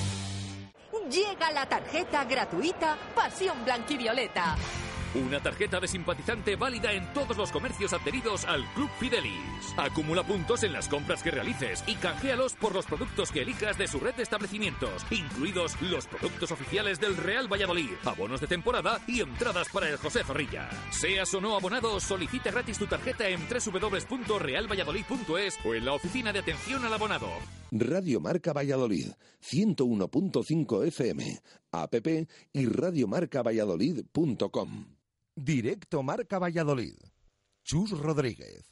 [1.11, 4.55] Llega la tarjeta gratuita Pasión Blanquivioleta.
[5.13, 9.73] Una tarjeta de simpatizante válida en todos los comercios adheridos al Club Fidelis.
[9.75, 13.87] Acumula puntos en las compras que realices y canjealos por los productos que elijas de
[13.87, 19.19] su red de establecimientos, incluidos los productos oficiales del Real Valladolid, abonos de temporada y
[19.19, 20.69] entradas para el José Zorrilla.
[20.91, 26.39] Seas o no abonado, solicita gratis tu tarjeta en www.realvalladolid.es o en la oficina de
[26.39, 27.27] atención al abonado.
[27.71, 29.07] Radio Marca Valladolid,
[29.41, 31.95] 101.5 FM, app
[32.53, 35.00] y radiomarcavalladolid.com.
[35.35, 36.95] Directo Marca Valladolid.
[37.63, 38.69] Chus Rodríguez.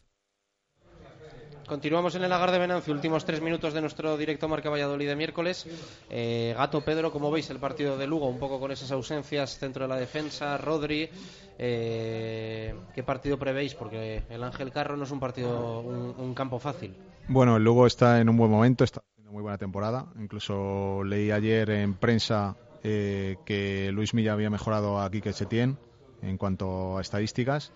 [1.65, 5.15] Continuamos en el lagar de Venancio, últimos tres minutos de nuestro directo Marca Valladolid de
[5.15, 5.65] miércoles.
[6.09, 8.27] Eh, Gato, Pedro, ¿cómo veis el partido de Lugo?
[8.27, 11.09] Un poco con esas ausencias, centro de la defensa, Rodri.
[11.57, 13.73] Eh, ¿Qué partido prevéis?
[13.75, 16.93] Porque el Ángel Carro no es un partido, un, un campo fácil.
[17.29, 20.07] Bueno, el Lugo está en un buen momento, está haciendo muy buena temporada.
[20.19, 25.77] Incluso leí ayer en prensa eh, que Luis Milla había mejorado a Quique Setién
[26.21, 27.71] en cuanto a estadísticas.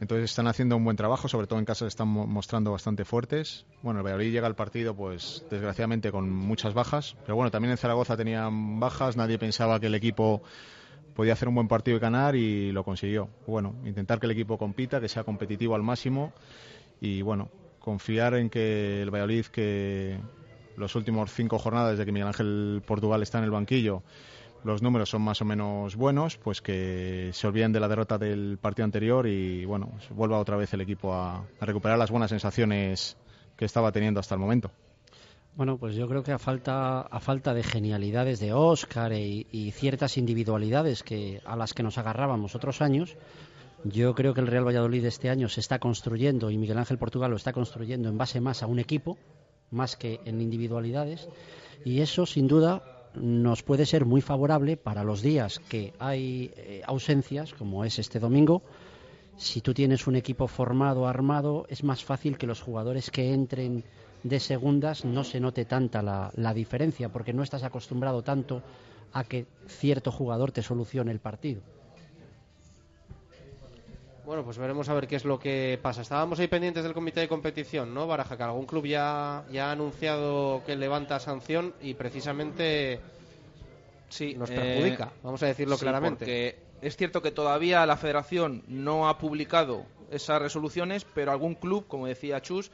[0.00, 3.04] Entonces están haciendo un buen trabajo, sobre todo en casa se están mo- mostrando bastante
[3.04, 3.66] fuertes.
[3.82, 7.76] Bueno, el Valladolid llega al partido, pues desgraciadamente con muchas bajas, pero bueno, también en
[7.76, 10.40] Zaragoza tenían bajas, nadie pensaba que el equipo
[11.14, 13.28] podía hacer un buen partido y ganar y lo consiguió.
[13.46, 16.32] Bueno, intentar que el equipo compita, que sea competitivo al máximo
[17.02, 17.48] y bueno,
[17.78, 20.18] confiar en que el Valladolid, que
[20.76, 24.02] los últimos cinco jornadas desde que Miguel Ángel Portugal está en el banquillo,
[24.64, 28.58] los números son más o menos buenos, pues que se olviden de la derrota del
[28.58, 33.16] partido anterior y bueno, vuelva otra vez el equipo a, a recuperar las buenas sensaciones
[33.56, 34.70] que estaba teniendo hasta el momento.
[35.56, 39.72] Bueno, pues yo creo que a falta, a falta de genialidades de Oscar y, y
[39.72, 43.16] ciertas individualidades que, a las que nos agarrábamos otros años,
[43.84, 47.30] yo creo que el Real Valladolid este año se está construyendo y Miguel Ángel Portugal
[47.30, 49.18] lo está construyendo en base más a un equipo,
[49.70, 51.28] más que en individualidades,
[51.84, 56.82] y eso sin duda nos puede ser muy favorable para los días que hay eh,
[56.86, 58.62] ausencias, como es este domingo.
[59.36, 63.84] Si tú tienes un equipo formado, armado, es más fácil que los jugadores que entren
[64.22, 68.62] de segundas no se note tanta la, la diferencia, porque no estás acostumbrado tanto
[69.12, 71.62] a que cierto jugador te solucione el partido.
[74.30, 76.02] Bueno, pues veremos a ver qué es lo que pasa.
[76.02, 78.36] Estábamos ahí pendientes del comité de competición, ¿no, Baraja?
[78.36, 83.00] Que algún club ya, ya ha anunciado que levanta sanción y precisamente
[84.08, 86.24] sí, nos eh, perjudica, vamos a decirlo sí, claramente.
[86.26, 91.88] Porque es cierto que todavía la federación no ha publicado esas resoluciones, pero algún club,
[91.88, 92.70] como decía Chus,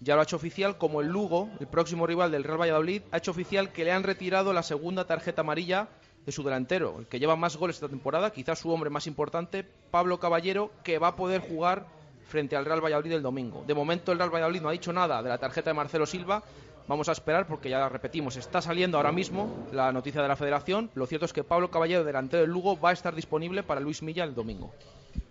[0.00, 3.18] ya lo ha hecho oficial, como el Lugo, el próximo rival del Real Valladolid, ha
[3.18, 5.86] hecho oficial que le han retirado la segunda tarjeta amarilla
[6.26, 9.64] de su delantero, el que lleva más goles esta temporada, quizás su hombre más importante,
[9.90, 11.86] Pablo Caballero, que va a poder jugar
[12.26, 13.64] frente al Real Valladolid el domingo.
[13.66, 16.42] De momento el Real Valladolid no ha dicho nada de la tarjeta de Marcelo Silva.
[16.88, 20.90] Vamos a esperar porque ya repetimos, está saliendo ahora mismo la noticia de la Federación.
[20.94, 24.02] Lo cierto es que Pablo Caballero, delantero del Lugo, va a estar disponible para Luis
[24.02, 24.72] Milla el domingo.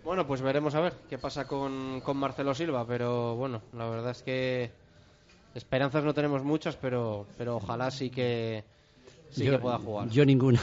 [0.04, 4.10] Bueno, pues veremos a ver qué pasa con, con Marcelo Silva, pero bueno, la verdad
[4.10, 4.70] es que
[5.54, 8.64] esperanzas no tenemos muchas, pero, pero ojalá sí que
[9.30, 10.08] sí yo, que pueda jugar.
[10.08, 10.60] Yo ninguna.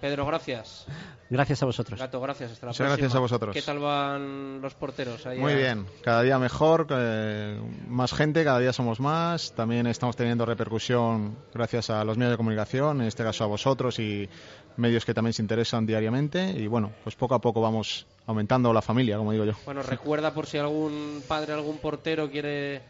[0.00, 0.86] Pedro, gracias.
[1.30, 1.98] Gracias a vosotros.
[1.98, 2.52] Gato, gracias.
[2.52, 2.96] Hasta la Muchas próxima.
[2.96, 3.54] gracias a vosotros.
[3.54, 5.26] ¿Qué tal van los porteros?
[5.26, 7.58] ahí Muy a- bien, cada día mejor, eh,
[7.88, 9.52] más gente, cada día somos más.
[9.54, 13.98] También estamos teniendo repercusión gracias a los medios de comunicación, en este caso a vosotros
[13.98, 14.28] y
[14.76, 16.50] medios que también se interesan diariamente.
[16.50, 19.52] Y bueno, pues poco a poco vamos aumentando la familia, como digo yo.
[19.64, 22.82] Bueno, recuerda por si algún padre, algún portero quiere.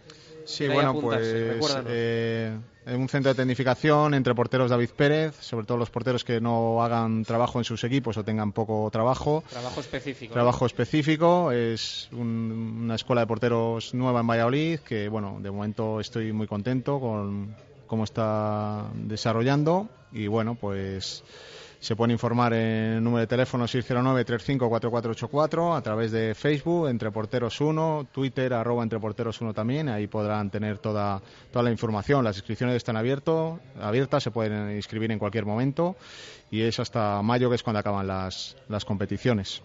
[0.46, 1.56] Sí, bueno, apuntarse.
[1.58, 6.40] pues eh, un centro de tecnificación entre porteros David Pérez, sobre todo los porteros que
[6.40, 9.42] no hagan trabajo en sus equipos o tengan poco trabajo.
[9.50, 10.30] Trabajo específico.
[10.30, 10.34] ¿no?
[10.34, 16.00] Trabajo específico, es un- una escuela de porteros nueva en Valladolid que, bueno, de momento
[16.00, 17.54] estoy muy contento con
[17.86, 21.22] cómo está desarrollando y, bueno, pues
[21.84, 27.60] se pueden informar en el número de teléfono 609-354484 a través de Facebook, Entre Porteros
[27.60, 31.20] 1, Twitter, arroba Entre Porteros 1 también, ahí podrán tener toda,
[31.52, 32.24] toda la información.
[32.24, 35.94] Las inscripciones están abierto, abiertas, se pueden inscribir en cualquier momento
[36.50, 39.62] y es hasta mayo que es cuando acaban las, las competiciones.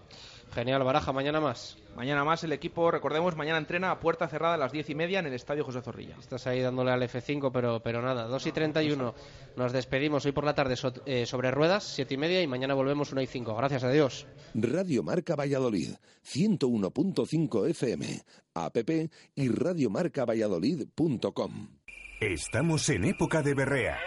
[0.52, 1.76] Genial, Baraja, mañana más.
[1.94, 5.20] Mañana más el equipo, recordemos, mañana entrena a puerta cerrada a las diez y media
[5.20, 6.16] en el Estadio José Zorrilla.
[6.18, 8.24] Estás ahí dándole al F5, pero, pero nada.
[8.26, 9.14] 2 y 31.
[9.56, 12.74] Nos despedimos hoy por la tarde so- eh, sobre ruedas, 7 y media, y mañana
[12.74, 13.54] volvemos 1 y 5.
[13.54, 14.26] Gracias a Dios.
[14.54, 18.22] Radio Marca Valladolid, 101.5 FM,
[18.54, 18.76] app
[19.36, 21.68] y radiomarcavalladolid.com.
[22.20, 23.98] Estamos en época de berrea.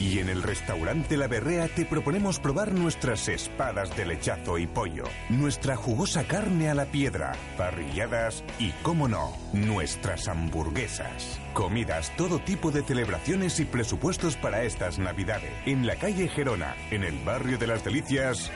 [0.00, 5.04] Y en el restaurante La Berrea te proponemos probar nuestras espadas de lechazo y pollo,
[5.28, 11.38] nuestra jugosa carne a la piedra, parrilladas y, cómo no, nuestras hamburguesas.
[11.52, 15.52] Comidas, todo tipo de celebraciones y presupuestos para estas navidades.
[15.66, 18.50] En la calle Gerona, en el barrio de las Delicias.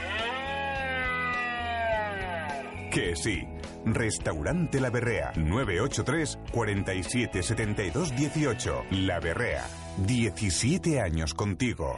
[2.90, 3.46] Que sí.
[3.84, 8.84] Restaurante La Berrea, 983 47 72 18.
[8.92, 9.66] La Berrea,
[9.98, 11.96] 17 años contigo.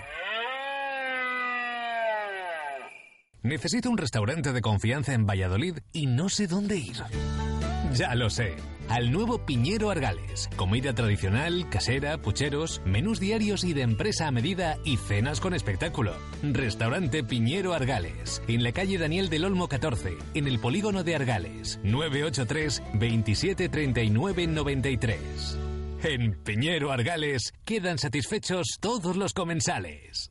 [3.43, 6.97] Necesito un restaurante de confianza en Valladolid y no sé dónde ir.
[7.94, 8.56] Ya lo sé.
[8.90, 10.51] Al nuevo Piñero Argales.
[10.56, 16.12] Comida tradicional, casera, pucheros, menús diarios y de empresa a medida y cenas con espectáculo.
[16.43, 18.43] Restaurante Piñero Argales.
[18.47, 21.81] En la calle Daniel del Olmo 14, en el polígono de Argales.
[21.82, 25.59] 983 27 39 93.
[26.02, 30.31] En Piñero Argales quedan satisfechos todos los comensales.